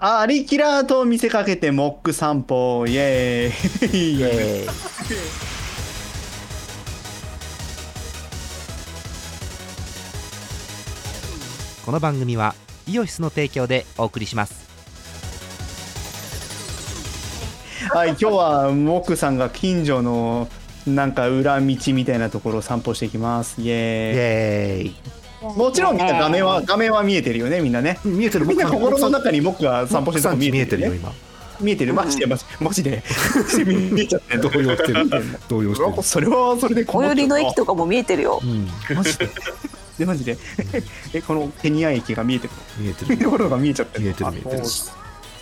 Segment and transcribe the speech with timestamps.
[0.00, 4.18] アリキラーと見せかけてモック散歩イエーイ。
[4.18, 4.68] イエーイ。
[11.84, 12.54] この番組は
[12.86, 14.68] イオシスの提供でお送りします。
[17.90, 20.46] はい今日はモックさんが近所の
[20.86, 23.60] なんか裏道みたいなところを散歩していきます。
[23.60, 24.90] イイエエーイ。
[24.90, 27.98] ーイもちろんみんな画面は画面は見えてるよねみんなね。
[28.04, 28.46] 見えてる。
[28.46, 31.12] みんな心の中にモックが散歩してるとこ見見えてるよ今。
[31.60, 31.94] 見えてる？
[31.94, 33.02] マジでマジマジで。
[33.66, 34.40] 見えちゃってる。
[34.42, 35.08] 動揺してる。
[35.48, 36.02] 動揺してる。
[36.02, 38.40] それはそれで最寄りの駅とかも見えてるよ。
[38.42, 39.28] うんマジで。
[39.98, 40.36] でマジで。
[41.14, 43.18] えこのケニア駅が見えてる見えてる。
[43.18, 44.04] ところが見えちゃってる。
[44.04, 44.62] 見えてるあ見えてる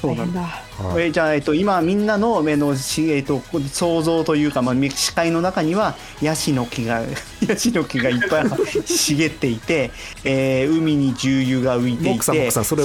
[0.00, 0.40] そうなんだ。
[0.42, 1.06] はい。
[1.06, 3.40] えじゃあ、えっと、今みんなの目のし、えっと、
[3.72, 7.00] 想像というか、まあ、み視界の中にはヤシの木が
[7.48, 8.44] ヤシの木がいっぱい
[8.86, 9.90] 茂っていて、
[10.24, 12.84] えー海に重油が浮いていモックさんモッてクさんそれ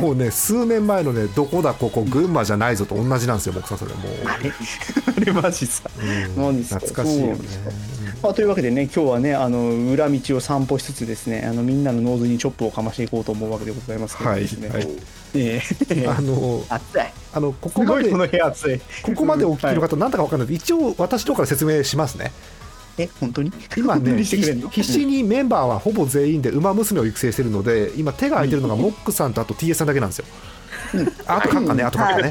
[0.00, 4.12] もうね数年前のねどこだここ群馬じゃないぞと同じなんですよモックさんそれもう。
[4.26, 4.50] あれ？
[4.52, 5.82] あれマジさ、
[6.36, 6.42] うん。
[6.44, 6.80] マジっすか？
[6.80, 7.38] 懐かしいよね。
[8.22, 14.88] まあ、というわけでね今日はねあの裏道を散歩しつつですねあのみんなのノーズにチョップをかましていこうと思うわけでございますけどはいですね、はい
[15.34, 17.00] えー あの暑い。
[17.32, 18.80] あのここまですごいこの部屋暑い。
[19.02, 22.32] ここまでお聞きのはい方なんだかわかんない一応私の方から説明しますね。
[22.98, 23.52] え本当に？
[23.76, 30.24] 今ね必死にメンバーはほぼ全員で馬娘を育成してるので今手が空いてるのがモックさんとあと TS さんだけなんですよ。
[31.26, 32.30] あとカッカねあとカッカね。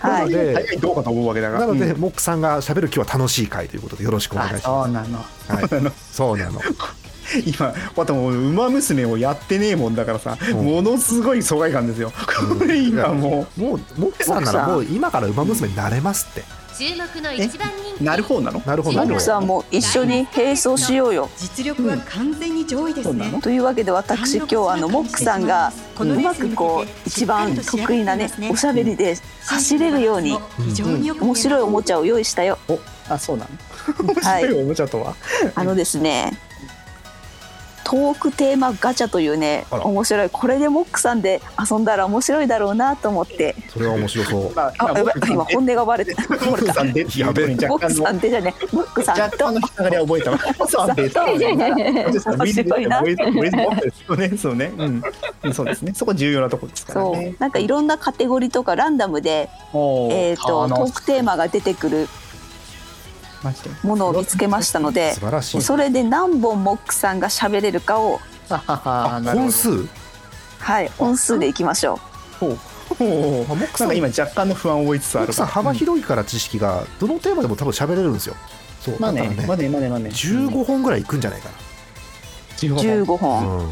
[0.00, 2.00] はないので早いどうかと思うわけだからなので、うん。
[2.00, 4.64] モックさんが喋る今日は楽しい回ということでよろしくお願いしあます。
[4.64, 5.18] そうなの。
[5.18, 6.60] はい、そうなの。
[7.44, 12.12] 今またもう「ウマ娘」をやってねえもんだからさ、うんものすごい疎外感ですよ
[12.58, 16.44] これ 今ももうモックさんならもう今から馬娘になれますって。
[16.78, 18.60] 注目の一番人う気なる方なの？
[18.66, 19.02] なるほど。
[19.02, 19.06] い。
[19.06, 21.30] モックさんも一緒に並走しようよ。
[21.38, 23.38] 実力は完全に上位ですね。
[23.40, 32.58] というわけで私今日はあのモックさんがうまくこう一番得意なねおしゃべりで走れるように非常によく面白いおもちゃを用意したよ。
[32.68, 33.46] おあそうな
[33.96, 34.14] の？
[34.22, 35.14] はい面白いおもちゃとは？
[35.54, 36.38] あのですね。
[37.86, 40.28] トークテーマガチャというね面白い。
[40.28, 43.54] これでモックさんで遊んだら面白いだろうなと思って。
[43.68, 44.54] それは面白そう。
[44.54, 45.14] まああやばい。
[45.30, 53.02] 今本音がバレてモックさんでっていうところにモックさんでじゃねモックさん若干の引っかかりは覚えたわモックさんでと面白いな
[54.06, 57.40] そうねそうねうんそうですねそこ重要なところですからそねう。
[57.40, 62.08] なんかいろんなカテゴリーとかランダムでおえー、とトークテーマが出てくる
[63.82, 65.62] ものを見つけましたので素晴らしい。
[65.62, 69.88] それで何本モックさんが喋れるかを本数？
[70.58, 71.98] はい本数でいきましょ
[72.40, 72.58] ほう
[72.94, 78.34] ほうあモックさんなんか今若干の不安を覚えつつモックさん幅広いから知識がどのテーマでも多分喋れるんですよ。
[78.80, 79.00] そう。
[79.00, 81.52] まあねねまあねまあねまあね15本ぐらいいくんじゃないかう
[82.58, 83.18] 15 15な。
[83.18, 83.68] 本、うん。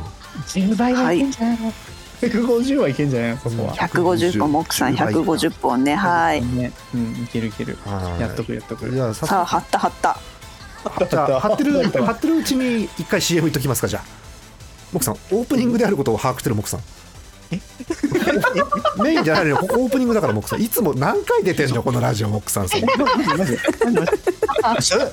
[0.46, 1.72] 10倍はいけんじゃないの、
[2.30, 3.30] 150はいけんじゃない？
[3.32, 5.94] のそこは、150本モックさん150本ね。
[5.94, 6.42] はい。
[6.44, 6.72] ね。
[6.94, 7.78] うんいけるいける。
[7.84, 8.20] はい。
[8.20, 8.90] やっとくやっとく。
[8.90, 10.18] じゃあささあ貼った貼った。
[11.08, 14.04] じゃあ貼ってる貼った貼ってるうちに一回 CM いっときますかじゃあ。
[14.92, 16.80] モさんオープニングであることを把握してるモックさん。
[19.02, 19.56] メインじゃないのよ。
[19.58, 20.62] ここオープニングだからモックさん。
[20.62, 21.82] いつも何回出てんの？
[21.82, 22.82] このラジオモックさんそれ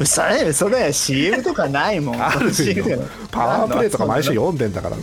[0.06, 2.22] それそれ CM とかないもん。
[2.22, 2.86] あるよ。
[3.32, 5.02] パワープレイとか毎週読んでんだからは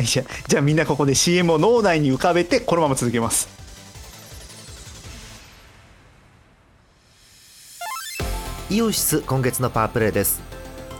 [0.00, 3.48] い じゃあじゃあみんなここで CM を脳内に浮かべてこのまま続けます。
[8.70, 10.40] イオシス今月のパワープレイです。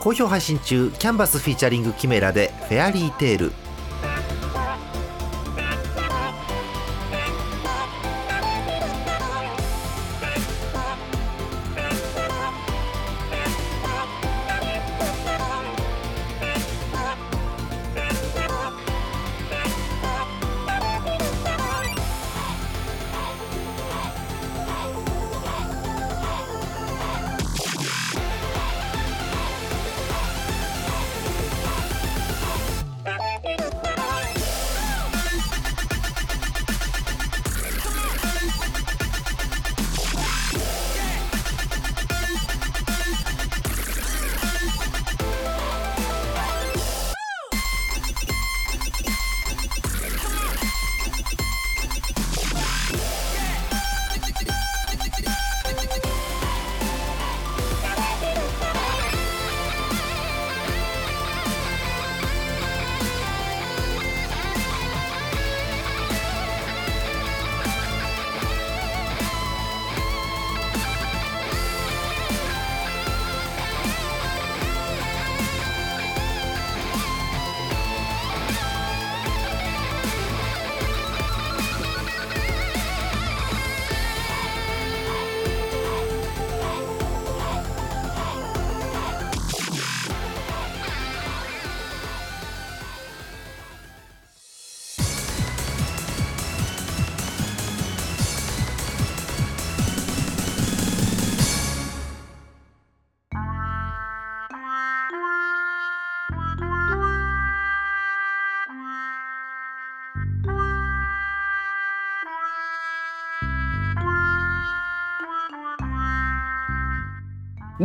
[0.01, 3.53] 好評配信中キャンバスフィーチャリングキメラでフェアリーテール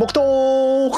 [0.02, 0.90] 黙祷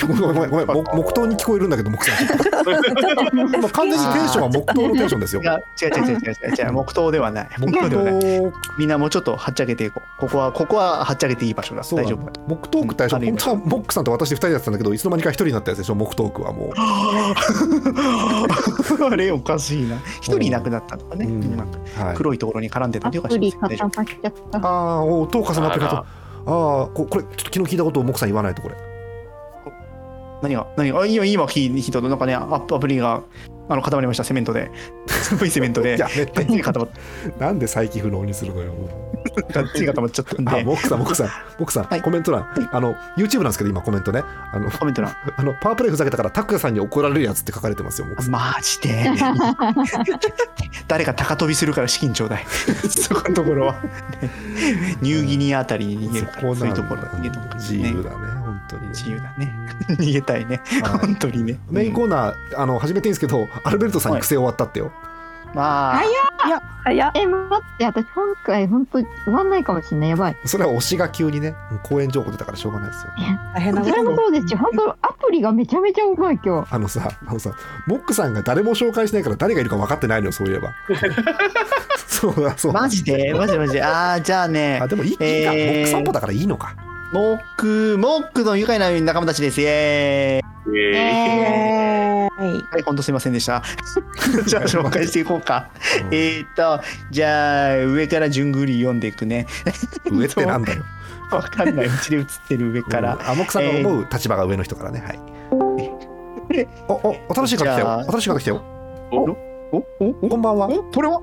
[0.00, 2.26] ごめんごめんごめんも黙祷に聞こえるんだけど木さん
[3.60, 5.42] まあ完全にテンションは黙祷のテンションですよ。
[5.42, 6.16] いや違う違う違う違う違
[6.50, 6.72] う違う。
[6.72, 7.48] 黙祷ではない。
[7.58, 8.12] 黙黙祷ではない。
[8.20, 10.08] 祷みんなもうちょっとはっちゃけていこう。
[10.20, 11.82] ここはここははっちゃけていい場所だ。
[11.82, 12.32] そうだ大丈夫。
[12.48, 13.36] 黙祷クって最初うん。
[13.36, 16.72] 本当はモックさんと私で2人やってたんだけどいつの間にか1人になったやつでしょ黙祷クはも
[19.10, 19.96] あれおかしいな。
[20.20, 21.26] 一人いなくなったとかね、
[22.16, 24.58] 黒いところに絡んでたとかプリして大丈固まっちゃった。
[24.58, 26.04] ああお音を重なってると
[26.46, 28.74] ああここれちょっと昨日聞いたことをモクさん言わないとこれ。
[30.42, 31.00] 何が何が？
[31.00, 33.22] あ今今聞いたなんかねアップアプリが。
[33.68, 34.70] あの固まりましたセメントで。
[35.08, 35.96] すごいセメントで。
[35.98, 36.88] やめっつり固まっ
[37.38, 38.72] なんで再起不能にするのよ
[39.52, 40.60] がっつり固まっちゃったんで。
[40.60, 41.28] あモクさんモクさん。
[41.58, 42.02] モクさん、はい。
[42.02, 42.46] コメント欄。
[42.72, 44.22] あの YouTube なんですけど今コメントね。
[44.52, 45.12] あのコメント欄。
[45.36, 48.32] あのパワープレイふざけたからタクヤさんに怒られるやつって書かれてますよモクさん。
[48.32, 49.10] マジで。
[50.88, 52.46] 誰か高飛びするから資金ちょうだい。
[52.88, 56.54] そこのところは、ね、ニューギニアあたりに逃げるから。
[56.54, 57.02] そういうところ。
[57.02, 58.16] 逃げとく自由だね。
[58.16, 58.39] 本
[58.70, 58.88] 当にね。
[58.88, 59.52] 自由だね。
[59.98, 60.98] 逃げたいね、はい。
[61.06, 61.58] 本当にね。
[61.70, 64.92] メインコーナーあの始めていいんですけどアルベルトさんに癖終わったってよ、
[65.54, 66.06] まあ早
[66.56, 67.12] っ。
[67.14, 70.10] え、待って、私今回本当終わんないかもしれない。
[70.10, 70.36] やばい。
[70.46, 73.10] それは推しが急にね公演情報出たからしょうがないですよ。
[73.54, 76.74] 大変なこちらもそうですし、本当アプリがめちゃめちゃうまい今日。
[76.74, 77.52] あのさあのさ
[77.86, 80.72] モックさんが誰も紹介しないから誰がいるか分かってないのよそういえば。
[82.06, 82.80] そうだそうだ。
[82.80, 83.34] マジで？
[83.34, 83.58] マジで？
[83.58, 83.82] マジで？
[83.82, 84.78] ああじゃあね。
[84.82, 85.24] あでもいい,、か。
[85.24, 85.80] モえー。
[85.80, 86.74] ック散歩だからいいのか
[87.12, 89.60] モックモックの愉快な仲間たちです。
[89.60, 90.78] イエーイ。
[90.78, 93.62] えはい本当すいませんでした。
[94.46, 95.70] じゃあ紹介していこうか。
[96.06, 96.14] うん。
[96.14, 96.80] えーっと
[97.10, 99.46] じゃあ上から順繰り読んでいくね。
[100.10, 100.82] 上ってなんだよ。
[101.32, 101.86] わかんない。
[101.86, 103.28] うちで映ってる上から、うん。
[103.28, 105.02] あモックさんが思う立場が上の人からね。
[105.04, 105.20] はい。
[106.88, 108.04] おお新しい方来たよ。
[108.08, 108.62] 新しい方来たよ。
[109.10, 109.16] お
[109.72, 110.68] おこんばんは。
[110.68, 111.20] おこれは。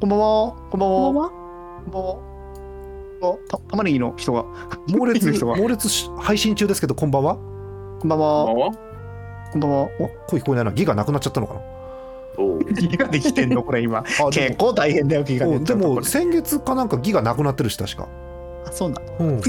[0.00, 0.54] こんばんは。
[0.70, 1.30] こんばんは？
[1.84, 2.31] こんばんは
[3.70, 4.44] 玉ねぎの人が
[4.88, 7.36] 猛烈人が 猛烈し配信中ですけどこんばんは？
[8.00, 8.44] こんばんは。
[8.50, 8.70] お
[9.52, 9.88] こんばんは。
[10.00, 10.72] お声聞こえないな。
[10.72, 11.60] ギガなくなっちゃったのかな？
[12.38, 13.62] お ギガできてんの？
[13.62, 14.02] これ今。
[14.32, 18.08] 結構大変だよギガおででも先月かなんかギガなくなってるし確か。
[18.66, 19.26] あそうなの？
[19.26, 19.40] うん。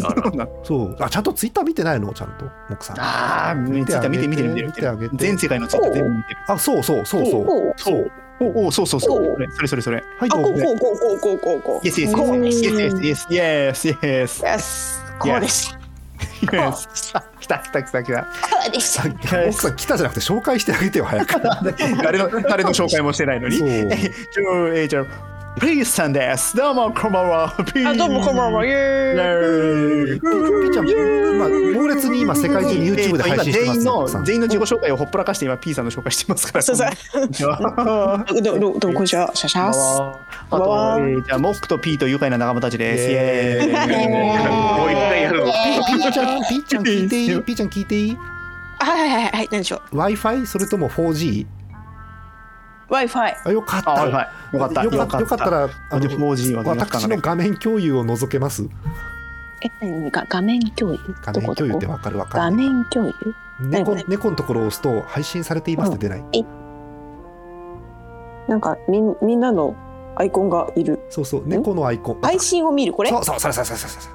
[0.63, 2.13] そうあちゃんとツイッター見てないの？
[2.13, 2.99] ちゃんとモックさん。
[2.99, 4.67] ああ見てた見て見てる見てる。
[4.67, 5.15] 見てあげて。
[5.17, 6.37] 全世界のツイッター全部見てる。
[6.47, 7.73] あそうそうそうそう。
[7.77, 9.33] そうおおそうそうそう。
[9.33, 10.03] おそれそれそれそれ。
[10.17, 11.87] はいこうこうこうこうこうこうこう。
[11.87, 14.43] Yes yes こう yes yes yes yes yes.
[14.43, 15.19] Yes.
[15.19, 15.77] こうです。
[16.41, 17.17] Yes.
[17.17, 18.21] あ来た来た来た来た。
[18.23, 18.27] こ
[18.67, 18.93] うです。
[18.93, 21.41] さモックさん来たじゃなくて紹介してあげてよ早く。
[22.03, 23.57] 誰の誰の紹介もしてないのに。
[23.57, 23.67] そう。
[23.67, 24.01] えじゃ
[24.51, 27.55] あえじゃあプリースさんですどうもこんばんは。
[27.73, 28.65] ピーあどうもこんばんは。
[28.65, 30.19] イエーイ。
[30.19, 40.19] ピーちゃん今猛烈に今世界中に YouTube で配信してます全員の全員の自己紹介をほっぽらかして今 P さんの紹介してますからそうそうどどどうもこんにちはシャシャースあ
[40.49, 48.17] と、えーじゃあモックと P と愉快な仲間たちですイエーイもう一回やるのピーちゃんピーちゃん聞いていいピーちゃん聞いていい
[48.79, 51.45] はいはいはいはい何でしょう Wi-Fi それとも 4G?
[52.89, 54.05] Wi-Fi あよかった。
[54.05, 54.19] よか
[54.67, 54.83] った。
[54.83, 55.19] よかった。
[55.19, 55.49] よかった。
[55.49, 58.67] らあの 4G は私の画面共有を覗けます？
[59.61, 60.11] え何？
[60.11, 63.13] が画面共有画面共有ってわかるわか画る面共有？
[63.61, 66.45] 猫猫のところを押すと配信されていますって出ない？
[68.47, 69.75] なんかみんみんなの
[70.15, 70.99] アイコンがいる。
[71.09, 71.43] そうそう。
[71.47, 72.21] 猫のアイコン。
[72.21, 72.93] 配信を見る？
[72.93, 73.09] これ？
[73.09, 74.09] そうそうそれそれそれそれそ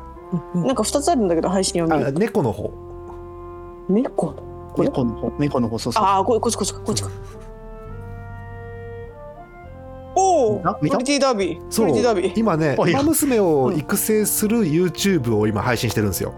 [0.54, 2.70] れなんか二つあるんだけど配信を見ある猫の方。
[3.88, 4.34] 猫？
[4.76, 5.32] 猫の方。
[5.38, 5.78] 猫の方。
[5.78, 6.04] そうそう。
[6.04, 7.10] ああここっちこっちかこっちか
[10.18, 12.32] おおクリティダービークそうオリティダービー。
[12.36, 12.90] 今ねおい。
[12.90, 16.34] 馬娘を育成する YouTube を今配信してるんですよ。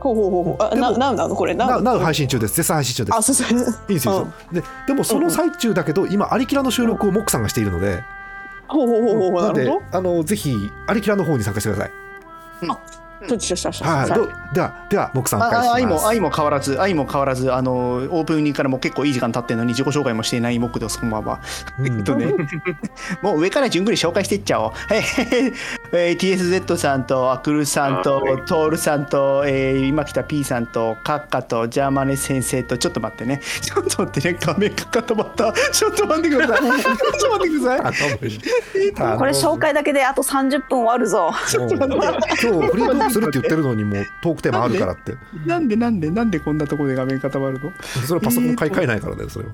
[0.00, 0.62] ほうほうほうほう。
[0.62, 1.36] あなななの？
[1.36, 2.56] これなななう配信中です。
[2.56, 3.18] 絶賛配信中です。
[3.18, 3.58] あそうそう。
[3.58, 8.02] いいんですよ、ででもその最中だけど今アリキラの収録をモックさんがしているので、
[8.66, 9.42] ほうほうほうほう。
[9.42, 10.54] なるほあのぜひ
[10.88, 11.92] アリキラの方に参加してください。
[12.66, 12.78] ど
[13.28, 21.40] どっちでしたはい、どではではモックさんお返しあ愛しますも愛も変わらず愛も変わらずあのオープニングからもう結構いい時間経ってるのに自己紹介もしていないモックですこんばんは
[21.78, 22.32] うんえっとね
[23.22, 24.72] もう上から順繰り紹介していっちゃおう。
[24.90, 25.54] えー
[25.92, 33.40] えー TSZ さんとアクルさんとはいトールさんと、えー今来た P さんとカッカとジャーマネ先生とちょっと待ってね。
[33.60, 34.38] ちょっと待ってね。
[34.40, 35.52] 画面が固まった。
[35.52, 36.82] ちょっと待ってください。
[36.82, 39.18] ちょっと待ってください。
[39.18, 45.16] これ紹介だけであと30分終わるぞもう今日フリートークするって言ってるのにもうトークテーマあるからって
[45.46, 47.72] なんでなんでなんでこんなところで画面固まるの？
[48.06, 49.50] それパソコン買い替えないからねそれを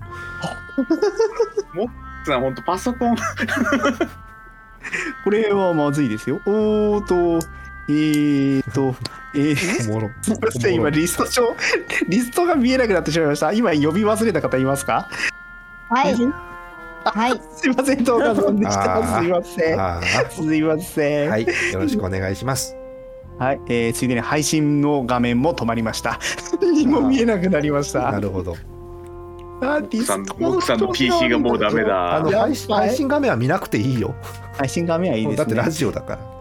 [2.24, 3.16] さ本当パソコン
[5.24, 6.40] これはまずいですよ。
[6.46, 7.46] おーと、
[7.88, 8.94] えーと、
[9.34, 11.54] えー、おもろすみません、今リスト上、
[12.08, 13.52] リストが見えなくなってしまいました。
[13.52, 15.08] 今呼び忘れた方いますか？
[15.90, 16.14] はい。
[17.04, 17.40] はい。
[17.54, 19.20] すいません、動画さんでした。
[19.20, 19.80] すいません。
[19.80, 20.00] あ
[20.30, 21.28] すいません。
[21.28, 22.74] ーはいよろしくお願いします
[23.38, 26.18] はい、えーついでに配信の画面も止まりました。
[26.60, 28.10] 何も見えなくなりました。
[28.10, 28.56] なるほど。
[29.60, 32.16] あ、ディスさんコーさんの PC がもうダメだ。
[32.16, 34.14] あの配信画面は見なくていいよ。
[34.56, 35.36] 配信画面はいいですね。
[35.36, 36.37] だってラジオだから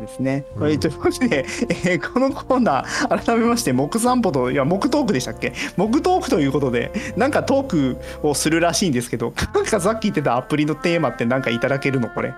[0.00, 0.44] ですね。
[0.54, 5.52] うんこれということで、えーこのコーナー改めまして木散歩といや木トークでしたっけ？
[5.76, 12.08] 木トークということでなんかトークをするらしいんですけど、なんかさっき言ってたアプリのテーマってなんかいただけるの？
[12.08, 12.30] これ？
[12.30, 12.32] い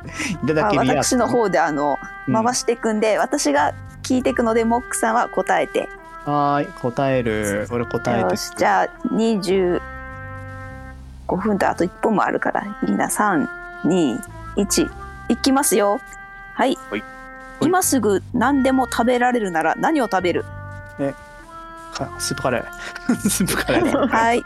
[0.47, 1.09] ただあけるやつ。
[1.09, 5.89] 私の方であのうん回していくんで、私が聞いていくのでモックさんは答えて
[6.25, 7.67] はーい答える。
[7.71, 8.37] 俺答えてよ。
[8.37, 9.81] しじゃあ25
[11.37, 14.91] 分とあと1本もあるからいいな321
[15.29, 16.01] いきますよ
[16.55, 17.05] はい、はい
[17.67, 20.45] 今すぐ何でも食べられるなら何を食べる？
[21.95, 23.17] かスープカレー。
[23.29, 24.09] スープカレー。
[24.09, 24.43] はい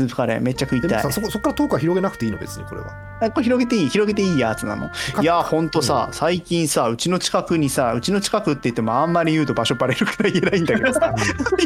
[0.00, 0.90] スープカレーめっちゃ食いたい。
[0.90, 1.12] でもさ。
[1.12, 2.94] そこそこからトークは広げなくていいの別にこれは。
[3.20, 3.88] あこれ広げていい？
[3.90, 4.38] 広げていい？
[4.38, 4.90] やつなの。
[5.20, 11.14] いやほんとさ、最近さうちの近くにさうちの近くって言ってもあんまり言うと場所バレるから言えないんだけどさ。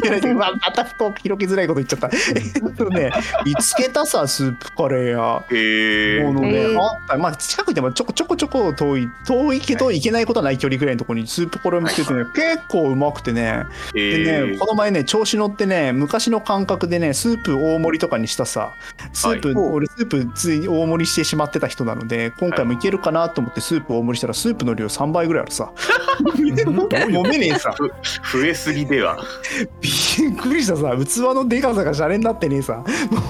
[0.03, 2.09] 言えないまあまたトーク広げづらいこと言っちゃった。
[2.35, 3.11] えっとね
[3.45, 5.45] 見つけたさスープカレー屋。
[5.49, 6.81] へえものね、へー。
[6.81, 7.17] あった。
[7.17, 13.65] まあ近くでもちょこちょこちょこ遠い遠いけど行けないことはない距離ぐらいのところにスープカレー見つけてね、結構うまくてね。
[13.93, 18.73] でねこの前ね調子乗ってね昔の感覚でねスープ大盛りとかにしたさ
[19.11, 22.77] スープ、はい俺スープつい大盛りしてしまってた人なので今回もい。
[22.85, 25.71] けるかなと思ってスープ大盛りしたらスープの量3倍ぐらいあるさ。
[26.37, 27.75] 飲めねえさ。
[28.31, 29.17] 増えすぎでは。
[29.81, 30.95] びっくりしたさ。
[30.95, 32.83] 器のでかさがシャレになってねえさ。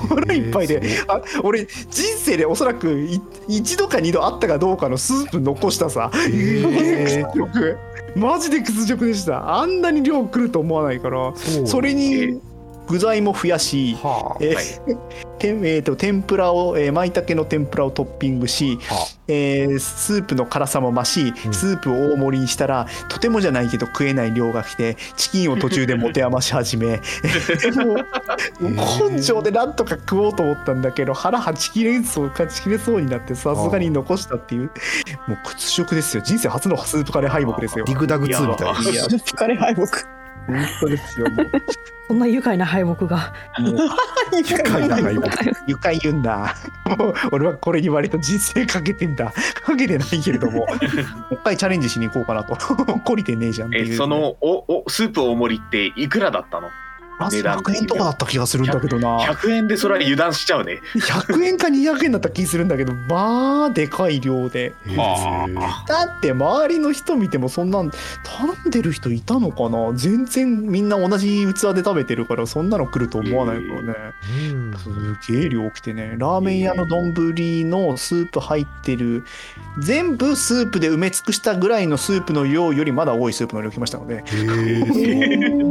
[0.09, 7.25] 腹いっぱいで、えあ俺人生でおそらくい一度か二度あったかどうかのスープ残したさ、へー。
[7.31, 7.77] 屈辱。
[8.15, 9.59] マジで屈辱でした。
[9.59, 11.33] あんなに量来ると思わないから。
[11.65, 12.41] それに
[12.87, 14.37] 具材も増やし、はあ。
[14.41, 14.97] えーはい。
[15.37, 21.53] 天えーと天ぷらを、えー、舞茸の天ぷらをトッピングし、はえースープの辛さも増しうん。
[21.53, 27.01] スープを大盛りにしたら、とてもじゃないけど食えない量が来てチキンを途中で持て余し始め
[28.59, 28.73] も
[29.09, 34.71] う根性でなんとか食おうと思ったんだけど腹はち切れそうかち切れそうになってさすがに残したっていう。
[35.27, 36.23] もう屈辱ですよ。
[36.23, 37.85] 人生初のスープカレー敗北ですよ。
[37.85, 38.79] ディグダグ2みたいな。
[38.91, 39.85] いや疲れ敗北
[40.47, 41.51] 本当ですよもう
[42.07, 43.33] そんな愉快な敗北が。
[43.57, 46.55] 愉快な敗北愉快言うんだ。
[46.99, 49.33] もう俺はこれに割と人生かけてんだ。
[49.63, 50.67] かけてないけれども、も
[51.31, 52.53] う一回チャレンジしに行こうかなと。
[53.03, 53.93] 懲りてねえじゃんっていう。
[53.93, 56.69] えそのおおスープ大盛りっていくらだったの？
[57.17, 59.19] あ値段100円とかだった気がするんだけどな。
[59.19, 60.81] 100円でそれは油断しちゃうね。
[60.95, 64.73] 100円か200円だった気するんだけど、まあでかい量で。
[64.87, 69.93] はだって周りの人見てもそんなん頼んでる人いたのかな。
[69.93, 73.93] 全然みんな同じ器で食べてるからそんなの来ると思わないからね。
[74.51, 74.73] うん。
[74.77, 76.15] すげえ量来てね。
[76.17, 77.13] ラーメン屋の丼
[77.69, 79.23] のスープ入ってる。
[79.79, 84.15] 全部スープで埋め尽くしたぐらいのスープの量よりまだ多いスープの量来ましたので。
[84.15, 84.23] へ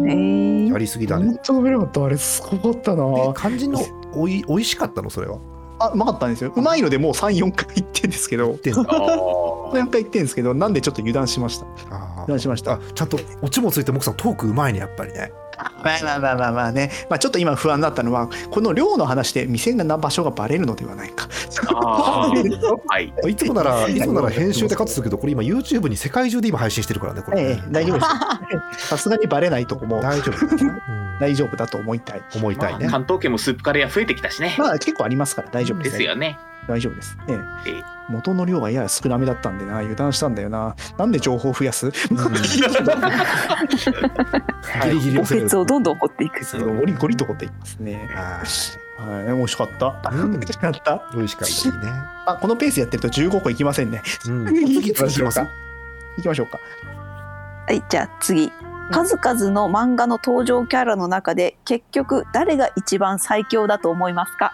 [0.08, 1.26] えやりすぎだね。
[1.26, 3.04] 本当食べれなかったあれすごかったな。
[3.04, 3.80] え肝心の
[4.14, 5.08] おい美味しかったの？
[5.10, 5.38] それは？
[5.80, 6.52] あうまかったんですよ。
[6.54, 8.56] うまいのでもう34回行ってんですけど。
[8.62, 9.54] で あー。
[9.74, 11.66] 4回行ってんですけどなんでちょっと油断しました。
[11.90, 12.74] あ油断しました。
[12.74, 21.28] あちゃんとオチもついてモクさんトークうまいねやっぱりねまあまあまあまあまあね、まあ、ちょっと今不安だったのはこの量の話で店がな場所がバレるのではないか。
[23.26, 23.94] い いつもならい。
[23.94, 28.04] つもなら編集でカットするけどこれ今 YouTube に世界中で今配信してるからねこれええね大丈夫で
[28.78, 30.02] す さすがにバレないと思う。
[30.02, 30.46] 大丈夫。
[31.20, 32.18] 大丈夫だと思いたい。
[32.18, 32.80] うん思いたいね。
[32.80, 34.54] まあ関東圏もスープカレー屋増えてきたしね。
[34.58, 37.16] まあ結構ありますから大丈夫でですすよね大丈夫です。
[37.28, 37.71] ええ。
[37.71, 37.85] ええ。
[38.09, 40.76] 元の量がやや少なめだったんでな、油断したんだよな。
[40.99, 41.90] なんで情報を増やす、
[44.85, 45.47] ギリギリお攻める。
[45.47, 46.44] けつをどんどん掘っていく。
[46.78, 48.09] ゴリゴリと掘っていきますね。
[48.14, 48.42] あ
[49.02, 50.02] はい、美味しかった。
[50.11, 50.33] うん。
[50.33, 50.90] 美味しかった。
[51.12, 51.92] ー美味しかったいいね。
[52.26, 54.02] あ、このペースやってると15個いきませんね。
[54.26, 54.47] うん。
[54.47, 56.59] 次次行きます行きましょうか。
[57.66, 58.52] はいじゃあ次。
[58.90, 64.52] 数々の漫画の登場キャラの中で結局誰が一番最強だと思いますか？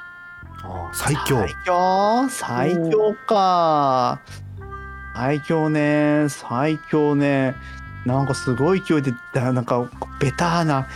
[0.93, 1.39] 最強。
[1.39, 2.29] 最強？
[2.29, 4.21] 最強か。
[5.15, 6.27] 最強ね。
[6.29, 7.55] 最強ね。
[8.07, 9.91] なんかすごい勢いで、だなんか
[10.21, 10.89] ベターな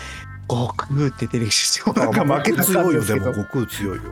[0.49, 3.33] 悟空って出てきて、なんか負けた強いよでも。
[3.33, 4.03] 悟空強いよ。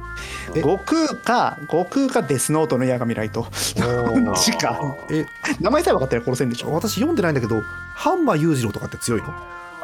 [0.54, 3.40] え悟空か悟空かデスノートの矢神ライト。
[3.40, 4.78] おちか。
[5.10, 5.24] え。
[5.60, 6.72] 名前さえ分かったら殺せんでしょ？
[6.72, 7.62] 私読んでないんだけど
[7.94, 9.28] ハンマー裕次郎とかって強いの？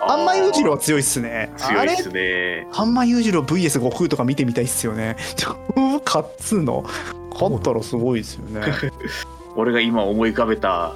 [0.06, 1.52] ハンマー裕次郎は強いっすね。
[1.56, 2.66] 強いですね。
[2.72, 5.16] ハンマー裕次郎 VS 悟空とか見てみたいっすよね。
[6.04, 6.84] 勝つの。
[7.32, 8.60] 勝ったらすごいですよね。
[9.56, 10.94] 俺が今思い浮かべた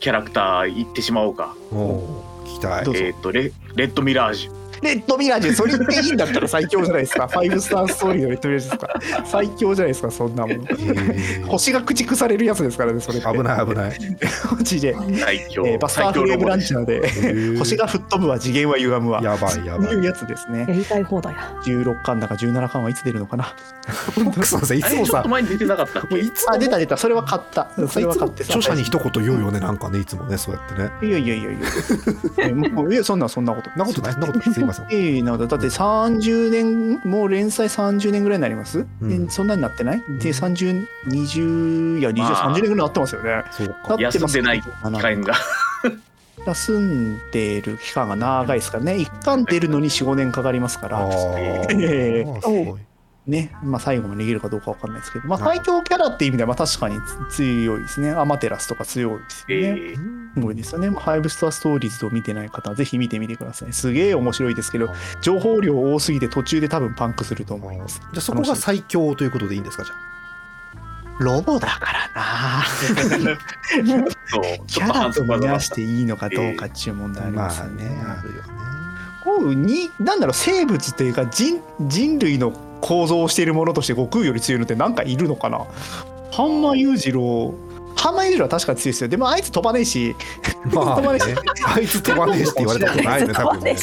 [0.00, 1.54] キャラクター言ってしまおうか。
[1.72, 2.84] おー聞きたい。
[2.96, 7.26] えっ、とレレッドミラージュレッドミラージュそれ言っていいんだったら最強じゃないですか。
[7.28, 9.26] ファイブスターストーリーのレッドミラージュですか。
[9.26, 10.66] 最強じゃないですかそんなもん。
[11.46, 13.98] 星が駆逐されるやつですからねそれ危ない危ない。
[14.56, 15.66] マジで、最強。
[15.66, 17.76] えーバスターフレームランチャーで星。
[17.76, 19.22] が吹っ飛ぶわ次元は歪むわ。
[19.22, 19.92] やばいやばい。
[19.92, 20.60] いうやつですね。
[20.60, 21.52] やりたい放題だ。
[21.64, 23.54] 16巻だか17巻はいつ出るのかな。
[24.34, 26.14] クさんさいつもさ前に出てなかったっけ？
[26.14, 26.96] もういつもあ出た出た。
[26.96, 27.68] それは買った。
[27.88, 28.54] それは買ってさ。
[28.54, 30.90] 著者に一言言うよねなんかねいつもねそうやってね。
[31.08, 31.60] いやいやいやいや。
[32.48, 33.70] えもういやそんなそんなこと。
[33.70, 39.26] そんなことないそんなことないすいませんええなんだだって30年もう連載30年ぐらいになります、うん。
[39.26, 40.02] でそんなになってない？
[40.20, 42.50] で3020いや20、まあ。
[42.50, 43.44] 30年ぐらいになってますよね。
[43.50, 45.34] そうなかってます休んでない期間が。
[46.46, 48.98] 休んでる期間が長いですからね。
[48.98, 51.66] 一巻出るのに45年かかりますかあらー。
[51.82, 52.87] えー
[53.28, 56.98] ねまあ最後まで逃げるかどうかわかんないですけどまあ最強キャラっていう意味ではまあ確かに
[57.30, 59.94] 強いですねアマテラスとか強いですよね、え
[60.34, 60.88] すごいですよね。
[60.90, 63.72] ハイブスターストーリーズを見てない方はぜひ見てみてください。
[63.72, 67.98] すげえ面白いですけど、情報量多すぎて途中で多分パンクすると思います。
[67.98, 69.84] じゃあそこが最強ということでいいんですか？
[69.84, 69.94] じゃ
[71.18, 72.62] ロボだからな。
[74.68, 77.84] キャラと見なしていいのかどうかっていう問題ああまりますよね。
[77.86, 78.42] あねあるよね
[79.24, 85.66] こうになんだろう生物っていうか人人類の構造をしているものとして悟空より強いのってなんかいるのかな？
[86.30, 87.54] ハンマー裕次郎。
[87.96, 89.08] ハンマー裕次郎は確かに強いですよ。
[89.08, 90.14] でもあいつ飛ばねえし。
[90.72, 91.34] まあ飛ばねね
[91.66, 93.76] あいつ飛ばねえしって言われたことないね飛多分ね。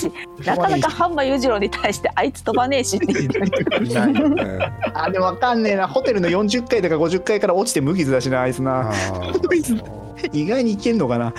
[0.46, 3.38] なかなかハンマー裕次郎に対してあいつ飛ばねえしって言って
[3.84, 4.40] いないうん
[4.94, 5.88] あでもわかんねえな。
[5.88, 8.90] ホテルの40階とか50階から落ちて無傷だしなあいつな。
[10.32, 11.34] 意外にいけんのかな？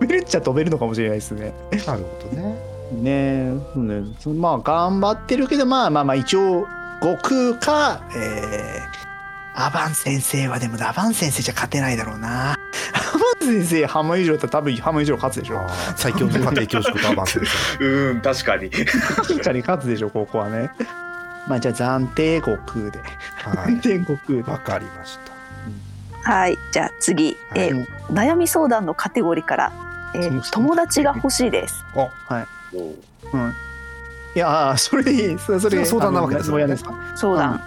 [0.00, 1.52] 飛べるっちゃ飛べるのかもしれないですね。
[1.86, 2.76] なるほどね。
[2.92, 3.52] ねえ。
[3.76, 6.66] うんそまあ頑張ってるけどまあまあまあ一応
[7.00, 12.52] 悟空かえー、アバン先生はでもアバン先生じゃ勝てないだろうな。
[12.52, 12.58] アバ
[13.42, 15.66] ン先生ハンマー裕次郎だったら多分ハンマー裕次郎勝つでしょ。
[15.96, 18.70] 最強の家庭教師ことアバンスですねうん、確かに。
[18.70, 20.70] 確かに勝つでしょここはね。
[21.46, 22.98] まあじゃあ暫定悟空で。
[22.98, 23.74] はい。
[23.74, 24.50] 暫定悟空で。
[24.50, 25.18] わかりまし
[26.24, 26.30] た。
[26.30, 29.72] はい、じゃあ次、えー悩み相談のカテゴリーから、
[30.14, 31.84] えー友達が欲しいです。
[33.32, 33.52] うん
[34.36, 35.38] いやそれいい。
[35.38, 36.56] それそれ相談なわけですよね。
[36.64, 37.60] 親ですか相談。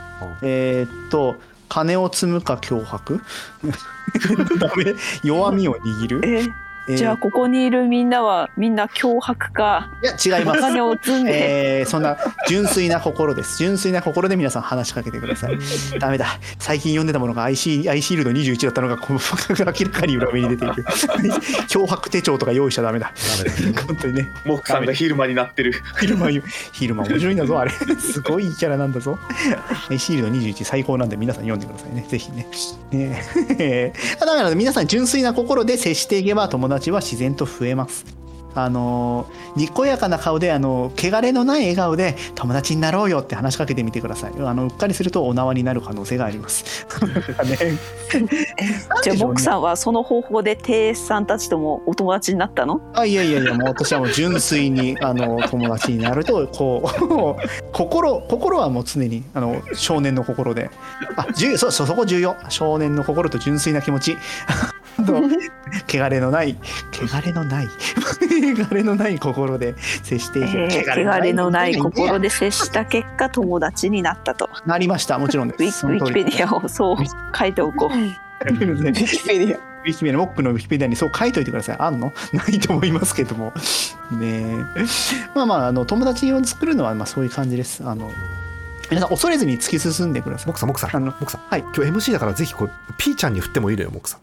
[0.43, 1.35] えーっと
[1.67, 3.19] 金を積むか脅迫？
[4.59, 4.95] ダメ。
[5.23, 6.51] 弱みを握る、えー
[6.89, 6.97] えー。
[6.97, 10.59] じゃあここにいるみんなはみんな脅迫かいや違います。
[10.59, 13.57] お金を積んで、えーそんな純粋な心です。
[13.57, 15.57] 純粋な心で皆さん話しかけてください。
[15.99, 16.39] ダメだ。
[16.57, 19.17] 最近読んでたものがアイシーアイシールド21だったのがこう
[19.49, 20.83] 明らかに裏目に出ている。
[21.69, 23.13] 脅迫手帳とか用意しちゃダメだ。
[23.37, 24.29] ダメだ本当にね。
[24.45, 25.73] モックさんがヒル魔になってる。
[25.99, 26.29] ヒル魔ヒル
[26.71, 27.71] 魔面白いんだぞあれ。
[27.71, 29.17] すごいいいキャラなんだぞ。
[29.89, 32.05] アイシールド21最高なんで皆さん読んでくださいね。
[32.07, 32.47] ぜひね。
[32.91, 33.23] ね。
[33.59, 38.19] えだから皆さん純粋な心で接していけば友達は自然と増えます。
[38.55, 44.33] あのにこやかな顔であの汚れのない笑顔で友達になろうよって話しかけてみてください。
[44.39, 46.87] あのうっかりするとお縄になる可能性があります。
[47.45, 47.77] ね。
[49.03, 52.81] じゃあモックさんはその方法で亭主さんたちともお友達になったの？
[52.95, 57.35] あいやいやいやもう私はもう純粋にあの友達になるとこう
[57.71, 60.71] 心心はもう常にあの少年の心で。
[61.15, 62.35] あ重要そうそうそこ重要。
[62.49, 64.17] 少年の心と純粋な気持ち
[64.99, 65.21] と
[65.87, 66.57] 汚れのない
[66.93, 67.67] 汚れのない
[68.69, 74.49] 汚れのない心で接していけえー汚れのない心でで接した結果友達になったと。
[74.65, 75.17] なりました。
[75.19, 76.97] もちろんでウィすウィキペディアをそう
[77.37, 77.95] 書いておこう。
[77.95, 78.13] ウィ
[79.05, 79.57] キペディア。
[79.57, 81.75] ウィキペディア、モックのウィキペディアにそう書いといてください。
[81.79, 82.11] あんの？
[82.33, 83.53] ないと思いますけども。
[84.11, 84.43] ね
[84.75, 84.85] え。
[85.35, 87.81] まあまあ、あの、友達を作るのは、まあそういう感じです。
[87.85, 88.11] あの、
[88.89, 90.47] 皆さん恐れずに突き進んでください。
[90.47, 90.53] モ。
[90.53, 90.95] クさんモクさん。
[90.95, 91.41] あのモクさん。
[91.49, 91.61] はい。
[91.61, 94.19] 今日 MC だからぜひこうピーちゃんに振ってもいいのよモクさん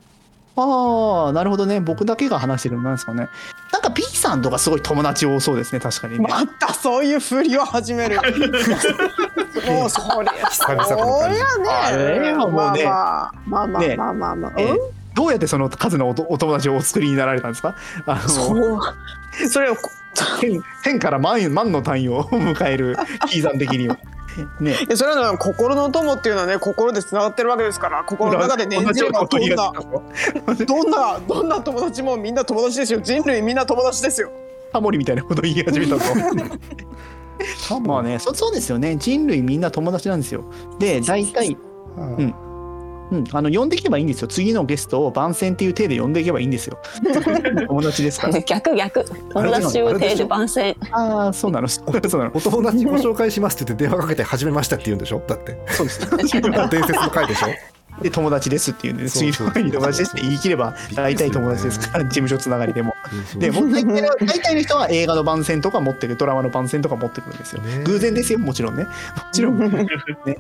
[0.57, 1.81] ああ、なるほどね。
[1.81, 3.29] 僕だけが話してるのなんですかね。
[3.73, 5.81] なんか P さんとかすごい友達多そうですね。
[5.81, 6.27] 確かにね。
[6.29, 8.17] またそういうふりを始める。
[9.67, 12.33] もうそりゃ、そりゃあれね。
[12.33, 14.53] はもうねまあまあまあねまあまあまあ。
[14.57, 14.73] え
[15.15, 17.75] どうやってその数のお友達をお作りになられたんですか？
[18.07, 18.81] あのそう。
[19.49, 19.91] それをこ
[20.41, 22.97] 千千から万万の単位を 迎える
[23.31, 23.99] P さん的には。
[24.61, 24.73] ね。
[24.73, 29.73] いやそれはね心の友っていうのはね心でつながってるわけですから心の中で念じればどんな
[30.67, 33.01] どんなどんな友達もみんな友達ですよ。
[33.01, 34.31] 人類みんな友達ですよ。
[34.73, 36.05] タモリみたいなこと言い始めたぞ。
[37.85, 38.97] まあねそそうですよね。
[38.97, 40.45] 人類みんな友達なんですよ。
[40.79, 41.57] で大体、
[41.97, 42.35] うん
[43.11, 44.29] うん、あの呼んでいけばいいんですよ。
[44.29, 46.79] 次のゲストを番宣っていう体で呼んでいけばいいんですよ。
[47.69, 48.41] 友達ですから。
[48.41, 49.05] 逆逆。
[49.05, 50.77] 友達を手で番宣。
[50.91, 51.69] ああそうなの。
[51.69, 52.31] そうなの。
[52.35, 55.23] お友達ご紹介しますって言って電話かけて始めましたって言うんでしょ？
[55.27, 55.59] だって。
[55.69, 56.01] そうです。
[56.71, 57.49] 伝説の回でしょ
[58.03, 62.95] で友達ですっていうんで次の回に友達ですって言い切れば大体友達ですから事務所つながりでも。
[63.39, 66.17] でもう大体の大体の人は映画の番宣とか持ってる。
[66.17, 67.63] ドラマの番宣とか持ってくるんですよ。
[67.63, 68.39] ね偶然ですよ。
[68.39, 68.85] もちろんね。
[68.85, 68.91] も
[69.33, 69.59] ちろん。
[70.27, 70.37] ね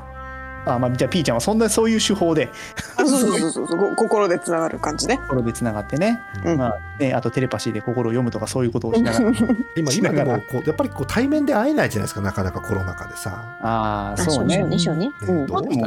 [0.67, 2.51] あまあじゃあピーちゃんはそんなそういう手法で。
[2.97, 3.69] あそうそうそうそう。
[3.69, 5.19] そう心でつながる感じね。
[5.29, 6.59] 心でつながってね、うん。
[6.59, 9.33] まあねあとテレパシーで心を読むとかそういうことをしながら。
[9.77, 14.65] 今今でもこうやっぱりこう対面で会えないじゃないですかなかなかコロナ禍でさ、ああそうね。
[14.69, 15.11] でしょうね。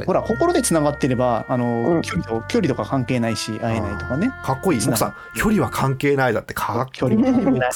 [0.06, 2.02] ほら心でつながってればあの、うん。
[2.02, 4.32] 距離と距離とか関係ないし会えないとかね。
[4.44, 4.80] かっこいい。
[4.86, 6.88] 奥さん距離は関係ないだってか。
[6.88, 7.14] っこい。
[7.14, 7.18] い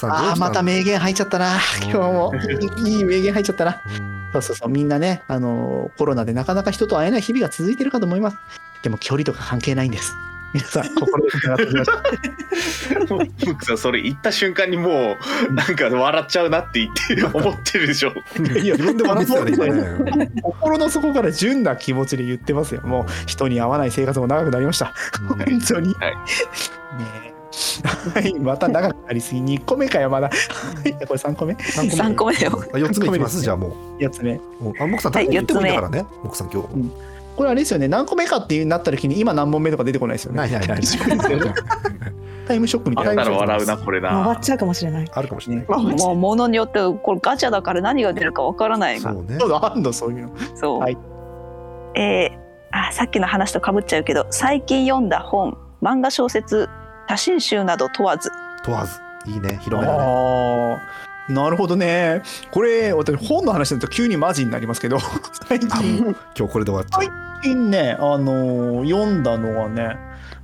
[0.03, 1.57] ああまた名言入っちゃったな。
[1.83, 2.33] 今日も。
[2.85, 3.81] いいいい名言入っちゃったな。
[3.85, 4.23] うん。
[4.33, 4.69] そうそうそう。
[4.69, 8.37] みんなねあのコロナでなかなか人と会えない日々が続いてるかと思います。
[8.83, 10.13] でも距離とか関係ないんです。
[10.53, 13.07] 皆さん 心でつながってください。
[13.09, 15.17] ムックさんそれ言った瞬間にも
[15.49, 18.13] うなんか笑っちゃうなって言って思ってるでしょ。
[18.61, 22.81] いや自分で笑ってたね心の底から純な気持ちで言ってますよ。
[22.83, 24.93] もう人に会わない生活も長くなりました。
[25.21, 25.93] うん本当に。
[25.95, 26.15] はい。
[26.15, 26.21] ね
[27.29, 27.32] え
[28.13, 29.41] はい、また長くなりすぎ。
[29.41, 30.29] 2個目かよ、まだ。
[30.33, 30.33] は
[30.85, 32.63] いこれ3個目三個目三個目よ。
[32.73, 34.33] あ四つ目いきますじゃあも ?8 つ目。
[34.33, 36.67] ううんあ木さんはい言ってもいいんだからね木さん今日
[37.35, 40.37] これあれですよね、何個目かっていうなった時に、今何問目とか出てこないですよね。
[40.37, 40.81] ないないない
[42.47, 43.23] タイムショックみたいな。
[43.23, 45.11] あったら笑うなこれ回なっちゃうかもしれない。
[45.11, 49.13] あるかもしれないまあもうものによってこれガチャだから何が出るかわからないが。
[49.13, 50.29] そうねそうだ、あんの、そういうの。
[50.53, 50.79] そう。
[50.79, 50.97] はい
[51.95, 56.67] えーあさっきの話とかぶっちゃうけど最近読んだ本漫画小説
[57.07, 58.31] 多新集など問わず。
[58.63, 58.99] 問わず。
[59.25, 59.59] いいね。
[59.61, 59.99] 広めだね。
[59.99, 60.77] あ
[61.29, 61.31] あ。
[61.31, 62.21] なるほどね。
[62.51, 64.97] これ、私、本の話だと急にマジになりますけど、
[65.47, 65.69] 最近、
[66.37, 67.03] 今日これで終わっちゃう。
[67.03, 67.11] 最
[67.43, 69.97] 近ね、あのー読んだのはね、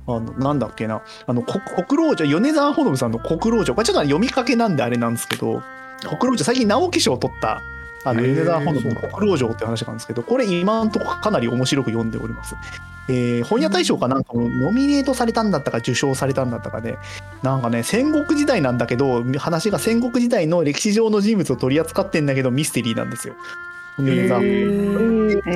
[0.06, 5.62] あのなんだっけな、あのこ国老城、米沢ほのぶさんの国老城、これちょっと読みかけなんであれなんですけど、
[6.18, 7.60] 国老城、最近直木賞を取った、
[8.04, 12.56] あの米沢ほのぶの国老城って話なんですけど、これ、今のところかなり面白く読んでおります。
[13.10, 16.96] えー本屋大賞かなんかもノミネートされたんだったか受賞されたんだったかで、
[17.42, 23.34] なんかね戦国時代なんだけど話が戦国時代の歴史上の人物を取り扱ってんだけどミステリーなんですよ。
[23.98, 25.50] 米沢へーえ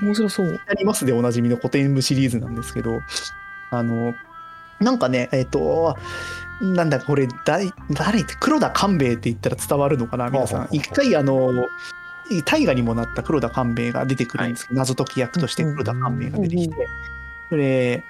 [0.00, 0.04] ー。
[0.04, 0.60] 面白そう。
[0.66, 3.00] ありますでおなじみの古典部シリーズなんですけど
[3.70, 4.14] あの
[4.80, 5.96] なんかねえっ、と
[6.60, 10.68] なんだこれ誰誰って黒田官兵衛って言ったら伝わるのかな皆さん。
[10.70, 11.52] 一回あの
[12.44, 16.74] 大河にもなった黒田官兵衛が出てくるんですけど、謎解き役として黒田官兵衛が出てきて、
[17.48, 18.04] それ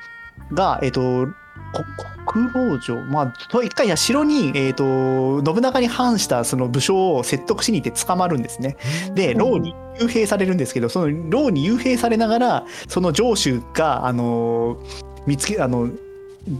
[0.53, 1.29] がえっ、と
[1.73, 1.85] こ
[2.27, 8.77] 国老城まあと一回や城に、えー、と信長に反したその武将を説得しに行って捕まるんですね。
[9.15, 14.83] で牢に幽閉されるんですけどその牢に幽閉されながらその城主があの
[15.27, 15.91] 見つけあの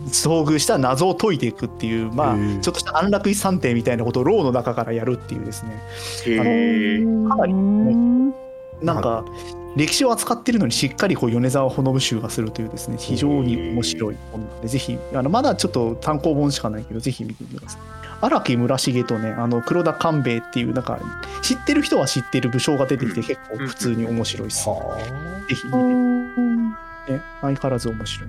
[0.09, 5.83] 遭遇した謎を解いていくっていうまあちょっとした安楽椅子算定みたいなことを牢の中からやるっていうですね。
[6.27, 8.35] へえかなりうん。
[8.81, 9.25] なんか
[9.77, 17.81] 歴史を扱ってるのにしっかりこう米沢ほのぶ集がするというですね非常に面白い本なのでぜひあのまだちょっと単行本しかないけどぜひ見てみてください。
[18.21, 21.01] 荒木村重とねあの黒田官兵衛っていうなんか
[21.43, 24.97] 知ってる人は知ってる武将が出てきて結構普通に面白いです、は
[25.49, 25.79] ぜひ見て。
[25.79, 28.29] ね相変わらず面白い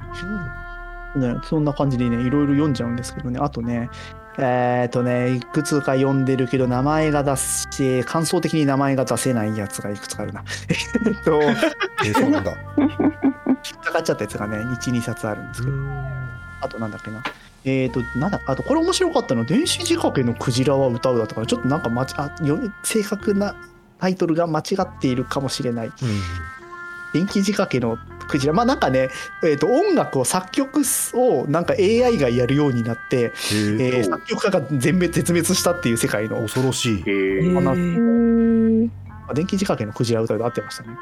[1.16, 3.40] ね、そんな感じでねいろいろ読んじゃうんですけどね。
[3.42, 3.90] あとね
[4.38, 10.44] えっ、とねいくつか読んでるけど名前が出して感想的に名前が出せないやつがいくつかあるな。
[10.70, 11.42] えっとあ
[12.06, 12.52] えーそうなんだ。
[12.78, 15.74] 引っかかっちゃったやつがね12冊あるんですけど。
[16.62, 17.24] あとなんだっけな。
[17.66, 23.56] えっ、となんだあとこれ面白かったの電子仕掛けのクジラは歌うだったからちょっとなんかまちあよ正確な
[24.00, 25.92] タイトルが間違っているかもしれない。
[27.14, 28.54] 電気仕掛けのクジラ。
[28.54, 29.10] まあなんかね、
[29.44, 30.82] えー、と音楽を作曲
[31.14, 37.04] をなんか AI がやるようになって、へえーえ作曲家が全滅絶滅したっていう世界の恐ろしい。
[37.06, 38.90] へえあのー。
[39.34, 40.98] 電気仕掛けのクジラ歌で合ってましたね。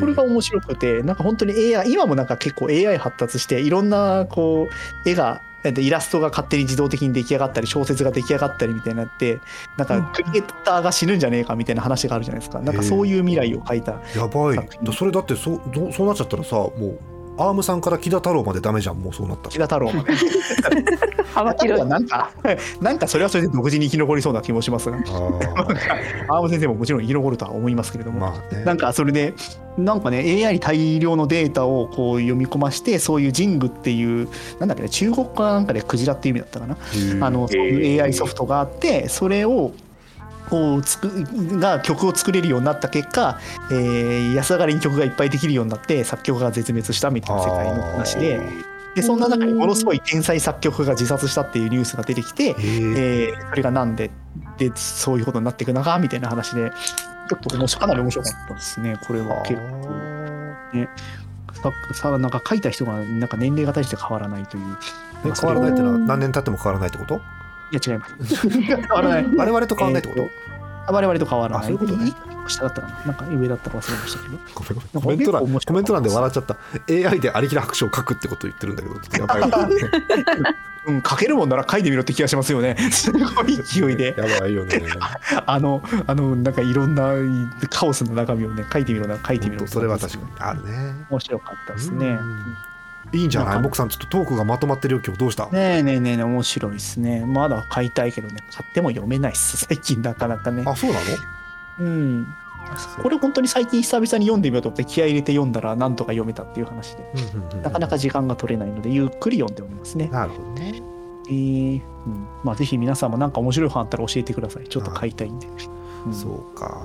[0.00, 4.68] これが面白くてなんか本当に AI 今もなんか結構 AI 発達していろんなこ
[5.04, 9.40] う絵がえっとイラストが勝手に自動的に出来上がったり小説が出来上がったりみたいになって
[9.76, 11.16] なんかクリエイターが死ぬん。
[11.18, 14.58] じゃねえかみたいな話があるじゃないですかなんかそういう未来を描いたやばい
[14.92, 20.12] それだってそどそうなっちゃったらさもうアームさんから木田太郎までダメじゃんもうそうなった木田太郎まで。
[21.34, 21.86] 幅広い。
[21.86, 22.30] なんか
[22.80, 24.96] なんかそれはそれで独自に生き残りそうな気もしますが。
[24.96, 26.24] あー。
[26.28, 28.64] アーム先生ももちろん生き残るとは思いますけれども、まあね。
[28.64, 29.34] なんかそれで
[29.76, 37.26] なんかね AI に大量のデータをこう読み込ましてそういうジングっていうなんだっけね中国かなんかでクジラっていう意味だったかな。
[37.26, 39.72] あのそういう AI ソフトがあってそれを
[40.48, 41.08] こうつく
[41.58, 43.38] が曲を作れるようになった結果、
[43.70, 48.40] えー安上がりに曲がいっぱいできるようになって作曲家が絶滅したみたいな世界の話で。
[48.94, 54.10] でそんな中にものすごい天才作曲家が自殺したっていうニュースが出てきて、えーそれがなんで
[54.56, 56.70] でそういうことになっていくのかみたいな話で
[57.28, 59.42] ちょっと面白かなり面白かったですねこれは。
[59.42, 60.88] 結構。
[61.92, 64.64] ささなんか書いた人がなんか年齢が大して変わらないという。
[65.26, 67.20] え変わらないってのは何年経っても変わらないってこと？
[67.72, 68.48] いや違います。
[68.50, 69.26] 変わらない。
[69.36, 70.56] 我々と変わらないってこと、えー
[70.88, 71.64] 我々と変わらない。
[71.64, 72.12] あそういうことね。
[72.48, 73.04] 下だったかな。
[73.06, 74.38] なんか上だったか忘れましたけど。
[74.54, 75.02] ごめんごめん。
[75.02, 76.56] コメント欄コメント欄で笑っちゃった。
[76.88, 79.68] AI でありきら拍手を書くってことを言ってるんだけどやばいわ
[80.86, 82.76] うん書けるもんなら書いてみろって気がしますよね。
[82.92, 84.14] すごい勢いで。
[84.16, 84.80] やばいよね。
[85.46, 87.14] あのあのなんかいろんな
[87.68, 91.06] カオスの中身をね書いてみろな書いてみろ本当それは確かにあるね。
[91.10, 92.06] 面白かったですね。
[92.06, 92.56] うん
[93.12, 93.48] いいんじゃない？
[93.50, 93.62] なんか。
[93.64, 95.46] モクさんちょっとトークがまとまってるよ今日どうした？
[95.50, 97.24] ねえねえねえねえ面白いですね。
[97.24, 98.36] まだ買いたいけどね。
[98.50, 99.56] 買っても読めないっす。
[99.56, 100.62] 最近なかなかね。
[100.66, 101.06] あそうなの？
[101.80, 102.26] うん。
[103.00, 107.08] これ本当に最近久々に読んでみようと思って気合い入れて読んだらなんとか読めたっていう話で。
[107.14, 110.08] うんうんうんなかなか時間が取れないのでゆっくり読んでおりますね。
[110.08, 110.82] なるほどね。
[111.28, 114.68] えーうん、まあぜひ皆さんもなんか面白い本あったら教えてください。
[114.68, 115.46] ちょっと買いたいんで。
[116.06, 116.14] うん。
[116.14, 116.80] そうか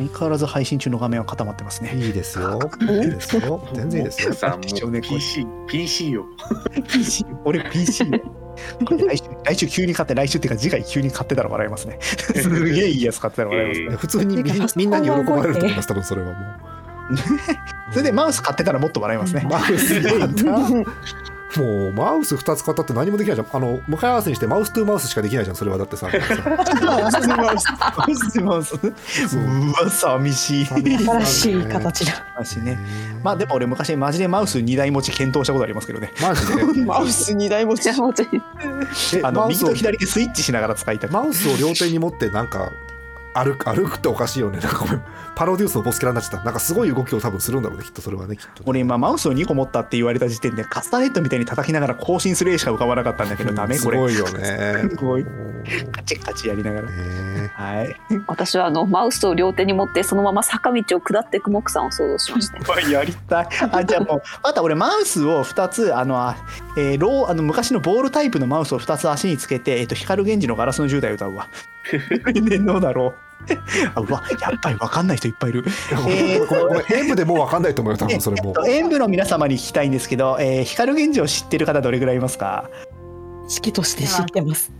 [0.00, 1.94] 相変わらず配信中の画面は固まってますね。
[1.94, 2.58] いいですよ。
[2.80, 3.68] いいですよ。
[3.74, 4.34] 全然いいですよ。
[4.60, 6.24] PC PC よ。
[6.88, 8.04] PC 俺 PC
[8.86, 11.98] これ来週来週急に買って来週っていうか次回急に買ってたら笑いますね。
[12.00, 13.86] すげえいいやつ買ってたら笑いますね。
[13.86, 16.36] いや普通にみんみんなに喜ばれると思います多分それはもう。
[17.92, 19.46] それでマウス買ってたらもっと笑いますね。
[19.50, 20.44] マウスやった
[21.56, 26.16] もうマウス2つ買ったって何もできないじゃんあの向かい合わせにしてマウス2マウスしかできないじゃんそれはだってさマ
[28.06, 30.66] ウスマウスうわ寂しい。
[30.66, 32.12] 新しい形だ。
[32.34, 32.78] 話ね。
[33.22, 36.12] まあでも俺昔マジでマウス2台持ち検討したことありますけどね。
[36.20, 41.10] マジで マウス二台持ちあの右と左でスイッチしながら使いたい。
[41.10, 42.70] マウスを両手に持ってなんか
[43.34, 44.84] 歩く歩くっておかしいよねなんか
[45.40, 53.96] パロデュースのボスキャラになっちゃったなんかすごい動きを多分するんだろうねきっとそれはねきっと俺今マウスを2個持ったって言われた時点でカスタネットみたいに叩きながら更新する絵しか浮かばなかったんだけどダメこれ。
[53.96, 55.24] すごいよね すごい
[55.92, 56.88] カチッカチやりながら。
[57.54, 57.96] はい。
[58.26, 63.48] 私はあのマウスを両手に持ってそのまま坂道を下っていくモクさんを想像しました やりたい。
[63.72, 66.36] あじゃあもうまた俺マウスを2つあの、あ
[66.76, 71.48] えーローあの昔のボールタイプのマウスを2つ足につけて、えっと光源氏のガラスの10代歌うわ。
[72.34, 73.29] 年のだろう。
[73.94, 75.64] あうわやっぱり分かんない人いっぱいいる。
[76.08, 78.48] えーごめんごめん演舞でもう分かんないと思うよ多え分それも。
[78.48, 82.68] えっと演舞の皆様に聞きたいんですけど、えー、光源氏を知ってる方どれぐらいいますか？
[83.48, 84.72] 式として知ってます。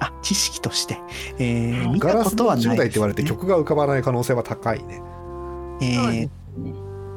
[0.00, 0.98] あ知識として、
[1.38, 5.00] えー、見たガラスのことはないです、10代って言われて曲が浮かばない可能性は高いね。
[5.80, 6.28] えー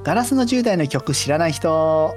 [0.03, 2.15] ガラスの10代の曲知らない人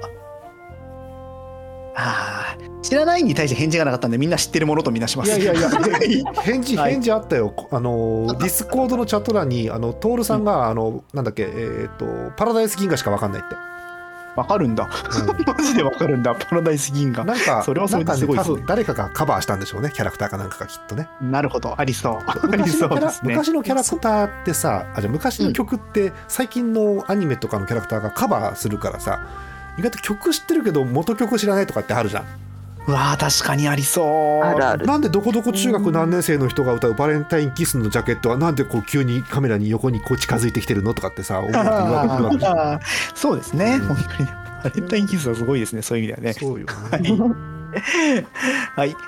[1.95, 5.29] あー知らないに対して返事がなかったんでみんな知ってるものとみなします。
[5.39, 5.69] いやいやいや。
[6.41, 6.93] 返事はい。
[6.93, 7.53] 返事あったよ。
[7.71, 13.55] あのディスコードのチャット欄にあのトールさんがあのなんだっけえっとパラダイス銀河しか分かんないって。
[14.35, 14.87] わかるんだ。
[15.45, 16.33] マジでわかるんだ。
[16.33, 17.25] パラダイス銀河。
[17.25, 18.55] なんかそれはそれですごいですね。
[18.55, 21.09] 多分誰かがカバーしたんでしょうねキャラクターかなんかがきっとね。
[21.21, 21.75] なるほど。
[21.77, 22.17] ありそう。
[22.25, 23.35] ありそうですね。
[23.35, 29.19] 昔のキャラクターってさあじゃあ昔の曲って最近のアニメとかのキャラクターがカバーするからさ
[29.77, 32.25] 意外と曲知ってるけど元曲知らないとかってあるじゃん。
[32.87, 34.45] うわー確かにありそう。
[34.45, 34.85] あるある。
[34.87, 43.87] なんでどこどこ中学何年生の人が歌うバレンタインキスのジャケットはなんでこう急にカメラに横にこう近づいてきてるのとかってさ思うって言われてくるわけそうですね、うん。
[43.87, 44.29] 本当に
[44.63, 45.81] バレンタインキスはすごいですね。
[45.81, 46.33] そういう意味ではね。
[46.33, 46.73] そうよね。
[46.89, 47.51] はい。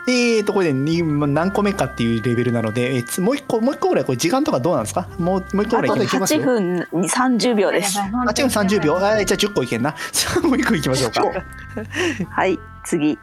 [0.07, 5.07] えーと、これでに何個目かっていうレベルなので、えーつもう一個、もう一個ぐらい、これ時間とかどうなんですか？
[5.17, 6.39] もう、もう一個ぐらいいきますあとでいけますよ。
[6.41, 7.99] 8分に30秒です。
[7.99, 8.11] あ、違う、
[8.47, 8.97] 30秒。
[8.97, 9.95] あじゃあ10個いけんな。
[10.43, 11.23] もう一個いきましょうか。
[12.29, 12.59] はい。
[12.85, 13.17] 次。
[13.17, 13.21] 好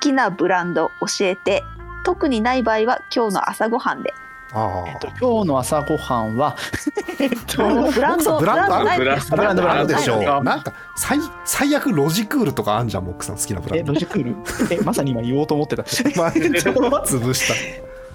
[0.00, 1.62] きなブランド教えて。
[2.04, 4.12] 特にない場合は今日の朝ごはんで。
[4.12, 4.14] あ
[4.54, 6.56] えっと、今日の朝ごはんは、
[7.18, 8.38] えっと、ブランド。
[8.38, 10.42] ブランドブランですブランドブランドでしょはい。
[10.44, 13.92] なんか最最悪ロジクールとかあんじゃんモックさん好きなブラえ、ンド。
[13.94, 14.36] ロジクール？
[14.74, 15.84] え、まさに今言おうと思ってた。
[16.16, 17.54] まあ 潰した。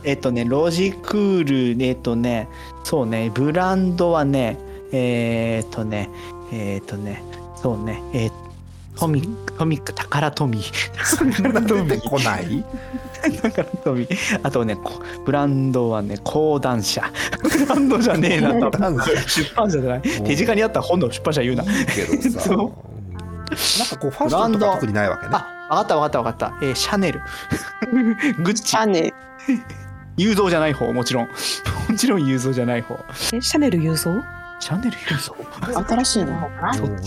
[0.03, 2.47] えっとね、ロジクール、えっとね、
[2.83, 4.57] そうね、ブランドはね、
[4.91, 6.09] えーっとね、
[6.53, 7.23] えーっとね、
[7.61, 8.31] そうね、えー
[8.99, 11.31] トミック、トミック、宝トミー。
[11.43, 12.63] 宝トミ出てこない
[13.41, 14.39] 宝トミー。
[14.43, 17.03] あとね、こブランドはね、講談社。
[17.41, 20.01] ブランドじゃねえな、出版社じゃない。
[20.01, 21.63] 手近にあった本の出版社言うな。
[21.63, 22.55] けどさな
[23.85, 26.65] んかこうファッションとか特にないわけねあ、わかったわかったわかった。
[26.65, 27.21] えーシャネル。
[28.43, 28.77] グッチシ。
[28.77, 29.13] ャネ
[30.17, 31.27] 雄三じゃない方、もちろん。
[31.89, 32.99] もちろん雄三じゃない方。
[33.33, 34.21] えシャネル郵送
[34.59, 36.49] シャネル雄三新しいなもう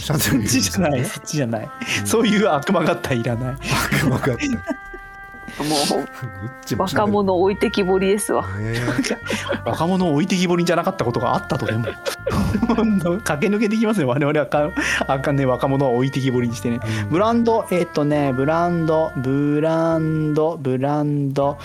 [0.00, 1.68] シャそっちじゃない、そっちじゃない。
[2.04, 3.56] そういう悪魔型いらない。
[4.02, 4.89] 分かった
[5.64, 8.46] もう 若者置いてきぼりですわ。
[8.58, 8.80] ね
[9.64, 11.86] 若者を置いてきぼりじゃなかったことがあったとでも。
[13.24, 14.08] 駆け抜けていきますよ。
[14.08, 14.70] 我々はか
[15.06, 16.80] あかんね若者を置いてきぼりにしてね。
[17.10, 21.58] ブランド、えっ、とね、ブランド、ブランド、ブランド、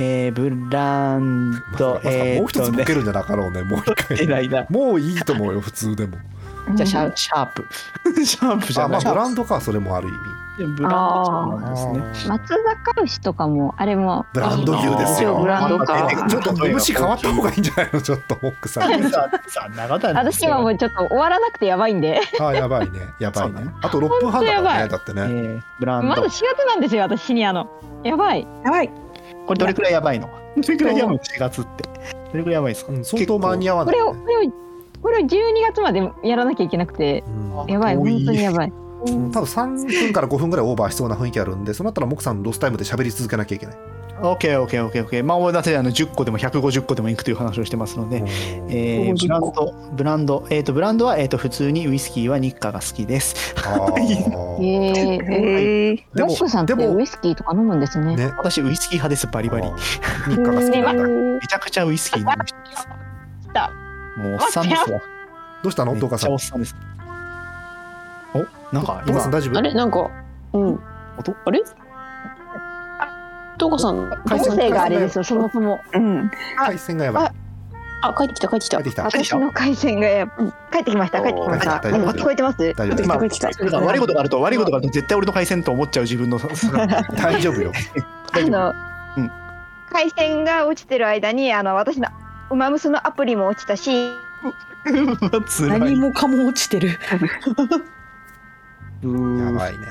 [0.00, 3.62] えー、ブランド、まさかえっ、もう一つボとね、ケるんじゃなかろうね。
[3.62, 4.66] もう一出回ないな。
[4.68, 6.16] もういいと思うよ普通でも。
[6.74, 8.24] じゃあシャシャープ。
[8.24, 9.00] シャープじゃない。
[9.00, 11.86] あまあブランドかそれもある意味ブランドなんです
[12.26, 12.28] ね。
[12.28, 15.32] 松坂牛とかもあれもブランド牛ですよ。
[15.32, 16.08] 一応ブランドか。
[16.10, 18.00] えちょっと虫変わった方がいいんじゃないの？
[18.02, 18.92] ちょっとモックさ ん
[20.16, 22.20] 私はもうちょっと終わらなくてやばいんで。
[22.40, 23.00] あやばいね。
[23.20, 23.70] やばいね。
[23.82, 26.08] あと6分半だからねだってね、えー、ブランド。
[26.08, 27.68] まだ4月なんですよ私シニアの。
[28.04, 28.46] やばい。
[28.64, 28.90] やばい。
[29.46, 30.28] これどれくらいやばいの？
[30.56, 31.84] どれくらいやばいの？4月って。
[32.32, 34.00] どれくらいやばいですか、うん、相当間に合わない、ね。
[34.02, 34.52] これを、これを
[35.00, 37.22] これを12月までやらなきゃいけなくて。
[37.26, 37.66] うん。
[37.68, 37.96] やばい。
[37.96, 38.72] 本当にやばい
[39.06, 39.32] うん。
[39.32, 43.76] 多分3分から5分ぐらいオーバーしそうな雰囲気あるんでそうなったらモクさんロスタイムで喋り続けなきゃいけない、
[44.22, 45.24] オッケーオッケーオッケーオッケー。
[45.24, 48.24] まあだってあの10個でも150個でもいくという話をしてますので、
[48.68, 53.54] えー、ブランドブランドえっ、とブランドはえっ、と普通にウイスキーはニッカが好きです。
[53.64, 54.58] あえー。
[54.58, 58.16] ー、えー、でもモックさんってでもウイスキーとか飲むんですね。
[58.16, 58.26] ね。
[58.38, 59.66] 私ウイスキー派ですバリバリ。
[59.66, 60.30] あー。
[60.30, 60.92] ニッカが好きな。
[60.92, 62.88] ん だめちゃくちゃウイスキー飲む人です。
[63.48, 63.70] 来た。
[64.20, 65.00] もうおっさんですわ。
[65.62, 65.92] どうしたの？
[65.92, 66.97] めっち東川さんゃおっさんです
[68.38, 69.20] おなんか今。
[69.28, 69.58] 大丈夫？
[69.58, 70.10] あれなんか
[70.52, 70.80] うん。
[71.18, 71.34] 音？
[71.44, 71.62] あれ？
[73.60, 75.80] 東川さん回線音声があれですよそもそも。
[75.92, 76.30] うん。
[76.56, 77.32] 回線がやばい。
[78.00, 78.76] あ帰ってきた帰ってきた。
[78.76, 79.02] 帰ってきた。
[79.04, 80.50] 私の回線がやうん。
[80.70, 81.78] 帰ってきました帰ってきました。
[81.78, 82.58] 聞こえてます？
[82.74, 83.52] 大丈夫ですまあ帰ってきた。
[83.52, 86.38] それが悪いことがあると悪いことがあると絶対俺の回線と思っちゃう自分の
[87.16, 87.72] 大丈夫よ。
[88.32, 88.74] あの、
[89.16, 89.30] うん。
[89.90, 92.08] 回線が落ちてる間にあの私の
[92.50, 94.12] ウマムスのアプリも落ちたし。
[95.60, 96.98] 何もかも落ちてる。
[99.02, 99.86] やばいね。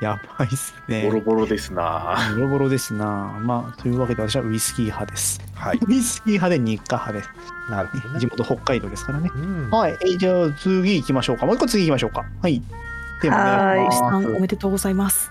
[0.00, 1.04] やばいっすね。
[1.04, 2.16] ボロボロですな。
[2.34, 3.38] ボロボロですな。
[3.40, 5.40] まあというわけで私はウイスキー派です。
[5.54, 5.80] はい。
[5.86, 7.30] ウイスキー派で日課派です。
[7.70, 8.18] なるほどね。
[8.18, 9.30] 地元北海道ですからね。
[9.32, 9.70] うん。
[9.70, 11.46] はい、えーじゃあ次行きましょうか。
[11.46, 12.24] もう一個次行きましょうか。
[12.42, 12.60] はい。
[13.20, 15.30] テーマはーいおじさおめでとうございます。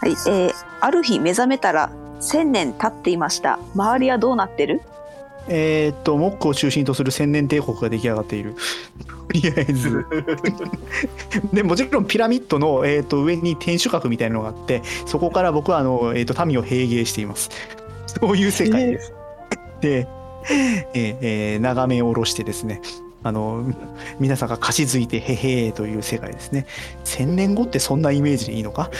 [0.00, 3.60] はい、えー、ある日目覚めたら千年経っていました。
[3.76, 4.80] 周りはどうなってる？
[5.46, 8.56] えーっとモックを中心とする千年帝国が出来上がっている。
[9.06, 10.04] とりあえず。
[11.52, 17.50] でもちろんピラミッドの、えーっと上に天守閣みたいなのがあってそこから僕はあの、えーっと民を併芸しています。
[18.20, 19.12] そういう世界です、
[19.80, 20.06] で、
[20.94, 22.80] えーえー眺め下ろしてですね
[23.24, 23.64] あの
[24.18, 26.66] 皆さんが貸し付いてへへーという世界ですね。
[27.04, 28.90] 千年後ってそんなイメージでいいのか？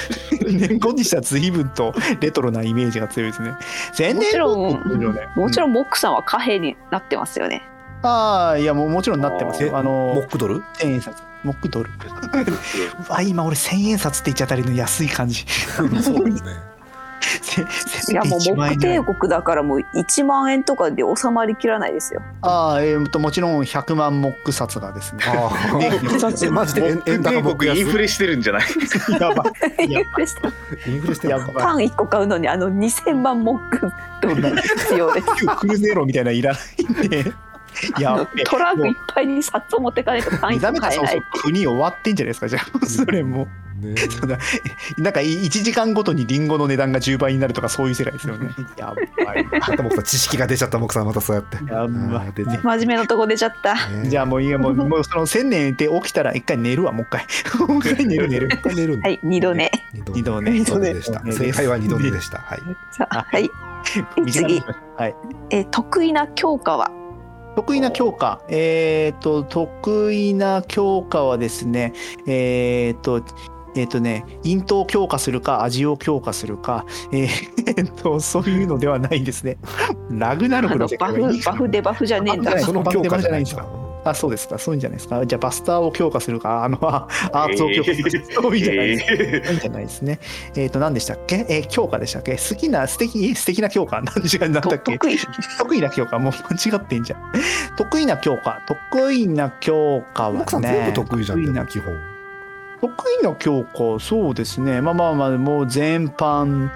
[0.49, 3.51] 年後にしたら随分とレトロなイメージが強いですね。
[3.95, 5.21] 千年後って言ってるよね。
[5.35, 7.63] もちろんモックさんは貨幣になってますよね
[8.03, 9.77] ああいやもうもちろんなってますえよ。
[9.79, 10.63] あのモックドル？
[10.75, 11.17] 千円札。
[11.45, 11.91] モックドル。
[13.09, 15.45] うわ今俺千円札って言っちゃったりの安い感じ。
[15.47, 16.73] そうですね。
[18.11, 18.99] いやもう1モック万円ぐらい。
[18.99, 22.21] 帝国だからもう1万円とかで収まりきらないですよ。
[22.43, 25.23] ああえー、ともちろん100万モック札がですね。
[25.27, 26.47] あー。
[26.47, 27.79] えマジで円円高僕安？
[27.79, 28.63] インフレしてるんじゃない？
[29.21, 29.45] やば
[29.81, 29.85] い。
[29.85, 31.61] インフレしてインフレしてるのか。
[31.61, 35.27] パン1個買うのにあの2000万モックドル必要です。
[35.59, 36.59] クルゼロみたいなのいらな
[37.03, 37.33] いんで
[38.01, 42.87] やトランクいっぱいに札を持ってかないとパン1目覚めたらそうそ個買えないう国終わってんじゃないですかじゃあ。
[42.87, 43.49] それも。
[43.83, 43.95] ね
[44.99, 48.49] なんか1時間ごとにリンゴの値段が10倍になるとかそういう世界ですよね。
[48.77, 51.57] やばいまたモクさん知識が出ちゃったモクさんまたそうやって。
[51.57, 52.33] やばい
[52.63, 53.75] 真面目なとこ出ちゃった。
[53.89, 57.27] ねじゃあもういいやもうもうその1000年で起きたら一回寝るわもう一回。
[57.67, 58.49] もう一回寝る寝る。
[58.53, 59.71] 一回寝るはい2度寝。
[59.93, 60.21] 二度寝。
[60.21, 60.51] 二度寝。
[60.53, 61.21] 二度寝でした。
[61.25, 61.47] 二度寝。
[61.47, 62.39] 正解は二度寝でした。
[62.39, 62.61] はい。
[62.93, 63.51] さあはい。
[64.17, 65.15] 短くしましょうはい。
[65.51, 67.02] えー得意な教科は？
[67.57, 71.93] 得意な教科えっ、と得意な教科はですね
[72.27, 73.23] えっ、と
[73.75, 79.57] えっ、とね、イントを強化するか、味を強化するか、えーっと、そういうのではないですね。
[80.11, 82.55] ラグナルクのバフバフデバフじゃねえんだ。
[82.55, 84.59] あその強化じゃないんですかあ、そうですか。
[84.59, 85.25] そういうんじゃないですか。
[85.25, 89.05] じゃあ、バスターを強化するか、 あの、あアーツを強化するか、そういうんじゃないです。
[89.09, 90.19] えいいんじゃないですね。
[90.57, 91.47] えっ、と、何でしたっけ？
[91.49, 92.33] えー強化でしたっけ？
[92.33, 94.01] 好きな、素敵、素敵な強化？
[94.05, 94.99] 何時間なんだっけ？
[94.99, 95.19] 得意
[95.59, 97.21] 得意な教科もう間違ってんじゃん。
[97.77, 98.61] 得意な教科。
[98.67, 100.39] 得意な教科はね。
[100.41, 101.95] モクさん全部得意じゃん得意な基本
[102.81, 102.93] 得
[103.23, 104.81] 意な教科、そうですね。
[104.81, 106.69] まあまあまあ、もう全般、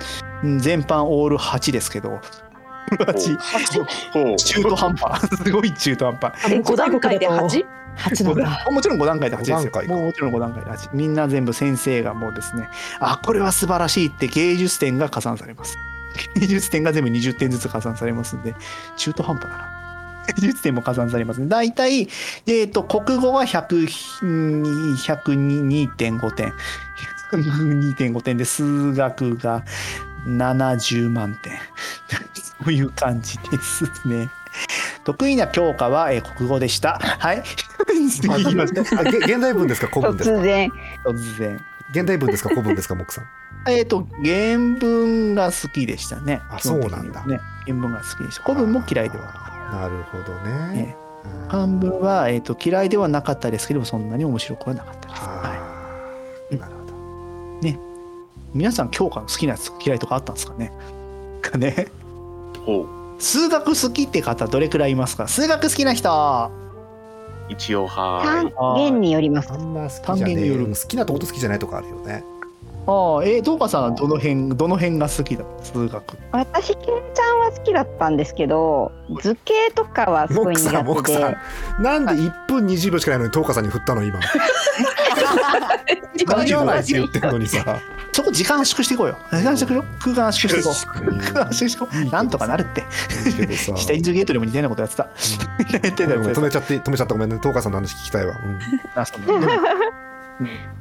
[0.44, 2.20] うん全般オール8ですけど。
[2.90, 3.84] 8。
[4.12, 5.28] ほう中途半端。
[5.36, 6.52] すごい中途半端。
[6.52, 7.64] え5段階で 8?
[7.96, 8.24] 八？
[8.24, 8.66] なんだ。
[8.70, 9.56] もちろん5段階で8ですよ
[9.88, 10.90] もうもちろん5段階で8。
[10.92, 12.68] みんな全部先生がもうですね、
[13.00, 15.76] あ、これは素晴らしいって芸術点が加算されます。
[16.36, 18.54] 芸術点が全部20点ずつ加算されますんで、
[18.96, 19.76] 中途半端だな。
[20.40, 21.46] 芸術点も加算されますね。
[21.48, 22.08] 大体、
[22.46, 23.86] えっ、と、国語は100
[24.96, 26.52] 102.5点。
[27.30, 29.64] 102.5点で、数学が
[30.26, 31.54] 70万点。
[32.64, 34.28] そういう感じですね。
[35.04, 36.98] 得意な教科は、えー国語でした。
[37.00, 37.42] はい。
[37.88, 39.88] 現代文ですか？
[39.92, 40.36] 古文ですか？
[40.36, 40.70] 突然
[41.04, 41.60] 突然。
[41.92, 42.48] 現代文ですか？
[42.50, 42.94] 古文ですか？
[42.94, 43.24] モクさん
[43.68, 46.40] えっ、と、原文が好きでしたね。
[46.50, 47.40] あそうなんだね。
[47.64, 48.42] 原文が好きでした。
[48.44, 49.24] 古文も嫌いでは。
[49.72, 50.96] なるほどねね
[51.48, 55.42] 半分は、えー、と嫌いではなかったですけどもそんなに面白くはなかったです、はは
[56.52, 57.78] あなるほどい、
[58.56, 60.72] 皆さん教科の好きなやつ嫌いとかあったんですかね？
[61.42, 61.88] かね
[63.18, 65.28] 数学好きって方どれくらいいますか？
[65.28, 66.10] 数学好きな人。
[66.10, 66.50] あ
[67.48, 69.52] 一応は単元によります。
[69.52, 72.24] あんま好きじゃね単元によるえ好きなとこと好きじゃないとこあるよね。
[72.88, 76.16] あえー、どうかさんはどの辺どの辺が好きだ数学。
[76.32, 76.84] 私ケン
[77.14, 81.36] ちゃんは好きだったんですけど図形とかはすごいモクさんモ苦手クさ
[81.78, 81.82] でん。
[81.82, 84.20] なんで1分20秒しかないのにトーカさんに振ったの今
[86.26, 87.80] 大丈夫ないって言ってんのにさ。
[88.12, 89.18] そこ時間圧縮していこうよ。
[89.30, 89.84] 時間圧縮しよう。
[90.00, 91.18] 空間圧縮していこう。
[91.20, 92.84] 空間圧縮していこうなんとかなるって。
[93.28, 93.76] いいけどさ。
[93.76, 95.08] シュタインズゲートでも似たようなことやってた。
[95.66, 97.14] 止めちゃって止めちゃった。
[97.14, 97.38] ごめんね。
[97.38, 98.58] トーカさんの話聞きたいわ、うん。
[99.00, 99.46] あそうね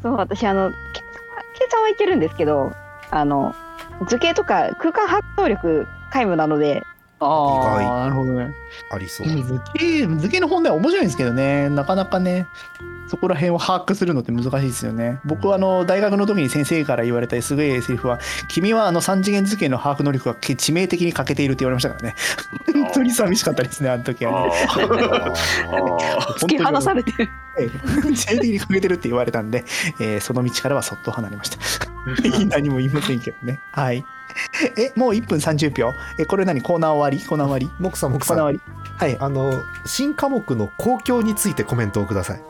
[0.02, 0.80] そう私あのケン
[1.58, 2.74] ケンちゃんはいけるんですけど
[3.12, 3.56] あの
[4.08, 6.84] 図形とか空間把握能力皆無なので。
[7.20, 8.54] ああなるほどね。
[8.92, 11.70] ありそう、図形図形の本題は面白いんですけどね。
[11.70, 12.46] なかなかね
[13.08, 15.20] そこら辺を把握するのって難しいですよね。
[15.26, 22.16] 僕はあの大学の時に先生から言われたすごいセリフは「君はあの三次元図形の把握能力が致命的に欠けている」って言われましたからね。
[22.74, 24.52] 本当に寂しかったですねあの時はね。
[26.40, 27.30] 突き放されてる。
[27.58, 27.68] ええ。
[27.68, 29.64] 致命的に欠けてるって言われたんで、
[30.00, 31.58] えーその道からはそっと離れました。
[32.48, 33.60] 何も言いませんけどね。
[33.72, 34.04] はい。
[34.78, 35.94] えもう1分30秒。
[36.20, 36.62] えこれ何？
[36.62, 37.26] コーナー終わり？
[37.26, 37.70] コーナー終わり？
[37.80, 38.38] モクさんモクさん。
[38.38, 38.96] コーナー終わり。
[38.98, 39.18] はい。
[39.20, 42.42] あの新科目の公共についてコメントをください、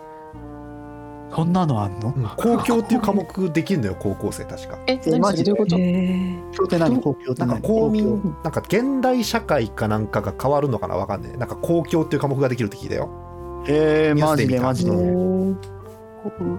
[1.35, 2.13] そんなのあんの？
[2.15, 2.23] うん。
[2.37, 4.79] 公共っていう科目できるのよ高校生確か。
[4.87, 5.51] え、何マジで。
[5.51, 6.77] どういうこと？
[6.77, 10.95] 何公共って何なんか公公民なんか現代社会かなんかが変わるのかな？
[10.95, 13.09] わかんないなんか公共っていう科目ができるって聞いたよ。
[13.65, 14.91] 共えー、マジでマジで。
[14.91, 15.59] うん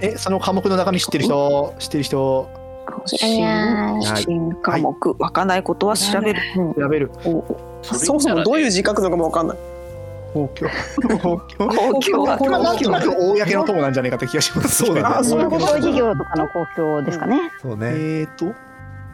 [0.00, 1.74] えその科目の中身知ってる人？
[1.78, 2.48] 知ってる人？
[3.06, 3.44] 新
[4.14, 6.40] 新科目、わかんないことは調べる。
[6.54, 7.10] 調べる。
[7.82, 9.58] そもそもどういう字書くのかもわかんない。
[10.36, 17.50] 公共公共公共はこれはなんとなく公の友なんじゃないかって気がしますそうだねあそういうこと公共事業とかの公共ですかね。
[17.62, 18.54] そうね、えーと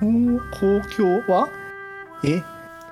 [0.02, 1.48] うん公共は
[2.24, 2.42] え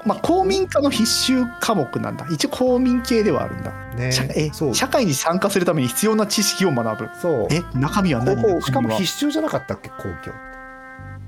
[0.06, 10.50] まあ公民科の必修科目なんだ一応公民系ではあるんだ、ね社え社会に参加するために必要な知識を学ぶそうえ中身は何しかも必修じゃなかったっけ公共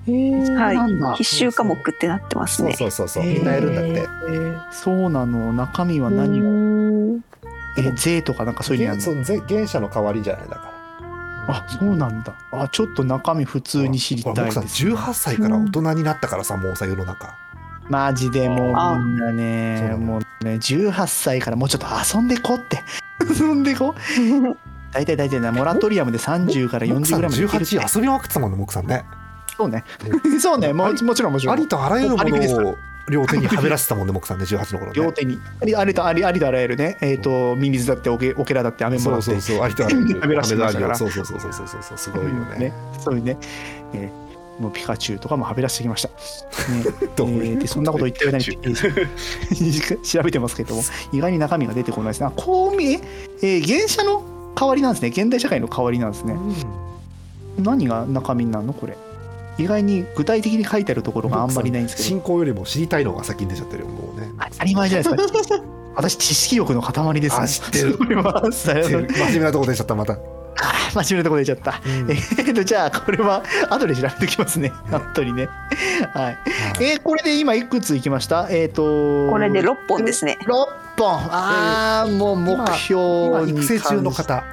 [0.06, 1.16] はい。
[1.16, 2.74] 必修科目ってなってますね。
[2.74, 6.44] そうそうそうそうみんなやるんだって、えーそうなの中身は何を
[7.78, 9.02] え税とかなんかそういうのやるの？
[9.02, 10.48] そうぜ原社の代わりじゃない？
[10.48, 10.72] だか
[11.48, 11.54] ら。
[11.56, 12.34] あそうなんだ。
[12.52, 17.34] あちょっと中身普通に知りたいです18歳から大人になったからさもうさ世の中。
[17.88, 18.58] マジでもう
[18.98, 22.82] みんなねねもうね18歳からもうちょっと遊んでこって。
[23.38, 23.94] 遊んでこ。
[24.92, 27.78] 大体大体ねモラトリアムで30から40モクさんぐらいまでいけるって。
[27.78, 29.04] 18遊びまくってたもんねモクさんね。
[29.56, 29.84] そうね。
[30.40, 30.72] そうね。
[30.72, 31.54] ももちろんもちろん。
[31.54, 32.76] ありとあらゆるものを
[33.10, 34.92] 両手にはべらせてたもんねモクさんね18の頃ね。
[34.94, 35.38] 両手に。
[35.60, 40.20] ありありとありありとあらゆるねえっ、とミミズだってオケオケラだってアメもらってそうそうそうありとあらゆる。
[40.20, 40.94] はべらしてましたから。
[40.94, 42.58] そうそうそうそうそうそうそうすごいよね。
[42.58, 43.36] ねそういうね、
[43.94, 44.22] えー
[44.60, 46.08] もうピカチュウとかもはべらしてきました。
[46.08, 46.14] ね
[46.84, 48.44] えーでそんなこと言ってる間に
[50.04, 52.26] 調べてますけども意外に中身が出てこないですね。
[52.26, 53.00] あ公民
[53.40, 54.22] えー原社の
[54.54, 55.08] 代わりなんですね。
[55.08, 56.36] 現代社会の代わりなんですね。
[57.58, 58.74] 何が中身なの？
[58.74, 58.96] これ
[59.58, 62.08] 意外に具体的に書いてあるところがあんまりないんですけど。
[62.08, 63.88] 進行よりも知りたいのが先に出ちゃってるよ。
[63.88, 65.62] もうね当たり前じゃないですか。
[65.94, 67.42] 私知識欲の塊ですね。
[67.42, 67.98] あ知ってる。
[67.98, 70.16] 真面目なとこ出ちゃったまた。
[70.94, 74.70] 真面目なとこ出ちゃった、えーとじゃあこれは後で調べておきますね。
[74.90, 75.48] 後にね。
[76.14, 76.38] はい。
[76.80, 78.48] えーこれで今いくついきました？
[78.50, 78.82] えっ、と
[79.30, 80.38] これで6本ですね。
[80.42, 80.48] 6
[80.98, 81.08] 本。
[81.30, 84.44] ああ、もう目標育成中の方。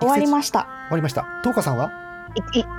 [0.00, 0.60] 終わりました。
[0.62, 1.26] 終わりました。
[1.42, 1.90] トーカさんは？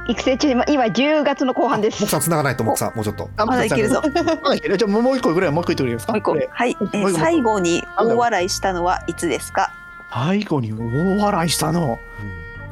[0.07, 2.01] 育成中今今10月の後半です。
[2.01, 3.29] モクさん繋がないとモクさんもうちょっと。
[3.37, 4.01] あまだいけるぞ。
[4.43, 6.77] まだいけるじゃあもう一個ぐらいもう一個言ってくれますかもう一個これはい、
[7.13, 9.71] 最後に大笑いしたのはいつですか？
[10.11, 11.99] 最後に大笑いしたの。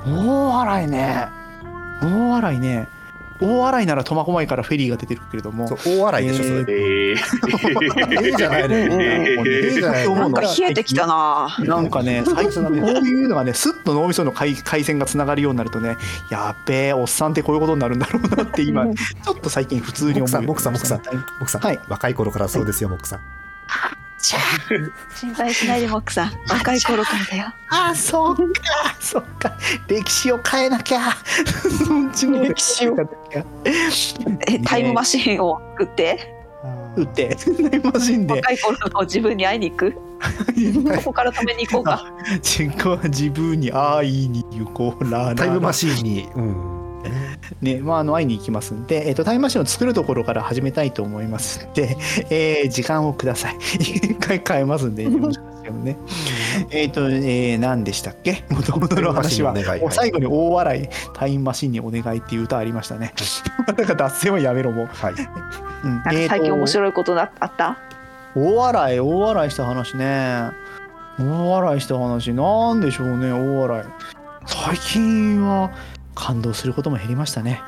[0.05, 1.27] 大笑いね。
[2.01, 2.87] 大笑いね
[3.39, 5.67] 大笑いなら苫小牧からフェリーが出てるけれども。
[5.85, 8.85] 大笑いでしょそれ、ええー、ええじゃないのよ。
[8.85, 11.55] うんうんええじゃないのなんか冷えてきたな。
[11.59, 15.97] なんかね、最近こういうのがね、すっと脳みその回回線がつながるようになるとね、
[16.29, 20.41] やっべえ、おっさんってこういうことになるんだろうなって今、ちょっと最近普通に思う。
[20.41, 21.01] モクさんモクはい。
[21.39, 23.19] モクさん、はい若い頃からそうですよモクさん
[24.19, 26.31] 心配しないでモックさん。
[26.49, 27.53] 若い頃からだよ。
[27.69, 28.43] あ、そうか、
[28.99, 29.55] そうか、
[29.87, 30.99] 歴史を変えなきゃ。
[32.43, 33.45] 歴史を変 えなきゃ。
[34.47, 36.33] えタイムマシーンを作って？
[36.95, 37.35] 打って、
[37.69, 39.93] タイムマシンで、若い頃の自分に会いに行く？
[40.97, 42.03] ここから止めに行こうか。
[42.43, 46.76] 自己は自分に会いに行こうらタイムマシーンに、うん、
[47.61, 51.65] ね、まあ、あの会いに行きますんで、えっとタイムマシンを作るところから始めたいと思います。
[51.65, 51.97] んで、
[52.29, 53.55] えー時間をください。
[53.79, 55.97] 一回 変えますんで、よろしくお願いしけどね。
[56.71, 58.43] えっ、と、えー、何でしたっけ？
[58.49, 59.53] もともとの話は。
[59.91, 63.13] 最後に大笑い、タイムマシンにお願いっていう歌ありましたね。
[63.67, 64.89] なんか脱線はやめろ、もう。
[64.91, 65.13] はい。
[65.13, 65.91] うん。
[65.91, 67.77] なんか最近面白いことだあった？
[68.35, 70.51] 大笑い大笑いした話ね。
[71.19, 72.33] 大笑いした話。
[72.33, 73.83] なんでしょうね大笑い。
[74.45, 75.71] 最近は
[76.17, 77.61] 感動することも減りましたね。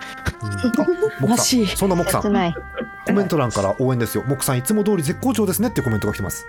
[1.19, 1.67] モクさらしいん。
[1.67, 2.21] そんなモクさん。
[2.21, 2.55] 切ない。
[3.05, 4.23] コメント欄から応援ですよ。
[4.27, 6.45] モクさんいつも通り絶好調ですねってコメントが来てます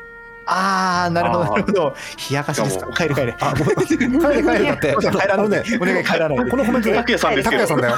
[0.52, 1.94] ああなるほどなるほど。
[2.30, 2.86] 冷やかしですか？
[2.92, 4.96] 帰れ帰れあもう帰れ帰れだって。
[4.98, 5.46] 帰らない
[5.80, 6.44] お願い帰らない。
[6.44, 7.66] でこのコメント拓也さんですけど。
[7.66, 7.96] 拓也さんだよ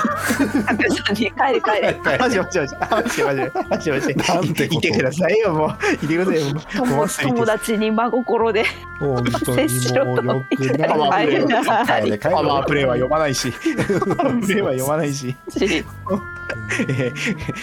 [0.66, 1.20] 拓也さんに。
[1.20, 4.78] 帰れ帰れマジマジマジマジマジマジマジなんてこと。
[4.78, 5.94] いてくださいよもう。
[6.04, 6.64] いてくださいよもう。
[6.76, 8.64] 友友達に真心で。
[9.00, 11.26] 本当に接しろともうよくない。
[11.26, 12.84] 帰れ帰れ帰れパワープレイ。
[12.84, 13.50] は読まないし。
[13.50, 15.34] パワープレイは読まないし。
[15.48, 17.12] えー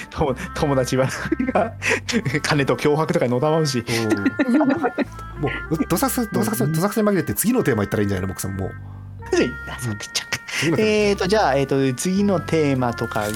[0.09, 1.07] 友友達は
[1.53, 1.73] が
[2.41, 3.83] 金と脅迫とかにのたまうし。
[3.87, 8.67] うんもうどさくさどさくさどさくさに紛れて次のテーマいったらいいんじゃないのモクさんも。
[8.67, 8.71] う
[10.77, 13.35] えーとじゃあ、えー、と次のテーマとかいっ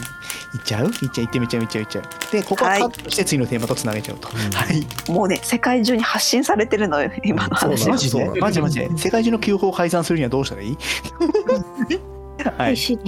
[0.65, 0.87] ちゃう？
[0.87, 2.03] いっちゃういってみちゃういっちゃういっちゃう。
[2.31, 4.33] でここははいカットして次のテーマとつなげちゃうと、は
[4.73, 4.85] い。
[5.11, 8.79] もうね世界中に発信されてるのよ今の話マジでマジマジ。
[8.79, 10.77] で世界中の記憶を改ざんするにはどうしたらいい？
[12.57, 12.75] はい。
[12.75, 12.99] し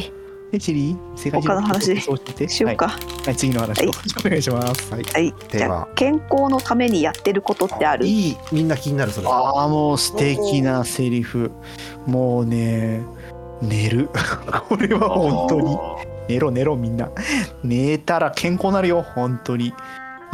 [0.56, 2.88] えチリ世界中他の話して しようか。
[2.88, 3.92] はい、はい、次の話を、はい。
[4.26, 4.92] お願いします。
[4.94, 5.04] はい。
[5.04, 5.34] はい。
[5.50, 8.06] テーマじゃあ健康のためにやってることってある？
[8.06, 9.28] いいみんな気になるそれ。
[9.28, 11.52] ああもう素敵なセリフ。
[12.06, 13.02] もうね
[13.62, 14.10] 寝る。
[14.70, 15.78] これは本当に。
[16.28, 17.10] 寝ろ寝ろみんな。
[17.64, 19.74] 寝たら健康になるよ本当に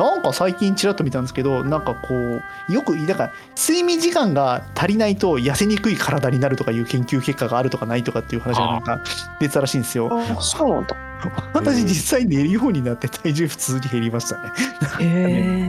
[0.01, 9.03] なんか最近ちらっと見たんですけどなんかこうよくだから睡眠時間が足りないと痩せにくい体になるとかいう研究結果があるとかないとかっていう話がなんか
[9.39, 10.09] 出てたらしいんですよ。
[10.11, 10.95] あそうなんだ
[11.53, 14.51] 私実際寝るようになって体重普通に減りましたね。
[14.99, 15.65] へ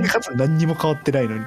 [0.00, 1.44] えかつ何にも変わってないのに。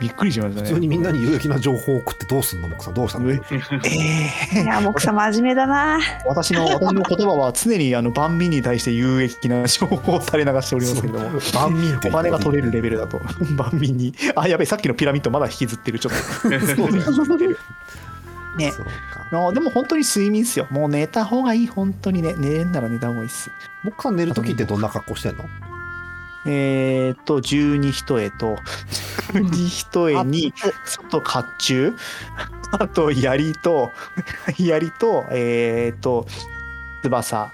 [0.00, 0.68] びっくりしましたね。
[0.68, 2.94] 普通にみんなに有益な情報を送ってどうすんのモクさん。
[2.94, 3.30] どうしたの？
[3.30, 3.40] え
[4.54, 5.98] えいやもくさん真面目だな。
[6.26, 13.20] 私の私の言葉は常にあの万民に対して有益な情報を垂れ流しておりますけれども万民お金が取れるレベルだと
[13.56, 14.14] 万民に。
[14.34, 15.98] あやべえさっきのピラミッドまだ引きずってる。
[15.98, 16.18] ちょっと
[18.56, 18.72] ね。
[18.72, 18.90] そうか。
[19.48, 20.66] あでも本当に睡眠っすよ。
[20.70, 22.34] もう寝た方がいい本当にね。
[22.36, 23.50] 寝れんなら寝た方がいいっす。
[23.82, 25.44] モクさん寝る時ってどんな格好してんの？
[26.48, 28.56] えー、っと十二一重と
[29.32, 30.52] 十二一重に
[30.84, 31.94] 外甲冑？
[32.78, 33.92] あと槍と
[34.58, 36.26] 槍とえー、っと
[37.02, 37.52] 翼。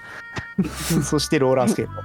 [1.03, 2.03] そしてローラースケート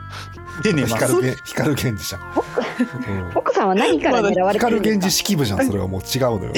[0.63, 0.95] で寝ます？
[0.95, 4.91] 光源光源氏じゃん、うん奥さんは何から狙われてる光んですか？
[4.91, 6.53] 源氏式部じゃんそれはもう違うのよ。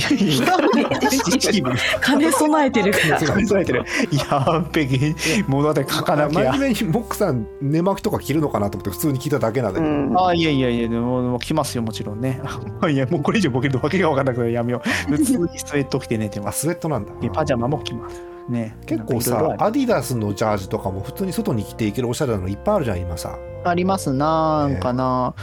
[2.01, 2.93] 金備えてる。
[2.93, 3.85] から考えてる。
[4.13, 5.15] やっべえ
[5.47, 6.53] 物語書かなきゃ。
[6.53, 10.17] 真面目にモクさん寝巻きとか着るのかなと思って普通に聞いただけなんだけど、うん。
[10.19, 12.41] あいやいやいやでももう来ますよもちろんね。
[12.91, 14.53] いやもうこれ以上ボケるとわけが分からなくなる。
[14.53, 15.13] やめよう。
[15.17, 16.61] 普通にスウェット着て寝てあます。
[16.61, 17.13] スウェットなんだ。
[17.21, 18.77] でパジャマも着ますね。
[18.87, 24.13] 結構さアディダスのジャージとかも普通に外に着ていけるおしゃれなのいっぱいあるじゃん今さ、あります。
[24.13, 25.35] なんかな、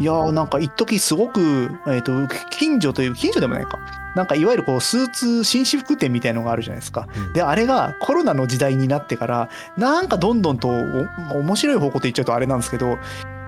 [0.00, 3.78] いやーなんか一時すごく、えー、と近所という近所でもないか。
[4.14, 7.32] なんかいわゆるこうスーツ紳士服店みたいのがあるじゃないですか、うん。
[7.34, 12.98] であれがコロナの時代になってからなんかどんどんとお面白い方向で言っちゃうとあれなんですけど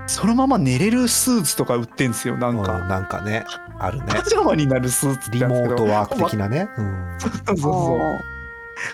[0.06, 3.44] そのまま寝れるスーツとか売ってんですよなんうんか、なんかね
[3.78, 4.04] あるね。
[4.08, 8.39] パジャマになるスーツってリモートワーク的なね、うん、 そうそうそう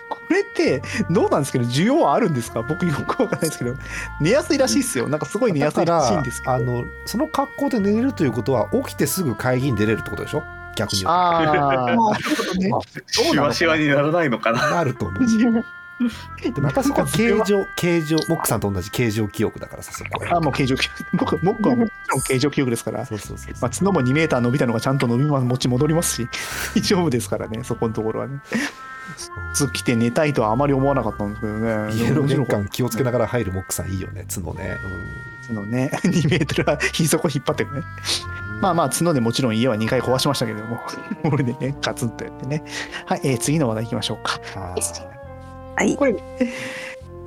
[0.08, 2.62] これってどうなんですけど需要はあるんですか？
[2.62, 3.74] 僕よくわかんないですけど。
[4.20, 5.08] 寝やすいらしいですよ。
[5.08, 6.52] なんかすごい寝やすいらしいんですけど。
[6.52, 10.42] あのその格好で寝れるということは起きてすぐ会議に出れるってことでしょ？
[10.76, 11.52] 逆に言うあ あ、な
[12.18, 12.70] るほどね。
[13.08, 14.70] シワシワにならないのかとな。
[14.70, 15.22] なると思う
[16.42, 21.16] でもやっぱそこは形状形状モックさんと同じ形状記憶だからさそこはあ、もう形状記憶。
[21.16, 23.06] 僕、僕はもちろん形状記憶ですから。
[23.06, 26.28] そうそうそうまあ、角も2メーター伸びたのがちゃんと伸びます、持ち戻りますし、
[26.76, 28.40] 大丈夫ですからね、そこのところはね。
[29.54, 31.94] 靴着て寝たいとはあまり思わなかったんですけどね。
[31.94, 34.78] 家の玄もちろん関気をつけながら入るモックさんいいよね角ね、
[35.46, 37.82] 角ね、2メートルはひ底引っ張ってくね。
[38.60, 40.80] まあまあ、角でもちろん家は2回壊しましたけれども、
[41.22, 42.62] これでね、ガツンとやってね。
[43.06, 44.40] はい、えー次の話題行きましょうか。
[45.76, 46.14] あはいこれ、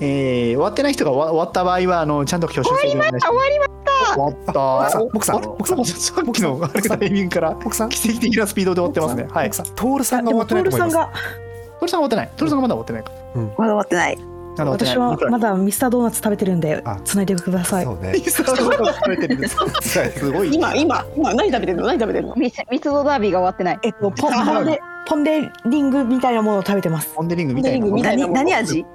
[0.01, 3.27] えー終わってない人が終わ終わった場合は、あのちゃんと挙手制でお願いします。
[3.27, 4.15] 終わりました。
[4.15, 4.99] 終わった。
[4.99, 7.89] モクさんモクさんモクさんさっきのあれタイミングからモクさん？
[7.89, 9.27] 奇跡的なスピードで終わってますね。
[9.31, 9.47] はい。
[9.47, 12.31] モクさんトールさんがで終わってないともトールさん思いますがトルさんは終わってない。
[12.35, 13.11] トルさんがまだ終わってないか。
[13.35, 14.17] まだ終わってない
[14.57, 15.17] 私は。
[15.29, 16.99] まだミスタードーナツ食べてるんであ。
[17.05, 17.85] 繋いでください。
[17.85, 18.17] そうね。
[18.17, 19.55] いくら食べてるんです。
[19.55, 19.81] か。
[19.81, 20.53] すごい。
[20.53, 21.87] 今今今何食べてるの？
[21.87, 22.35] 何食べてるの？
[22.35, 23.79] ミス密度ダービーが終わってない。
[23.83, 27.13] えっとポンポンデポンデリングみたいなものを食べてます。
[27.15, 28.03] ポンデリングみたいなもの。
[28.03, 28.85] 何何味？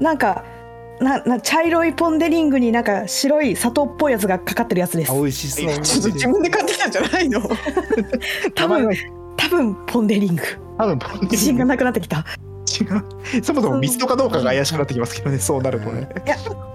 [0.00, 0.44] なんか
[1.00, 5.12] なな茶色いポンデリングになんか白い砂糖っぽいやつがかかってるやつです。
[5.12, 5.80] あ美味しそう。
[5.80, 7.40] ちょっと自分で買ってきたんじゃないの？
[8.54, 8.90] 多分
[9.36, 10.42] 多分ポン・デ・リング。
[10.78, 11.26] 多分ポンデリング。
[11.30, 12.24] 自信がなくなってきた
[12.80, 12.84] 違
[13.38, 13.44] う。
[13.44, 15.38] そもそもミストかどうかが怪しくなってきますけどね。
[15.38, 15.62] そう。
[15.62, 16.08] なるとね。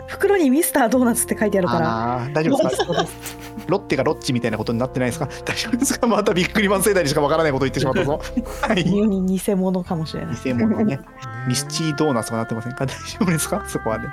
[0.08, 2.28] 袋にミスタードーナツって書いてあるから。
[2.34, 3.06] 大丈夫ですか？
[3.68, 5.28] ロッテがロッチみたいなことになってないですか？
[5.46, 6.08] 大丈夫ですか？
[6.08, 8.20] またビックリマン世代にしかわからないこと言ってしまったぞ。
[8.62, 10.36] はいに偽物かもしれない。
[10.44, 11.00] 偽物ね。
[11.48, 12.86] ミスチードーナツとかなってませんか？
[12.86, 13.64] 大丈夫ですか？
[13.68, 14.08] そこはね。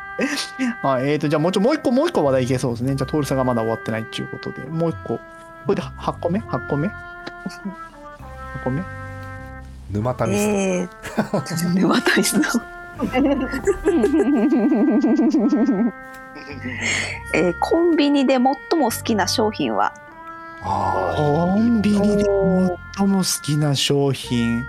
[0.82, 2.94] はい、えーと、じゃあもうちょ、もう一個、もう一個話題いけそうですね。
[2.94, 5.18] じゃあ、トールさんがまだ終わってないっていうことで、もう一個。
[5.18, 5.20] こ
[5.68, 6.92] れで8個目 ?8 個目 ?8
[8.64, 8.82] 個目？
[9.90, 12.42] 沼田ミスえー、沼谷さん。
[17.34, 18.54] えーコンビニで最も
[18.90, 19.94] 好きな商品は？
[20.62, 22.24] あコンビニで
[22.96, 24.64] 最も好きな商品。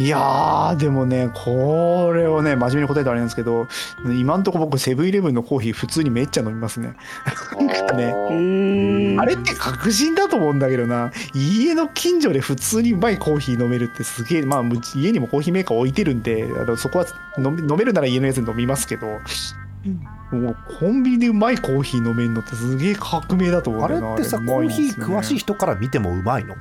[0.00, 3.66] いやー、でもね、これをね、真面目に答えたらあれなんですけど、
[4.16, 6.94] 今んとこ僕、セブンイレブンのコーヒー、普通にめっちゃ飲みますね。
[7.58, 11.10] なんかね、あれって確信だと思うんだけどな。
[11.34, 24.14] 家の近所で普通にうまいコーヒー飲めるってすげえまあむ家にもコーヒーメーカー置いてるんであのそこは飲めるなら家のやつで飲みますけど、もうコンビニでうまいコーヒー飲めるのってすげえ革命だと思うんあれだよな。
[24.14, 26.54] ってさコーヒー詳しい人から見てもうまいの？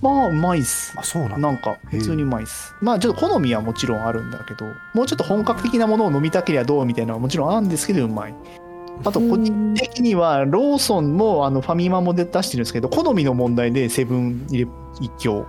[0.00, 0.94] まあうまいっす。
[0.96, 1.38] あそうなんだ。
[1.38, 2.74] なんか普通にうまいっす。
[2.80, 8.34] まあちょっと好みはもちろんあるんだけどもうちょっと本格的なものを飲みたければどうみたいなのはもちろんあるんですけどうまい。
[9.04, 14.68] あと個人的にはローソンもあのファミマも出出してるんですけど好みの問題でセブン一
[15.18, 15.46] 強。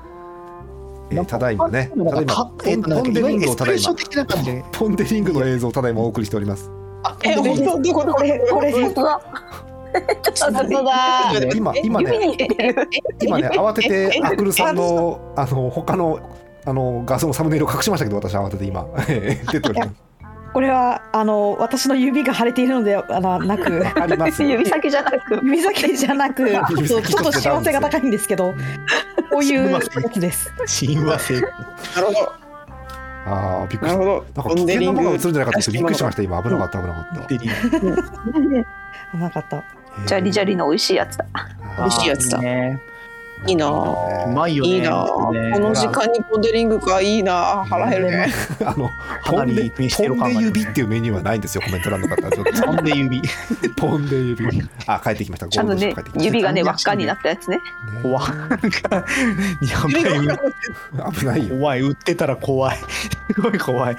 [1.12, 1.92] えーただいまね。
[1.96, 3.96] ただポンデリングをただいま。
[4.72, 6.72] ポンデリングの映像をただいまお送りしております。
[7.24, 9.22] え本当どこどここれこれ本当だ
[11.56, 12.38] 今今ね
[13.22, 16.20] 今ね慌ててアクルさんのあの他の
[16.66, 18.86] あの画像のサムネイルを隠しましたけど私は慌てて今
[19.52, 19.92] 出ております
[20.54, 28.54] これはあの私の指が腫れているのではなくあります指先じゃなく指先じゃなくちょっと幸せが高いんですけど
[29.32, 32.34] こういうやつです親和性なるほど
[33.26, 39.64] ああびっくりしたなるほどなんか危険なものが映るんじゃないかってびっくりしました今危なかった危なかったデリンなかった
[40.06, 41.26] ジャリジャリの美味しいやつだ。
[41.78, 42.38] 美味しいやつだ。
[42.38, 42.82] いいね
[43.48, 43.68] いいな。
[43.70, 44.70] うまいよね。
[44.70, 45.06] いいな。
[45.06, 47.02] こねの時間にポンデリングか。
[47.02, 47.66] いいな。
[47.70, 48.28] 腹減るね。
[48.66, 48.90] あの
[49.24, 52.16] かなンデポンデ指っていうメニューはないんですよコメント欄の方。
[52.30, 53.22] ちょっとポンデ指。
[53.78, 54.46] ポンデ指。
[54.88, 55.48] あ帰ってきました。
[55.48, 56.26] ちゃんとねゴールドショー帰ってきました。
[56.26, 57.58] 指がね輪っかになったやつね。
[57.58, 57.64] ね
[58.04, 61.48] 怖いやばい危ない。
[61.48, 61.82] よ怖い。
[61.82, 62.78] 売ってたら怖い。
[63.34, 63.98] すごい怖い。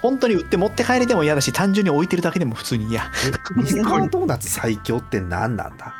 [0.00, 3.02] 本当に売って持って帰れても嫌だし単純に置いてるだけでも普通に嫌。
[3.02, 3.06] え
[3.54, 5.94] ミスタードーナツ最強って何なんだ？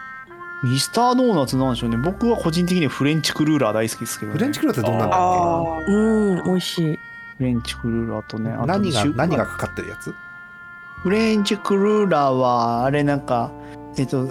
[0.62, 1.96] ミスタードーナツなんでしょうね。
[1.96, 6.98] 僕は個人的にはフレンチクルーラー大好きですけど、ね、フレンチクルーラーってどんなんだっあうん美味しい。
[7.38, 10.12] フレンチクルーラーとねあとけ何が何がかかってるやつ？
[11.02, 13.52] フレンチクルーラーはあれなんか
[13.96, 14.28] えっと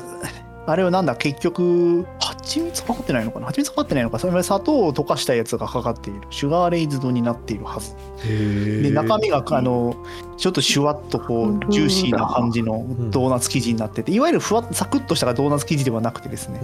[0.70, 3.48] あれはなんだ結局蜂蜜かかってないのかな？
[3.48, 4.20] 蜂蜜かかってないのか？
[4.20, 6.22] それ砂糖を溶かしたやつがかかっている。
[6.30, 7.96] シュガーレイズドになっているはず。
[8.28, 9.96] でで中身があの
[10.36, 16.60] ちょっとシュワッとこうジューシーな感じのドーナツ生地になってていわゆるふわっサクッとしたドーナツ生地ではなくてですね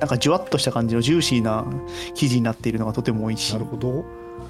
[0.00, 1.66] なんかジュワッとした感じのジューシーな
[2.14, 3.52] 生地になっているのがとても美味しい。
[3.52, 4.04] なるほど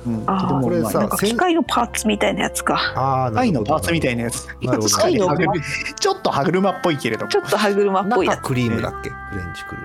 [0.06, 2.74] うん、あこれさなんか機械のパーツみたいなやつか。
[2.94, 3.52] ああなるほど。
[3.52, 4.46] 貝のパーツみたいなやつ。
[4.46, 4.88] なるほど。
[4.88, 5.52] 確かに歯車
[5.94, 7.30] ちょっと歯車っぽいけれども。
[7.30, 9.10] ちょっと歯車っぽいや中クリームだっけ？
[9.10, 9.84] フレンチクルー。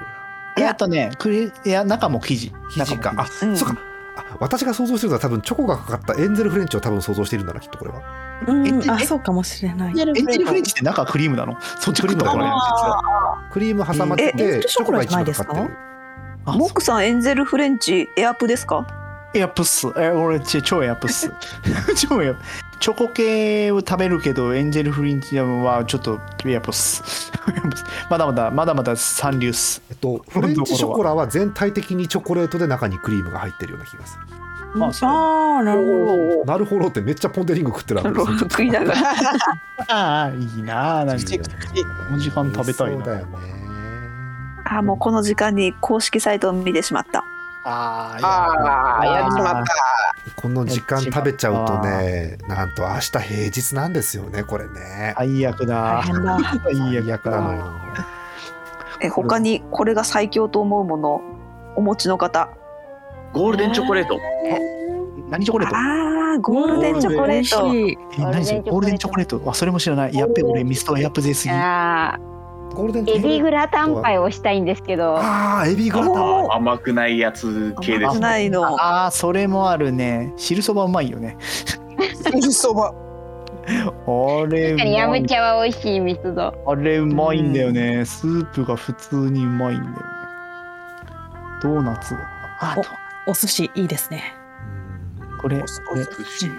[0.58, 0.72] ラいや。
[0.72, 2.48] あとねクリいや中も生地。
[2.48, 2.98] ー生地。
[2.98, 3.58] かあ中も生地うん。
[3.58, 3.78] そっか。
[4.18, 8.02] あ私が想像してるのは多分チョコがかかったエンゼルフレンチを多分想像しているんだなきっとこれは。
[8.46, 8.68] うん。
[8.68, 9.88] ええあそうかもしれない。
[9.90, 10.06] エンジェ
[10.40, 11.56] ルフレンチって中クリームなの？
[11.80, 12.24] そっちクリーム。
[12.24, 12.52] だからね
[13.54, 15.70] クリーム挟まってえてえチョコが一番かかってる
[16.46, 18.86] あモックさんエンゼルフレンチエアプですか？
[19.34, 19.88] エアプッス。
[19.98, 21.32] え俺ち超エアプッス。
[21.96, 22.36] 超エア
[22.80, 27.32] チョコ系を食べるけどエンジェルフレンチはちょっとエアプッス。
[28.10, 29.82] まだまだまだまだ三流っす。
[29.90, 34.84] えっとフレンチショコラは全体的にチョコレートで中にクリームが入ってるような気がする。
[34.86, 35.10] あそう。
[35.10, 36.46] ああなるほど。
[36.46, 38.10] なるほどってめっちゃポンデリング食ってるわけ。
[38.10, 39.00] ロです食いながら
[39.90, 41.26] ああいいなあなんか。
[41.26, 43.06] この時間食べたいな。
[43.06, 43.60] そうだよね。
[44.66, 47.24] あもうこの時間に公式サイトを見てしまった
[47.66, 49.74] あーあーやってしまった。
[50.42, 55.14] この時間食べちゃうとねなんと明日平日なんですよねこれね。
[55.18, 56.04] 最悪だ。
[56.06, 56.16] 最
[57.12, 57.66] 悪なのよ。
[59.02, 61.22] え他にこれが最強と思うもの
[61.76, 62.50] お持ちの方。
[63.34, 64.18] ゴールデンチョコレート。
[65.30, 65.76] 何チョコレート？
[65.76, 67.68] あーゴールデンチョコレート。
[68.32, 68.62] 何それ？
[68.62, 69.42] ゴールデンチョコレート。
[69.46, 70.14] あそれも知らない。
[70.14, 71.54] やっべ俺ミストがやっぷぜすぎ。
[71.54, 72.18] あ
[72.80, 75.18] ゴールデンーエビグラタンパイをしたいんですけど。
[75.18, 78.82] ああエビグラタンおー甘くないやつ系です甘くないの。
[78.82, 80.34] ああそれもあるね。
[80.38, 81.38] 汁そばうまいよね。
[82.24, 82.94] 汁そば。
[83.68, 86.54] あれ確かにヤムいチャは美味しいミスド。
[86.66, 88.06] あれうまいんだよね。
[88.06, 89.98] スープが普通にうまいんだよね。
[91.62, 92.16] ドーナツ。
[92.62, 92.78] あ
[93.28, 94.39] お寿司いいですね
[95.40, 95.64] これ、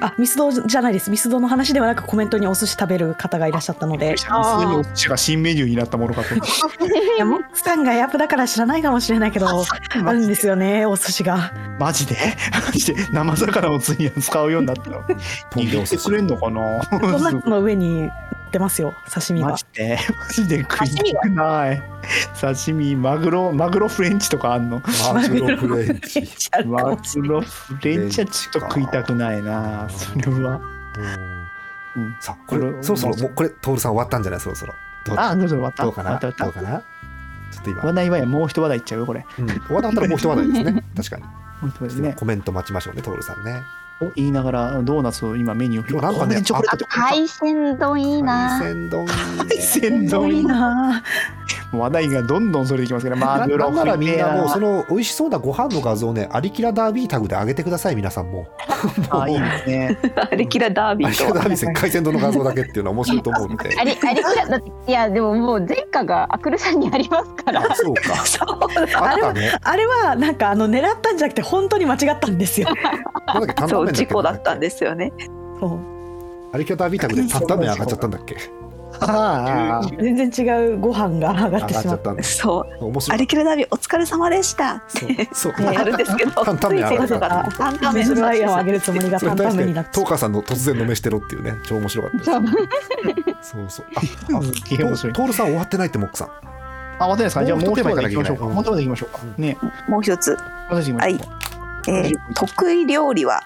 [0.00, 1.10] あミスドじゃないです。
[1.10, 4.16] ミスドの話ではなくコメントにお寿司食べる方がいらっしゃったので。
[4.16, 4.22] 普
[4.60, 6.34] 通にお寿司が新メニューになったものかと。
[6.34, 6.38] い
[7.18, 9.64] やモックさんがヤップだから知らないかもしれないけど
[10.04, 11.52] あるんですよねお寿司が。
[11.78, 12.16] マジで？
[12.66, 13.06] マジで？
[13.12, 15.02] 生魚をついに使うようになったの？
[15.52, 16.80] 握ってくれんのかな？
[16.90, 18.10] ドーナツの上に乗
[18.50, 19.98] ってますよ刺身がマジで？
[20.18, 21.82] マジで食いたくない。
[22.40, 24.82] 刺身、マグロ、マグロフレンチとかあんの？
[25.14, 26.22] マグロフレンチ
[26.66, 26.90] マグ
[27.28, 29.88] ロフレンチはちょっと食いたくないな。
[29.88, 30.60] それは。
[31.96, 32.16] うん。
[32.20, 34.40] さあこれそろそろもうこれ徹さん終わったんじゃない？
[34.40, 34.74] そろそろ。
[35.06, 35.16] どう？
[35.18, 35.82] あ、どうぞ終わった。
[35.84, 36.18] どうかな？
[36.18, 36.82] 終わったどうかな？
[37.52, 37.82] ちょっと今。
[37.82, 39.24] 話題はやもう一話題いっちゃうよ、これ。
[39.38, 39.46] うん。
[39.48, 40.84] 終わったらもう一話題ですね。
[40.96, 41.22] 確かに。
[41.22, 41.30] も
[41.62, 42.16] う一話題ね。
[42.18, 43.62] コメント待ちましょうね徹さんね
[44.00, 48.58] と言いながら、ドーナツを今メニューを今なんか海鮮丼いいな。
[48.58, 51.02] 海鮮丼海鮮丼いいな
[51.72, 58.46] 話題がどんどんそれていきますから、マグロななんならみんなもうそのの美味しそうなご飯の画像をねアリキラダービータグで上げてください皆さんも。
[59.10, 59.98] あいいですね。
[60.16, 67.60] あれキラダービアリキラダービー戦海鮮丼の画像だけっていうのは面白いと思うのであれあれだっていやでももう前科がアクルさんにありますから。
[67.60, 68.00] あそうか。
[69.12, 69.52] あったね。
[69.62, 72.68] あれはなんかあの狙ったんじゃなくて本当に間違ったんですよ。
[73.68, 75.12] そう事故だったんでですよね。
[75.58, 75.78] そう。
[76.52, 78.36] アリキラダービータグで担々麺上がっちゃったんだっけ
[79.00, 82.66] ああ、全然違うご飯が上が上がってしまったそう。
[83.10, 84.82] あれキラダービーお疲れ様でした。
[84.88, 85.10] そう。
[85.32, 85.74] そう。
[85.74, 89.28] やるんですけど担々麺上がったた担々麺水のワイヤーを上げるつもりがに対して。
[89.28, 91.54] 担々麺になっちゃトーカーさんの突然の飯テロっていうね。
[91.64, 92.40] 超面白かった。
[92.40, 92.46] で
[93.42, 93.86] すそうそう。
[93.96, 96.28] ああトールさん終わってないってモックさん。
[96.98, 97.44] あ、待ってないですか？
[97.44, 98.44] じゃあもう一話もう一テーマ題いきましょうか。
[98.44, 99.20] もう一きましょうか。
[99.38, 99.56] ね、
[99.88, 100.36] もう一つ、
[100.68, 101.26] 私行きましょうか。
[101.88, 103.42] えー得意料理は？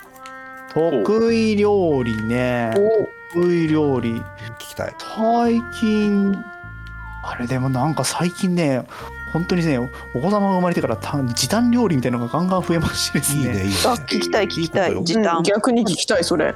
[0.74, 2.72] 得意料理ね。
[3.34, 4.20] 得意料理。
[4.58, 4.94] 聞きたい。
[4.98, 6.44] 最近、
[7.24, 8.86] あれでもなんか最近ね、
[9.32, 9.78] 本当にね、
[10.14, 13.40] お子様が生まれてからた時短料理みたいなのがガンガン増えましてですね。
[13.40, 13.74] いいねいいね。
[13.86, 15.38] あ聞きたい聞きたい時短。
[15.38, 16.54] うん逆に聞きたいそれ。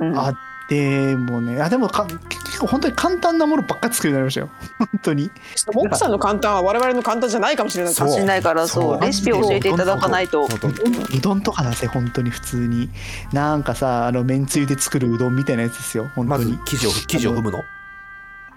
[0.00, 0.18] うん。
[0.18, 0.32] あ
[0.68, 4.48] でもね、あでもか結構本当に簡単なものばっかり作るようになりましたよ。
[4.78, 5.30] 本当に。
[5.72, 12.90] モックさんの簡単は我々の簡単じゃないかもしれないそうしないからそうそうレシピを教えていただかないとそうどんとかだぜ、本当に普通に。
[13.32, 16.58] なんかさ、あの、めんつゆで作るうどんみたいなやつですよ、本まず当に。
[16.64, 17.64] 生地を生地を踏むの？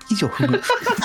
[0.10, 0.62] 生地を踏む。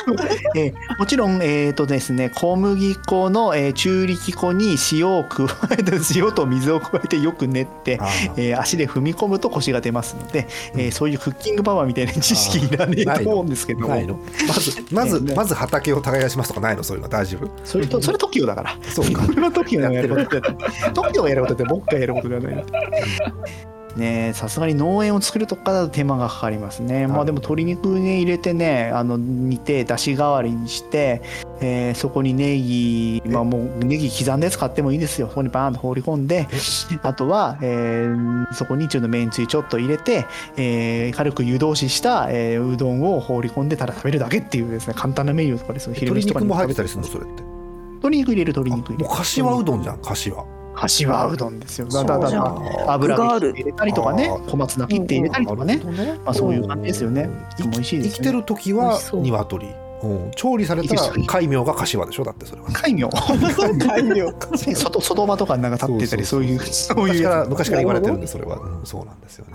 [0.57, 7.99] えーもちろん、えーとですね、小麦粉の、えー中力粉に塩を加えて、塩と水を加えてよく練って、
[8.37, 14.05] えー足で踏み込むとコシが出ますので、えーそういうクッキングパワーみたいな知識いらねえと思うんですけどまず
[14.93, 16.83] まずまず畑を耕しますとかないの？
[16.83, 17.49] そういうの大丈夫？
[17.65, 18.77] それとそれ TOKIO だから。
[18.91, 19.23] そうか。
[19.27, 20.55] これは TOKIO がやることだ
[20.93, 22.65] TOKIO がやることって僕がやることではない。
[23.97, 27.07] ねえさすがに農園を作るとかだと手間がかかりますね。
[27.07, 31.23] まあでも鶏肉ね入れてねあの煮てだし代わりにして、
[31.61, 35.29] えーそこにネギまあもうネギ刻んだやつ買ってもいいですよ。
[35.29, 36.49] そこにバーンと放り込んで
[37.03, 40.27] あとは、えーそこにちょっとめんつゆちょっと入れて、
[40.57, 45.95] えー軽く湯通しした、えーうどんを放り込んでただ食べるだけっていうですね簡単なメニューとかですよ。
[45.95, 47.07] 昼鶏飯とかに肉も入ってたりするの？
[47.09, 47.43] それって？
[48.05, 49.09] 鶏肉入れる鶏肉入れる。
[49.09, 51.89] もう柏うどんじゃん柏柏うどんですよ。
[52.87, 54.31] 油具が入れたりとかね。
[54.49, 55.81] 小松菜切って入れたりとかね、
[56.25, 57.23] まあそういう感じですよね。
[57.23, 58.09] うん美味しいですよね。
[58.11, 59.67] 生きてる時美は鶏。
[60.03, 60.31] うん。
[60.37, 62.69] 調理されたら戒名が柏でしょだってそれは。
[62.73, 63.09] 海名。
[63.79, 64.33] 大量
[64.75, 69.53] 外外場とかになんか立ってたりそういうそういう昔からや昔から言われてるんでそれは、うんそうなんですよね。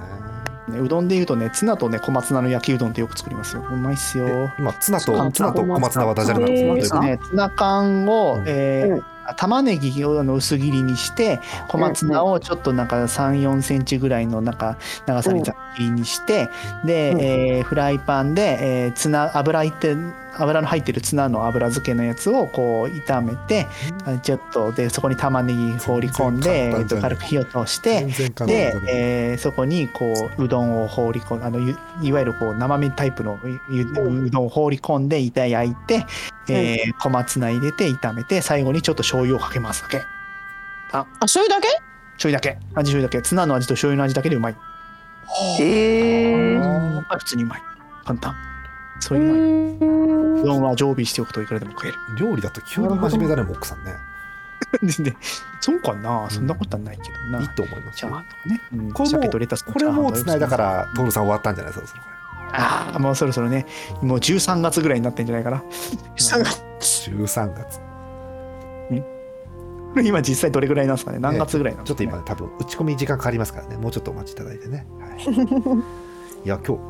[0.68, 3.64] つねうどんでいうとねツナとね小松菜の焼きうどんってよく作りますよ。
[3.70, 4.28] うまいっすよ。
[4.28, 7.20] え今ツナとツナと小松菜はダジャレなんですね。
[7.24, 8.44] ツナ缶を、うん。
[8.48, 9.04] えーうん
[9.36, 16.50] 玉ねぎをあの薄切りにして小松菜をちょっとなんか3 4センチぐらいのなんか長さにざっくりにして、
[16.86, 17.22] で、うん。
[17.22, 19.96] えーフライパンで、えーツナ油いって
[20.38, 23.68] 油の入ってるツナの油漬けのやつをこう炒めて、
[24.06, 28.06] あちょっとでそこに玉ねぎ放り込んで、えー、と軽く火を通して
[28.46, 30.06] でえーそこにこ
[30.38, 36.06] ううどんを放り込んあのゆいわゆるこう生麺タイプのゆうどんを放り込んでいた焼いて、
[36.54, 40.04] えー小松菜入れて炒めて最後にちょっと醤油をかけますだけ。
[40.92, 41.06] あ。
[41.22, 41.68] 醤油だけ？
[42.18, 42.50] 醤油だけ。
[42.76, 43.22] 味醤油だけ。
[43.22, 44.56] ツナの味と醤油の味だけでうまい。
[45.60, 46.60] へえ
[47.18, 47.62] 普通にうまい。
[48.06, 48.36] 簡単。
[49.00, 49.78] そうい。
[49.78, 51.98] うのうどんは常備しておくといくらでも食える。
[52.18, 53.94] 料理だと急に真面目だねモックさんね。
[55.04, 55.16] で
[55.62, 56.28] そうかな。
[56.30, 58.92] そんなことはないけどな、いいと思いますチャーハンとかね、うん。
[58.92, 61.74] これも鮭とレタスのこれもうつないだからトールさん終わったんじゃない？
[61.74, 62.02] そろそろ
[62.52, 63.66] ああもうそろそろね
[64.02, 65.64] もう13月ぐらいになってんじゃないかな。
[66.18, 67.10] 3月。
[67.12, 67.80] 13月。
[70.04, 71.20] 今実際どれぐらいなんですかね？
[71.20, 73.78] 何月ぐらいなんちょっとですか、ね今多分打ち込み時間かかりますからね。
[73.78, 75.24] もうちょっとお待ちいただいてね、はい、
[76.46, 76.84] いや今日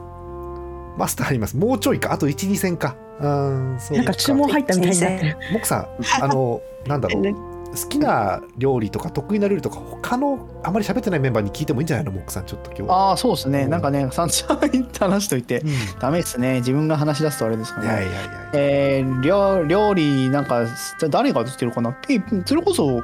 [0.98, 1.56] マスターあります。
[1.56, 2.12] もうちょいか。
[2.12, 2.96] あと12戦か。
[3.22, 5.38] うんそうなんか注文入ったみたいになってる。
[5.52, 5.88] モックさん
[6.22, 7.24] あのなんだろう
[7.72, 13.10] 好きな料理とか得意な料理とか他のあまり喋ってないメンバーに聞いてもいいんじゃないのモックさんちょっと今日は。
[13.10, 13.68] ああそうですね。
[13.68, 17.88] なんかねサンシャインって話しといてうん、いダメですね自分が話し出すとあれですかね。
[17.88, 18.50] やいやいやいや。
[18.54, 20.66] えー、料料理なんか
[21.10, 21.94] 誰がしてるかな？
[21.94, 23.04] ピそれこそ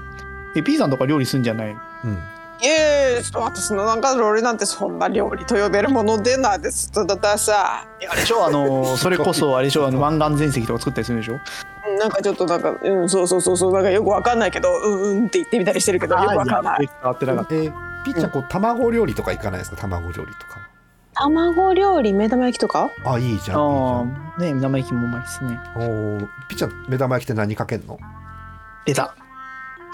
[0.55, 1.71] え P さんとか料理すんじゃない？
[1.71, 2.19] うん。
[2.61, 6.89] いえ私のなんか料理なんてそんな料理と呼べるものでないです。
[6.91, 7.85] ただださ。
[8.09, 8.45] あれでしょ？
[8.45, 9.85] あのそれこそあれでしょ？
[9.85, 11.33] あの 湾岸全席とか作ったりするでしょ？
[11.33, 11.39] うん
[11.99, 16.87] なんかちょっとなんかうんそうそうそうそうなんかよくわかんないけどうんうんって言ってみたりしてるけどよくわかんない。
[16.87, 17.73] 変わってなかっえー
[18.05, 19.77] ピッチャーこう卵料理とか行かないですか？
[19.77, 20.69] 卵料理とか。
[21.13, 22.89] 卵料理目玉焼きとか？
[23.05, 23.61] あいいじゃんいいじたゃん。
[23.61, 25.59] ああね生意気もうまいですね。
[25.75, 27.97] おーピッチャー目玉焼きって何かけんの？
[28.85, 29.15] 出た。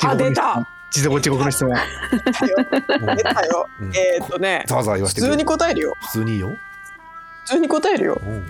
[0.04, 0.68] あ出た。
[0.92, 1.74] 地獄地獄の質問。
[1.74, 3.68] うん出たよ。
[3.80, 3.96] うん。
[3.96, 5.94] えーっとねざわざわ言わせて普通に答えるよ。
[6.02, 6.50] 普通にいいよ。
[7.46, 8.22] 普通に答えるよ。
[8.22, 8.44] うん。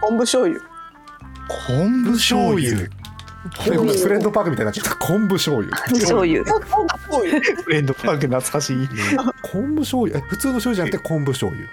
[0.00, 0.60] 昆布醤油
[1.66, 2.88] 昆布醤油。
[3.62, 4.96] フレンドパークみたいになっちゃった。
[4.96, 5.76] 昆布醤油。
[5.76, 6.44] 醤油。
[6.44, 6.66] 昆布
[6.98, 7.40] 醤油。
[7.62, 8.88] フレンドパーク懐かしい。
[9.50, 10.18] 昆布醤油。
[10.18, 11.68] え普通の醤油じゃなくて昆布醤油。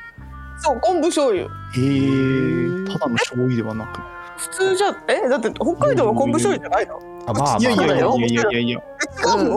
[0.59, 1.43] そう昆布醤油。
[1.43, 3.99] えー、ただの醤油ではなく。
[4.38, 6.99] 普通じゃえだって北海道は昆布醤油じゃないの？
[7.28, 8.05] あまあまあいやいやいやいや。
[8.07, 8.80] いやいや
[9.23, 9.51] 昆布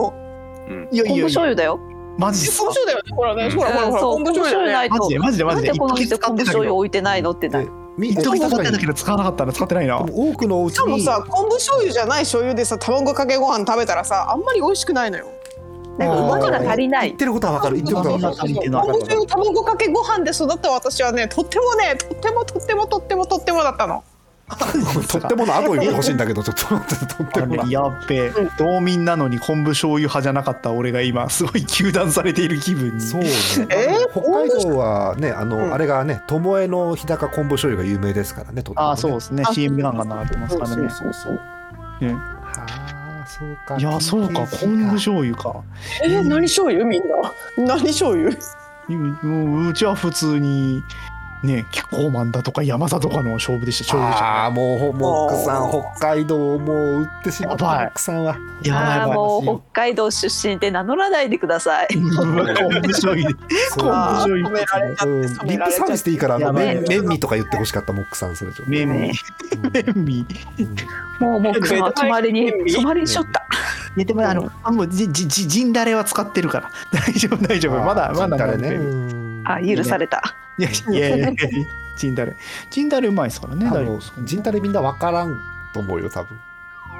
[0.93, 1.23] いやいやいや。
[1.25, 1.79] 醤油だよ。
[2.17, 3.11] マジ昆布醤油だよね。
[3.15, 4.13] ほらねほらほらほらそう。
[4.15, 4.95] 昆布醤油ないと。
[4.95, 5.43] マジでマジで。
[5.45, 5.79] マジでなんで。
[5.79, 7.31] この店昆布醤油置いてないの？
[7.31, 7.71] ってなでる。
[7.97, 15.27] み一時使確かにってたけど使わなかったら使ってないな多くのお家しかもにさ昆布醤油じゃない醤油でさ卵かけご飯食べたらさあんまり美味しくないのよ。
[15.97, 17.07] なんかうまみが足りない。
[17.07, 17.17] 言っ。
[17.17, 17.75] てることはわかる。
[17.75, 18.33] 言ってることはわかる。
[18.35, 18.81] 足りてない。
[18.83, 24.03] 昆布醤油卵かけご飯で育った私はねとってもねとってもとってもとってもとってもだったの
[25.07, 28.33] とってもの後言ってほしいんだけどちょっと待ってとってもやっべえ。
[28.57, 33.01] 道民なのに昆布醤油派じゃなかった俺が今すごい糾弾されている気分に。
[33.01, 33.29] そうね、
[33.69, 34.07] え？
[34.07, 35.73] ー北海道はねあの、うん。
[35.73, 38.89] あれがね巴の日高昆布醤油が有名ですからねとってもね。
[38.89, 39.43] ああそうですね。
[39.45, 41.33] あ CM なんかなってますからねそうそうそう。
[42.05, 42.13] ね。
[42.13, 42.19] は
[43.23, 43.77] あそうか。
[43.77, 44.47] いやそうか。
[44.59, 45.55] 昆布醤油か。
[46.03, 47.03] えー、何醤油みん
[47.57, 47.75] な？
[47.75, 48.31] 何醤油？
[48.89, 50.81] ううちは普通に
[51.43, 53.95] ねキッコーマンだとか山田とかの勝負でした。
[53.95, 54.25] 勝負でした。
[54.25, 58.37] ああもうもう奥さん北海道をもう売ってしまった奥さんは。
[58.63, 61.87] いやもう北海道出身で名乗らないでください。
[61.95, 63.35] うわ昆布醤油で
[63.69, 63.83] そう。
[63.83, 65.25] 昆布醤油止められちゃうん。
[65.25, 69.13] って止リップサービスでいいから麺麺味とか言ってほしかったモックさんそれちょっと麺味ね
[69.73, 70.25] 麺味
[71.19, 73.47] もうもう熊は泊まりに泊まりにしちゃった。
[73.97, 76.69] いやでもあのあもうじじじジンダレは使ってるから。
[76.93, 77.83] 大丈夫大丈夫。
[77.83, 79.20] まだまだ誰ね
[79.59, 80.35] ねうんあ許された。
[80.57, 81.47] いやいやいやいや
[81.97, 82.35] ジンダレ
[82.69, 85.39] ジンダレうまいですからねあの大丈夫ジンタレみんなわからん
[85.73, 86.37] と思うよ多分、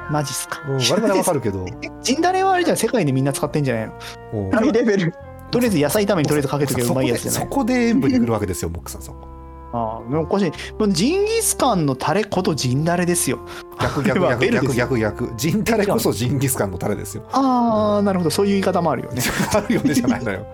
[0.10, 1.66] マジっすかうん、我々はわかるけど
[2.02, 5.14] ジンダレはあれじゃん世界でみんな使ってんじゃないのハイレベル
[5.52, 9.28] とりあえず野菜炒めにとりあえずかけとけばうまいやつじゃないそこでそこで塩分に来るわけですよモックさんそこ
[9.74, 10.52] ああおかしい
[10.90, 13.40] ジンギスカンのタレことジンダレですよ
[13.80, 19.22] 逆逆逆逆逆逆ジンタレこそジンギスカンのタレですよああなるほどそういう言い方もあるよね
[19.54, 20.46] あるよねじゃないのよ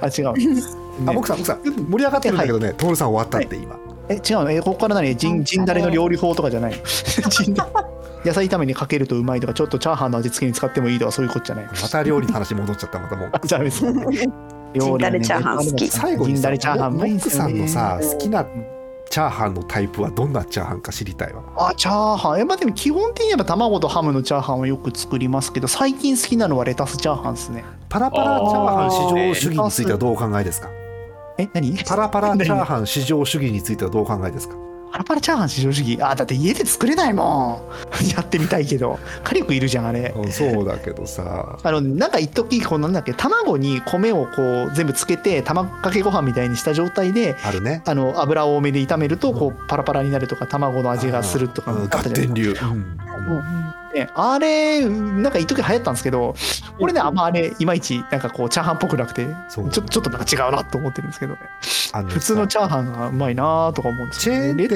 [0.00, 0.28] あ違う、
[1.08, 1.62] あモックさんモックさん。
[1.90, 3.76] 盛り上がってるんだけどねトールさん終わったって今。
[4.08, 4.50] え違うの？
[4.52, 5.16] えここから何？
[5.16, 6.76] ジンジンダレの料理法とかじゃないの？
[8.24, 11.64] 野菜炒めにかけるとうまいとかちょっとチャーハンの味付けに使ってもいいとかそういうことじゃない。
[11.64, 13.30] また料理の話戻っちゃったまたもう。
[13.34, 15.88] あダメですジンダレチャーハン好き。
[15.88, 17.68] 最後にさジンダレチャーハンうモックまいんですよね。
[17.68, 18.46] さんのさ好きな
[19.16, 21.42] チャーハンのタイプはどんなチャーハンか知りたいわ。
[21.56, 22.40] あチャーハン。
[22.40, 27.64] えまあでも基本的には卵とハムのチャーハンはよく作りますけど最近好きなのはレタスチャーハンですね。
[27.88, 30.68] パラパラチャーハン至上主義についてはどうお考えですか？
[31.38, 31.78] え何？
[31.86, 34.54] パラパラチャーハン 至上主義についてはどうお考えですか？
[34.92, 37.60] パラパラチャーハン至上主義あだって家で作れないも
[38.02, 38.06] ん。
[38.14, 38.98] やってみたいけど。
[39.24, 40.14] 火力いるじゃんあれ。
[40.16, 41.58] うんそうだけどさ。
[41.62, 47.82] あのなんか一時こうなんだっけ卵に米をこう全部つけて卵かけご飯みたいにした状態であるね。
[47.84, 56.34] あの油多めで炒めるとこうパラパラになるとか卵の味がするとかあうんったじゃないですかガッテン流うんね、あれなんか一時流行ったんですけど
[56.78, 59.70] 俺ねあんまあれいまいちなんかこうチャーハンっぽくなくてそう。
[59.70, 61.32] ちょちょっとなんか違うなと思ってるんですけど。
[61.32, 61.40] ね
[61.94, 62.14] あのさ。
[62.14, 64.68] 普通のチャーハンがうまいなとか思うんですチェーン店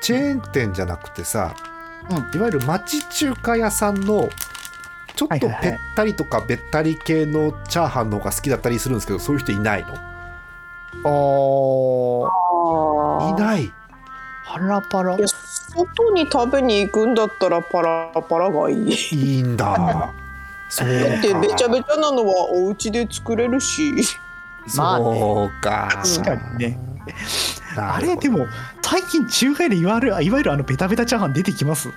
[0.00, 1.52] チェーン店じゃなくてさ、
[2.08, 2.16] うん。
[2.16, 4.28] いわゆる町中華屋さんの
[5.16, 5.50] ちょっとぺっ
[5.96, 9.94] たりとかべったり系のチャーハンの方が好きだったりするんですけどそういう人いないの？
[13.24, 13.72] あいない。
[14.46, 14.80] パラ。
[14.80, 15.16] パラ
[15.74, 18.92] 外に食べに行くんだったらパラパラがいい。
[19.12, 20.12] いいんだ。
[20.68, 23.92] そうだってべちゃかべちゃなのはお家で作れるし。
[24.76, 25.04] まあね。
[25.04, 25.88] そうか。
[26.02, 26.78] 確かにね。
[27.76, 28.46] あれでも
[28.82, 31.88] 最近中華屋でいわゆるいわゆるあのベタベタチャーハン出てきます？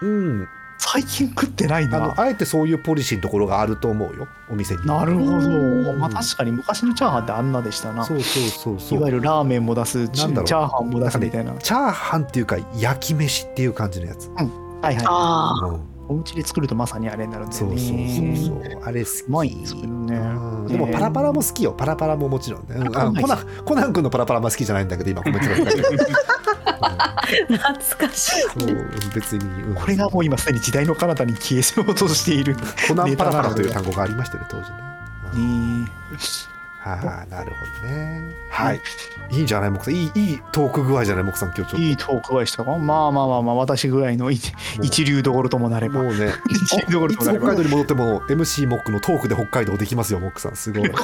[0.00, 0.48] うん
[0.78, 4.28] 最近食ってないあなのあえてそういうポリシーのところがあると思うよ。
[4.50, 4.86] お店に。
[4.86, 5.32] なるほど。
[5.32, 5.98] うん。
[5.98, 8.04] まあ確かに昔のチャーハンってあんなでしたな。
[8.04, 10.46] そうそうそうそいうわゆるラーメンも出すチなんだろう。
[10.46, 11.52] チャーハンも出すみたいな。
[11.54, 14.46] チャーハンっていうか焼き飯っていう感じのやつ、はい
[14.82, 15.04] はい。
[15.04, 15.66] ああ。
[15.66, 18.82] うんお家で作るとまさにあれになるんだよそうそうねそうそう。
[18.82, 20.66] あれ好きですけどねうん。
[20.66, 21.72] でもねパラパラも好きよ。
[21.72, 22.76] パラパラももちろんね。
[22.76, 25.98] うんコナンコナン君のパラパラも好きじゃないんだけど今コメントが書いてある
[27.56, 28.40] 懐かしい。
[28.40, 29.74] そう別に、うん。
[29.74, 32.56] これがもう今すでに時代の彼方に消えようとしている。
[32.88, 34.76] コナンパラパラという単語がありましたよね当時ね。
[35.34, 35.84] うん。
[35.84, 35.90] ね
[36.96, 38.22] はあなるほどね。
[38.50, 38.80] はい。
[39.30, 39.94] いいんじゃない木さん。
[39.94, 41.86] いいいいトーク具合じゃない木さん今日ちょっと。
[41.86, 42.76] いいトークがしたか？
[42.76, 46.02] まあまあまあまあ私ぐらいの一一流どころともなれば。
[46.02, 47.46] もうね 一流どころいともなれば。
[47.46, 50.56] つ北海道に戻っても MC モックのトークで北海道できますよモックさん。
[50.56, 50.96] すごい、ね、ト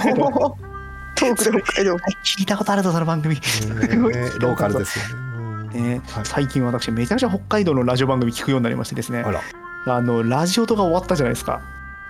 [1.27, 1.97] ークで北海道。
[2.25, 3.37] 聞いたことあるぞその番組。
[4.41, 5.25] ローカルですよね。
[5.75, 5.85] うん。
[5.85, 6.25] ねはい。
[6.25, 9.25] 最近私めちゃくちゃ北海道のラジオ番組聞くようになりましてですね。
[9.87, 11.61] あのラジオとか終わったじゃないですか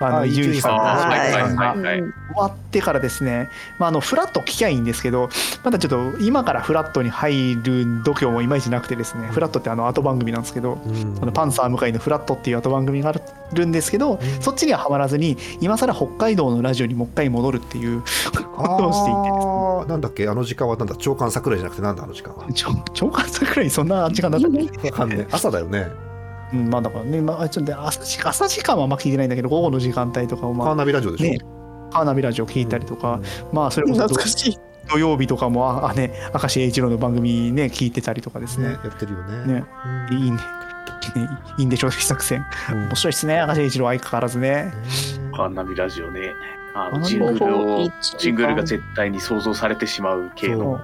[0.00, 1.98] あのあ伊集院さんのあーはいはいがはいはい。
[2.00, 5.28] 終わってからですね、まあ、あのフラット聞きゃいいんですけど
[5.62, 11.18] まだちょっと今からフラットに入る度胸もいまいちなくてですねフラットってあの後番組なんですけどうん。
[11.22, 13.12] あのパンサー向井のフラットっていう後番組があ
[13.52, 18.02] るんですけど、そっちにはハマらずに今更北海道のラジオにもう一回戻るっていう
[18.56, 19.86] ことをしていてですね。
[19.86, 20.28] なんだっけ？
[20.28, 20.96] あの時間はなんだ？
[20.96, 22.02] 長官桜井じゃなくてなんだ？
[22.02, 22.46] あの時間は。
[22.52, 23.70] 長官桜井？
[23.70, 24.90] そんな時間だったっけ？
[24.90, 25.26] わかんねえ。
[25.30, 25.88] 朝だよね
[26.54, 31.38] うん、まあだからね、まあ、ちょっと朝時朝時間はあんま聞いてないんだけど午後の時間帯とかをまあカーナビラジオでしょ、ね
[31.92, 33.20] カーナビラジオ聞いたりとか、
[33.52, 34.58] まあそれこそ懐かしい。
[34.90, 38.70] 土曜日とかもああね明石栄一郎の番組ね聞いてたりとかですね。
[38.70, 39.54] ねやってるよね。
[39.60, 39.64] ね。
[40.10, 40.18] うん。
[40.18, 40.36] いいね。
[40.36, 40.42] ね
[41.58, 42.44] いいんでしょう作戦。
[42.70, 42.86] うん。
[42.88, 44.72] 面白いですね明石栄一郎相変わらずね。
[45.36, 46.32] カーナビラジオね。
[46.74, 47.88] あのジングルを
[48.18, 50.80] ジングルが絶対に想像されてしまう系の。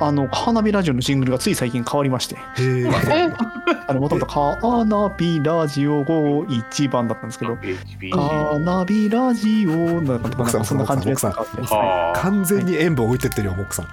[0.00, 2.36] あのカーナビラジオのジングルがつい最近変わりまして。
[3.86, 7.56] あのもともとカーナビラジオ51番だったんですけど。
[7.56, 10.00] カーナビラジオ。
[10.00, 11.78] なんかそんな感じのやつが変わってますね。
[11.78, 12.18] はあ。
[12.18, 13.86] 完全に塩分置いてってるよモックさん。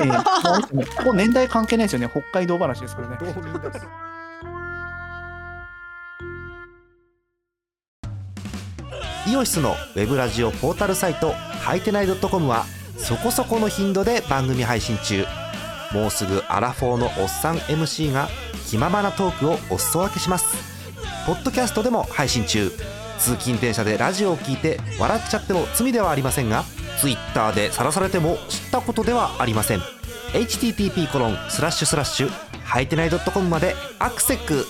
[0.00, 2.08] ええまあでもここ年代関係ないですよね。
[2.08, 3.18] 北海道話ですからね。
[9.26, 12.64] イオシスのウェブラジオポータルサイトはいてない .com は
[12.96, 15.24] そこそこの頻度で番組配信中
[15.92, 18.28] もうすぐアラフォーのおっさん MC が
[18.66, 20.54] 気ままなトークをお裾分けします。
[21.26, 22.70] ポッドキャストでも配信中。
[23.18, 26.64] 通勤電車でラジオを聞いて笑っちゃっても罪ではありませんが
[27.00, 29.80] Twitter で晒されても知ったことではありません。
[30.32, 32.30] http コロンスラッシュスラッシュ
[32.64, 34.66] はいてない .com までアクセック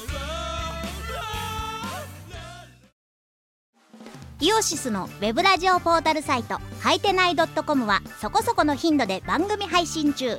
[4.41, 10.39] イオシスのウェブラジオポータルサイトはいてない .com はそこそこの頻度で番組配信中。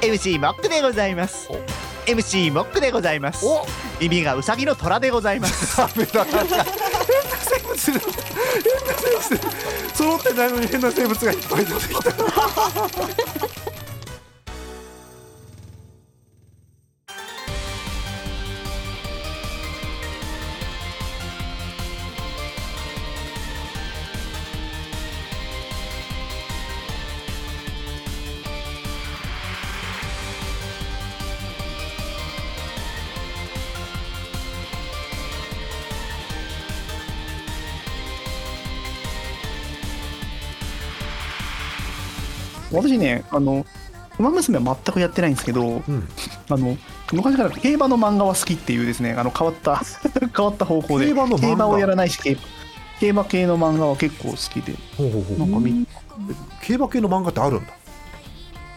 [0.00, 1.48] MC モックでございます。
[2.06, 3.46] MC モックでございます。
[4.00, 5.76] 耳がウサギの虎でございます。
[5.76, 6.64] ダメだ変な
[7.42, 7.76] 生物。
[7.76, 8.00] 変な
[9.28, 9.94] 生物。
[9.94, 12.12] 揃ってないのに変な生物がいっぱい出てきた
[42.88, 43.64] 私ねあの
[44.18, 46.08] 「ウマ娘」は全くやってないんですけど、ん。
[46.48, 46.76] あの
[47.12, 49.80] 昔から競馬の漫画は好きっていうですねあの変わった
[50.34, 51.68] 変わった方向で競馬の漫画？
[51.68, 52.36] をやらないし競
[53.00, 54.74] 競馬系の漫画は結構好きで。
[54.96, 55.38] ほうほうほう。
[55.38, 55.86] なんかみ
[56.62, 57.72] 競馬系の漫画ってあるんだ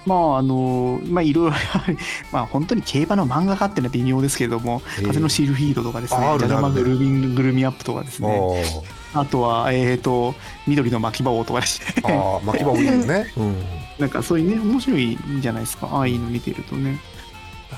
[0.09, 1.55] まああのまあいろいろ
[2.33, 5.05] まあ本当に競馬の漫画家っていうのは微妙ですけれども「へえ。
[5.05, 8.41] 風のシルフィード」とかですねああ「ジャマグルミングルミアップ」とかですね。
[9.13, 9.25] ああ。
[9.25, 10.33] とはえっ、と
[10.65, 12.03] 「緑の巻き場王」とかですね。
[12.03, 13.31] ああ巻き場多いよね。
[13.37, 13.55] うん。
[13.99, 15.87] なんかそういうね面白いんじゃないですか。
[15.91, 16.97] ああいうの見てるとね。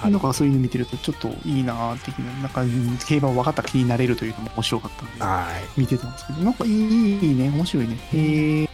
[0.04, 5.82] なんかそういうの見てるとちょっといいなー的ななんかうん競馬を分かった気になれるというのも面白かったんではい。
[5.82, 7.98] 見てたんですけどなんかいいいいね面白いね。
[8.14, 8.71] へえ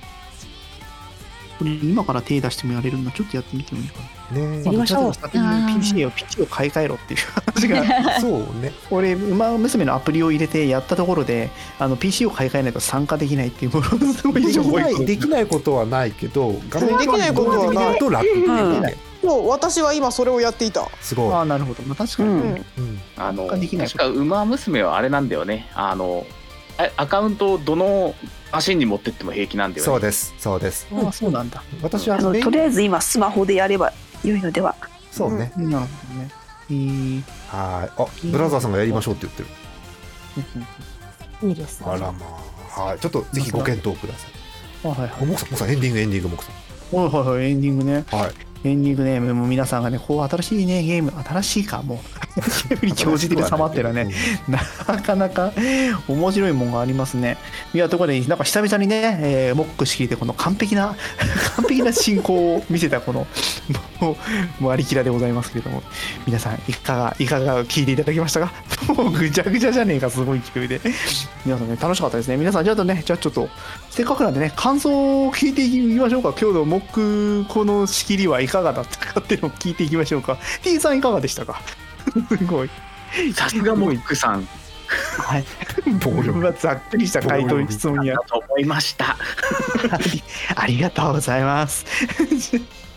[1.57, 3.99] これ今から手出してもやれるのちょっとやってみてもいいか
[4.31, 4.37] な。
[4.39, 5.03] ねやりましょう。
[5.03, 8.73] まあ先に PC を PC を買い替えろっていう 話がそうね。
[8.91, 11.49] 俺馬娘のアプリを入れてやったところで
[11.79, 18.77] あの PC を買い替えないと参加できないっていうものすごいでき情報ないできないことはないけど画面できないことはない動画で見ると楽ってい。
[18.77, 20.87] うねそう私は今それをやっていた。
[21.01, 21.33] すごい。
[21.33, 23.01] ああなるほど、まあ、確かに、ねうん。
[23.17, 25.69] あの確か馬娘はあれなんだよね。
[25.73, 26.36] あのえ
[26.97, 28.13] アカウントをどの
[28.51, 29.85] マシンに持ってっても平気なんだよね。
[29.85, 30.33] そうです。
[30.37, 30.87] そうです。
[30.93, 31.63] あそうなんだ。
[31.81, 33.91] 私はあのとりあえず今スマホでやれば
[34.23, 34.75] 良いのでは。
[35.11, 36.31] そうね、なるほどね。
[36.69, 37.91] えーはい。
[37.97, 39.43] あブラザーさんがやりましょうって言って
[41.43, 41.49] る。
[41.49, 41.87] いいですね。
[41.89, 42.25] あらま
[42.77, 42.81] あ。
[42.81, 42.99] はい。
[42.99, 44.31] ちょっとぜひご検討ください。
[44.85, 45.11] あはいはい。
[45.21, 46.55] おもくさんもくさんエンディングエンディングもくさん。
[46.95, 47.51] はいはいはい。
[47.51, 48.05] エンディングね。
[48.11, 48.67] はい。
[48.67, 49.19] エンディングね。
[49.19, 52.16] もう皆さんがねこう新しいねゲーム新しいかもう
[52.69, 54.09] ゲームに興じてる様ってのはね。
[54.47, 54.59] な
[55.01, 55.51] かなか
[56.07, 57.37] 面白いもんがありますね。
[57.73, 60.95] いやところでなんか久々にね、えーモック式でこの完璧な
[61.55, 63.27] 完璧な進行を見せたこの
[63.99, 64.15] も
[64.59, 65.81] うもうありきらでございますけれども。
[66.25, 68.51] 皆さんいかがいかが聞いていただきましたか？
[68.93, 70.79] もうぐちゃぐちゃじゃねえかすごい勢いで。
[71.45, 72.37] 皆さんね楽しかったですね。
[72.37, 73.49] 皆さんじゃあとねじゃあちょっと
[73.89, 76.33] せっかくなんでね感想を聞いていきましょうか。
[76.39, 80.37] 今日のモックこの仕切りはいかがだったかっていうのを聞いていきましょうか。
[80.63, 81.61] T さんいかがでしたか？
[82.37, 82.69] すごい
[83.33, 84.47] さすがモックさん
[85.19, 85.45] はい。
[86.03, 89.17] 僕はざっくりした回答に質問やだと思いました
[89.91, 90.23] あり
[90.55, 91.85] ありがとうございます。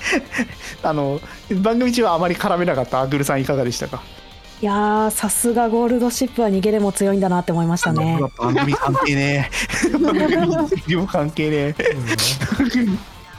[0.83, 1.21] あの
[1.61, 4.03] 番組中はあまり絡めなかったアグルさんいかがでしたか？
[4.63, 9.51] いやーさすがゴールドシップは逃げでも強いんだなって思いましたね番組関係ね
[9.87, 9.89] え。
[9.99, 11.75] 番組も関係ねえ。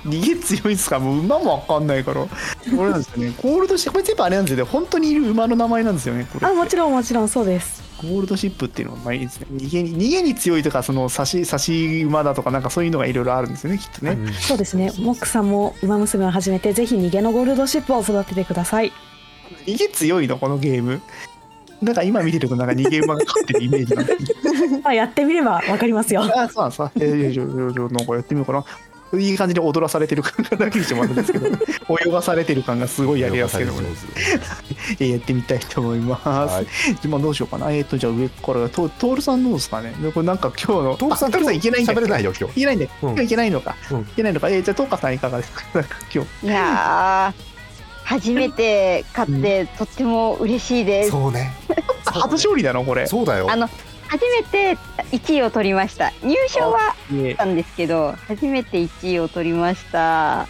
[0.05, 0.99] 逃げ強いっすか？
[0.99, 2.21] もう馬もわかんないから。
[2.25, 2.29] こ
[2.69, 3.33] れなんですよね。
[3.41, 4.71] ゴールドシップこれ全部あれなんですよね。
[4.71, 6.47] 本当にいる馬の名前なんですよねこれ。
[6.47, 7.81] あもちろんもちろんそうです。
[8.01, 9.47] ゴールドシップっていうのはまあいいですね。
[9.51, 14.91] 逃げに逃げに強いとかその差し差し馬だとかなんかそういうのがいろいろあるんですよねきっとね、そうですね。
[14.97, 18.91] モックさんも馬娘を始めてぜひ逃げのゴールドシップを育ててください。
[19.67, 20.39] 逃げ強いの？
[20.39, 20.99] このゲーム。
[21.83, 24.15] なんか今見てるとなんか逃げ馬が勝ってるイメージなんで
[24.83, 26.21] あやってみればわかりますよ。
[26.21, 26.77] あそうなんです。
[26.77, 28.63] かえー、じゃあじゃあなんかやってみようかな
[29.19, 31.47] いい感じで踊らされてる感がだけにしてもらうんですけど
[32.07, 33.89] 泳がされてる感がすごいやりやすいけども、ね、
[34.99, 37.07] えーやってみたいと思います、はい。
[37.07, 37.71] まあどうしようかな。
[37.71, 39.93] えっ、とじゃあ上からとトールさんどうですかね？
[40.01, 42.59] でこれなんか今日のトールさんあトールさんいけないんだ喋れないよ今日。
[42.59, 43.09] いけないんで、うん。
[43.09, 43.99] 今日いけないのか、うん。
[44.01, 44.49] いけないのか。
[44.49, 45.63] えー、じゃあトーカさんいかがですか？
[45.73, 46.45] なんか今日。
[46.47, 47.51] いやー
[48.03, 51.11] 初めて買ってとっても嬉しいです。
[51.11, 51.53] そうね。
[52.05, 53.05] 初勝利だなこれ。
[53.07, 53.47] そうだよ。
[53.49, 53.69] あの
[54.11, 54.77] 初めて
[55.13, 56.11] 1位を取りました。
[56.21, 60.49] 入賞はえあったんですけど、初めて1位を取りました。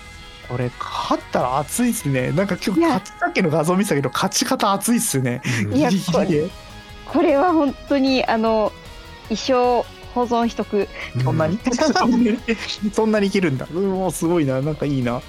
[0.49, 6.49] これ勝ったら熱いっすねなんか今日勝ちさっきの画像見てたけど勝ち方熱いっすねうんいやギリギリで
[7.05, 8.73] これは本当にあの
[9.29, 10.87] 一生保存しとく。
[11.23, 11.57] そんなに
[12.91, 13.67] そんなにいけるんだ。
[13.73, 14.61] うんもうすごいな。
[14.61, 15.21] なんかいいな。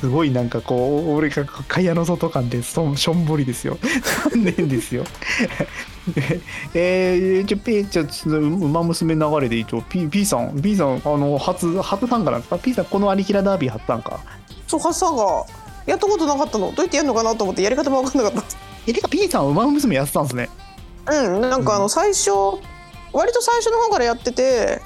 [0.00, 3.78] すごいなんかこう、俺が蚊帳の外感でそしょんぼりですよ。
[4.30, 5.04] 残念ですよ。
[6.74, 14.20] えー、じゃあ、P、じゃあ、ちょっと馬娘流れで一応、P, P さん、P さん、あの、初、初参加なんですか ?P さん、このアリキラダービー初参加。
[14.66, 15.44] そうハッサンが
[15.86, 16.72] やったことなかったの？
[16.72, 18.44] どうやってやるのかなと思ってやり方も分かんなかっ
[18.86, 20.48] え、てか P さん、馬娘やってたんですね。
[21.04, 22.30] たうんなんかあの最初
[23.12, 24.80] 割と最初の方からやってて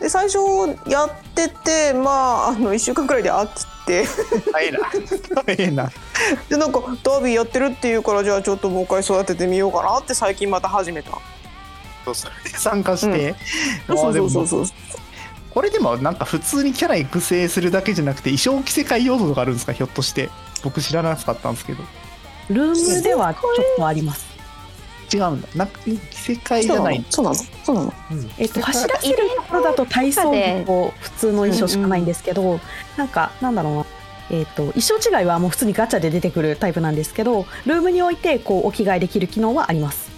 [0.00, 0.38] で最初
[0.88, 4.04] やっててまああの1週間くらいで飽きて。
[4.52, 4.78] 早いな。
[5.46, 5.90] 早いな。
[6.48, 11.10] でなんかダービーやってるっていうからじゃあちょっともう一回育ててみようかなって最近また始めた。
[12.14, 13.34] それで参加して。
[13.88, 14.76] あーそうそうそうそう。
[15.50, 19.72] これでもなんか普通にキャラ育成するだけじゃなくて衣装着せ替え要素とかあるんですか？
[19.72, 20.30] ひょっとして。
[20.62, 21.82] 僕知らなかったんですけど。
[22.48, 24.29] ルームではちょっとあります
[25.12, 25.48] 違うんだ。
[25.54, 27.04] なんか着せ替えじゃない。
[27.10, 27.34] そうなの。
[27.34, 27.94] そうなの。
[28.38, 32.60] えっと、走らせるところだと体操着と普通の衣装しかないんですけど、
[32.96, 33.86] なんかなんだろうな、
[34.30, 40.10] えっと衣装違いはもう普通にガチャで出てくるタイプなんですけどルームにおいてこうお着替えできる機能はあります。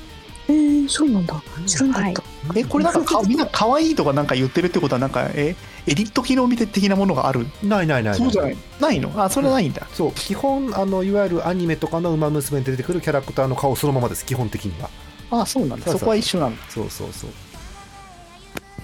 [0.49, 1.43] えー、そうなんだ。
[1.67, 2.23] 知らなかった、
[2.57, 5.55] えこれなんかかみんな可愛いとかなんか言ってるってことはなんかえ
[5.87, 7.47] エディット機能みたい的なものがある？
[7.63, 8.57] ないないないそうじゃない？
[8.81, 9.13] ないの？
[9.23, 10.13] あそれはないんだ、そう。
[10.13, 14.91] 基本あのいわゆるアニメとかの「ウマ娘」に出てくるキャラクターの顔そのままです基本的には。
[15.31, 15.85] あそうなんだ。
[15.87, 15.99] そうそう。
[16.01, 16.63] そこは一緒なんだ。
[16.69, 17.31] そうそうそう。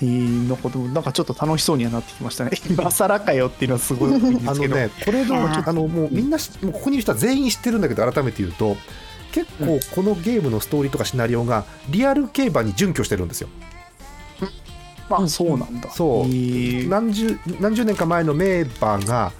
[0.00, 2.52] えー、なんかでもなんかちょっと楽しそうにはなってきましたね。
[2.70, 8.76] 今更かよっていうのはすごいあのねこれのあのもうみんなしもうここにいる人は全員知ってるんだけど改めて言うと
[9.32, 13.48] 結構このゲームのストーリーとかシナリオがリアル競馬に準拠してるんですよ
[15.08, 15.90] まあそうなんだ。
[15.90, 16.24] そう。
[16.24, 16.88] えー。
[16.88, 19.32] 何十何十年か前の名馬が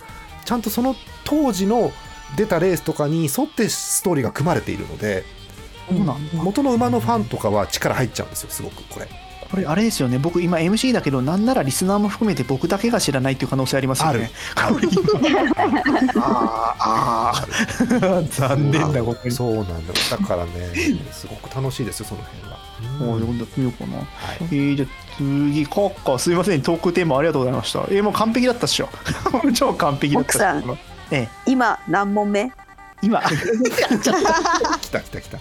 [0.44, 1.92] ちゃんとその当時の
[2.36, 5.24] 出たレースとかに沿ってストーリーが組まれているので
[5.88, 6.42] そうなんだ。
[6.42, 9.08] 元の馬のファンとかは力入っちゃうんですよすごくこれ。
[9.50, 10.18] これあれですよね。
[10.18, 14.30] 僕今 MC だけどなんならリスナーも含めて僕だけが知らないっていう可能性ありますよね。
[14.56, 14.76] ある。
[16.16, 19.30] あーあー残念だここに。
[19.30, 19.94] そうなんだ。
[20.10, 20.52] だからね
[21.12, 22.58] すごく楽しいですよその辺は。
[23.00, 24.06] もう読んでみようかな、はい。
[24.42, 24.88] えー、じゃあ
[25.18, 27.80] 次カッカすいませんトークテーマありがとうございました。
[27.90, 28.88] えー、もう完璧だったっしょ。
[29.54, 30.58] 超完璧だったっしょ。
[30.58, 30.78] 奥さん
[31.10, 31.28] ええ。
[31.46, 32.52] 今何問目？
[33.02, 33.20] 今。
[34.80, 35.38] 来た来た来た。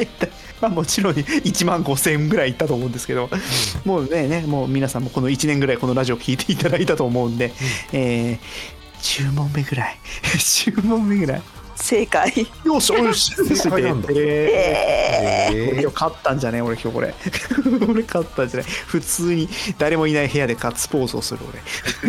[0.60, 3.28] まあもちろん1万5000円ぐらいいったと思うんですけど、
[3.84, 7.52] もうねねもう皆さんもこの1年ぐらいこのラジオ聞いていただいたと思うんで、
[7.92, 9.98] えー、10問目ぐらい。
[10.22, 11.42] 10問目ぐらい
[11.80, 12.46] 正解。
[12.64, 15.56] よしよし正解なんだえー。
[15.56, 16.62] え俺今日勝ったんじゃね？
[16.62, 17.14] 俺今日これ。
[17.88, 18.70] 俺勝ったんじゃない？
[18.70, 19.48] 普通に
[19.78, 21.60] 誰もいない部屋でガッツポーズをする俺。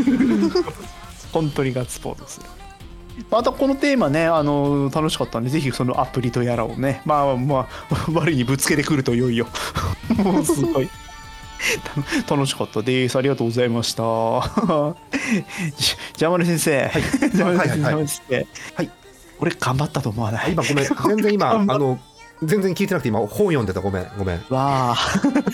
[1.32, 2.46] 本当にガッツポーズをする。
[3.30, 7.02] またこのテーマねあの楽しかったんでぜひそのアプリとやらをね。
[7.06, 9.48] まあまあ我にぶつけてくるといよいよ。
[10.18, 10.90] もうすごい。
[12.26, 12.82] た楽しかった。
[12.82, 14.04] ですありがとうございました。
[15.78, 16.92] じじゃまる先生、
[17.34, 17.68] じゃまる先生、はい。
[17.68, 17.68] はい。
[17.70, 18.48] はいじゃまる先生。
[18.76, 18.92] はい
[19.42, 20.54] 俺頑張ったと思わない？
[20.54, 20.86] 今ごめん。
[21.08, 22.00] 全然今あの
[22.44, 24.38] 全然聞いてなくて今本読んでたごめんごめん。
[24.50, 24.98] わあ。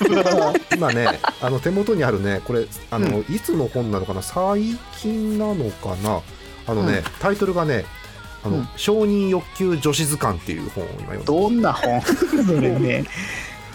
[0.75, 4.21] 今ね あの手元にあるねこれあの、いつの本なのかな？
[4.21, 6.21] 最近なのかな？
[6.67, 7.03] あのね、うん。
[7.19, 7.85] タイトルがね
[8.43, 8.67] あの、うん。
[8.75, 12.01] 承認欲求女子図鑑っていう本を今読んでどんな本？
[12.01, 13.05] それね。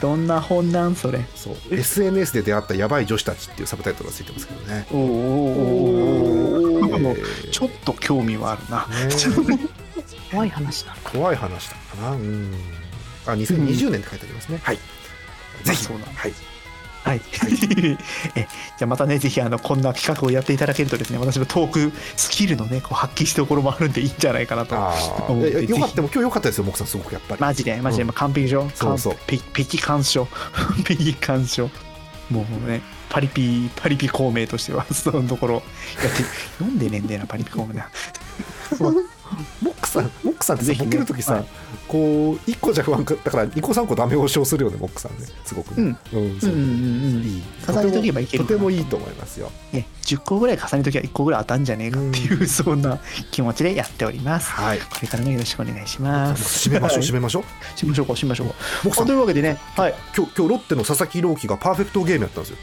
[0.01, 0.97] どんな本なん？
[0.97, 1.21] それ。
[1.35, 1.55] そう。
[1.71, 4.87] SNS で出会ったヤバい女子たちっていうサブタイトルがついてますけどね。
[4.91, 4.99] おー。
[4.99, 5.11] おー。
[6.85, 8.87] おーおーちょっと興味はあるな、
[9.57, 9.69] ね
[10.33, 12.11] 怖い話なの怖い話だかな。
[12.13, 12.55] うん。
[13.27, 14.79] あ2020年って書いてありますね、はい。
[15.63, 15.85] ぜひ。
[15.85, 16.13] そうなんだ。
[16.15, 16.35] はい。
[17.05, 17.21] はい。
[18.37, 18.47] え、
[18.79, 24.95] じゃあまたね、ぜひあのこんな企画をやっていただけるとですね、私のトークスキルのね、こう発揮したところもあるんでいいんじゃないかなとあ
[25.29, 25.57] 思って。
[25.57, 26.65] あいやよかっぜた今日よかったですよ。
[26.65, 27.39] 木さんすごくやっぱり。
[27.39, 28.09] ひマジで、マジで、うん。
[28.09, 28.71] まあ完璧でしょ？
[28.75, 29.15] そうそう。
[29.15, 30.29] 完璧璧鑑賞。
[30.87, 31.71] 璧鑑賞。
[32.31, 32.81] もうね、
[33.11, 35.63] パリピ、パリピ孔明としては、そのところ、やっ
[36.17, 36.23] て、
[36.59, 37.91] 読んでねえんだよな、パリピ孔明な。
[39.61, 40.87] モックさんモックさんってぜひね。
[40.87, 41.45] さボケる時さ、はい。
[41.89, 45.27] こう1個じゃ不安かだから2個3個ダメ押しをするよねモックさんね。
[45.45, 45.83] すごくね。
[45.83, 46.21] うん、そう。
[46.21, 47.43] うんうんうんいい。
[47.67, 49.51] 重ねとけばいけるとてもいいと思いますよ。
[49.73, 52.99] ね、10個ぐらい重ねときは1個ぐらい当たんじゃねえかっていう、そんな
[53.31, 54.51] 気持ちでやっております。
[54.51, 54.79] はい。
[54.79, 56.69] これからもよろしくお願いします。
[56.69, 57.09] 締めましょうはい。
[57.09, 57.43] 締めましょう。
[57.77, 58.49] 締めましょうか、締めましょう。
[58.49, 58.55] か。
[58.85, 59.07] モクさん。
[59.07, 59.95] というわけでね、はい。
[60.17, 62.57] 今日今日ロッテの佐々木朗希がパーフェクトゲームやったんですよ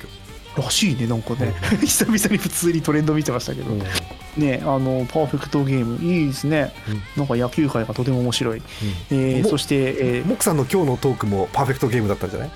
[0.58, 3.86] らしいね、なんかね、 久々に普通にトレンド見てましたけど、今
[4.36, 6.74] 日、ね、あの、パーフェクトゲーム、いいですね。
[7.16, 8.62] なんか野球界がとても面白い。
[9.12, 12.52] えーもそして、えーモックさんの今日のトークもパーフェクトゲームだったんじゃない？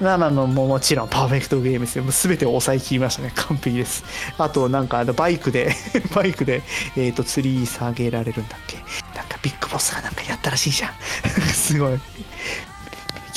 [0.00, 2.04] まあまもうもちろんパーフェクトゲームですよ。
[2.04, 3.32] もう全てを抑え切りましたね。
[3.34, 4.04] 完璧です。
[4.38, 5.74] あとなんかあのバイクで
[6.14, 6.62] バイクで
[6.96, 8.76] えっ、と釣り下げられるんだっけ？
[9.16, 10.92] なんかビッグボスがなんかやったらしいじゃん。
[11.52, 11.98] すごい。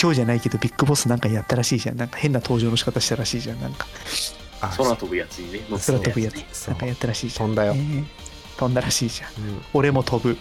[0.02, 1.98] 今日じゃないけどビッグボスなんかやったらしいじゃん。
[1.98, 3.62] なんか変な登場の仕方したらしいじゃん。
[3.62, 3.86] なんか
[4.62, 7.48] あ空飛ぶやつにね乗って空飛ぶやつねなんかやったらしいじゃん。
[7.48, 8.06] 飛んだよ、ね
[8.58, 9.30] 飛んだらしいじゃん。
[9.48, 10.38] うん俺も飛ぶ。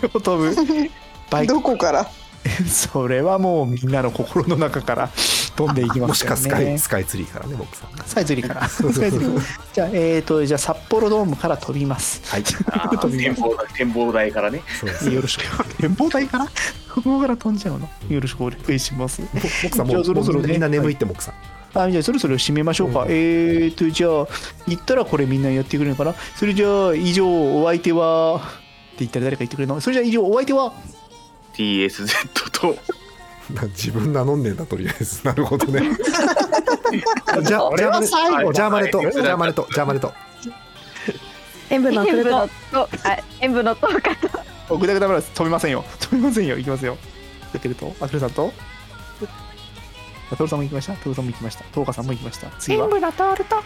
[0.00, 0.90] 俺も飛ぶ。
[1.30, 2.10] バイクどこから？
[2.68, 5.10] それはもうみんなの心の中から
[5.54, 6.64] 飛んでいきもしますよね。
[6.64, 8.66] かスカイスカイツリーからねモックさんスカイツリーから。
[8.68, 9.42] スカイツリー
[9.72, 12.20] じゃあ、えっ、と、じゃあ札幌ドームから飛びます。
[12.26, 15.64] はいあー飛びます展望台展望台からねそうですよろしく。
[15.76, 16.48] 展望台から？
[16.94, 17.88] ここから飛んじゃうの？
[18.08, 19.22] よろしくお願いします。
[19.22, 21.34] モックさんもじゃあそろそろねみんな眠いってモックさん、
[21.78, 23.02] あじゃあそろそろ締めましょうか。
[23.02, 24.26] うんえっ、と、じゃあ、
[24.68, 26.14] 言ったらこれみんなやってくれるのかな？
[26.36, 27.26] それじゃあ、以上、
[27.62, 29.80] お相手は、って言ったら誰か言ってくれるの？
[29.80, 30.72] それじゃあ、以上、お相手は？
[31.54, 32.06] TSZ
[32.52, 32.76] と。
[33.76, 35.26] 自分名乗んねえんだとりあえず。
[35.26, 35.82] なるほどね。
[37.44, 38.54] じゃあ俺は最後だ。
[38.54, 39.14] ジャーマネとジはい。
[39.28, 40.12] ャーマネとジャーマネと。
[41.70, 44.28] 塩分のとあ塩分のとかと。
[44.38, 45.84] おぐだぐだ話飛びませんよ。
[46.00, 46.58] 飛びませんよ。
[46.58, 46.96] いきますよ。
[47.52, 48.52] やってると、あくるさんと、
[50.30, 50.94] あトルさんも行きました。
[50.94, 51.64] トルさんも行きました。
[51.64, 52.48] トーカさんも行きました。
[52.58, 52.84] 次は？
[52.84, 53.62] 塩分のトールと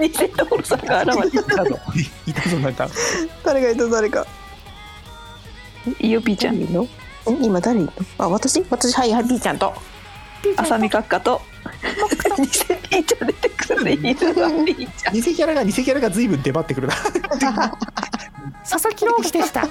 [0.00, 1.78] 偽所さんが現れいたぞ。
[2.26, 2.88] いたぞ、なんか。
[3.44, 4.30] 誰がいた誰かた
[5.98, 6.60] ゆぴーちゃん
[7.40, 7.92] 今誰いるの？
[8.18, 8.64] あ私？
[8.70, 8.94] 私？
[8.94, 9.74] はいはいピーちゃんと
[10.56, 11.42] あさみ閣下と
[12.38, 16.94] 偽ピーちゃん出てくるねいいなピーちゃん偽キャラが、偽キャラが随分出張ってくるな。
[18.68, 19.64] 佐々木朗希でした MC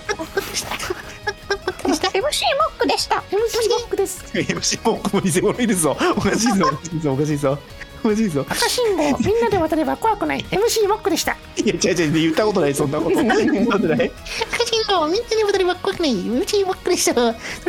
[2.14, 3.16] モックでした。
[3.16, 5.98] MC モックです MC もも偽物いるぞ。
[6.16, 6.66] おかしいぞ。
[6.68, 7.12] おかしいぞ。
[7.14, 7.58] おかしいぞ。
[8.04, 8.46] おかしいぞ。
[8.50, 13.16] 赤信号みんなで渡れば怖くない MC モックでしたいや、違う違う、言ったことない、そんなこと。
[13.16, 14.12] 言ったことない。
[14.54, 16.16] 赤信号みんなで渡れば怖くない。
[16.16, 17.14] MC モックでした。
[17.14, 17.20] そ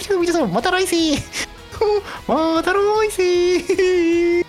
[0.01, 1.16] れでは皆さんまた来世。
[2.27, 4.44] また来世。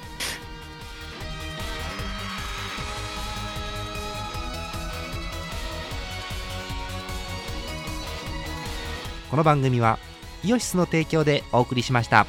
[9.30, 9.98] この番組は
[10.44, 12.28] イオシスの提供でお送りしました。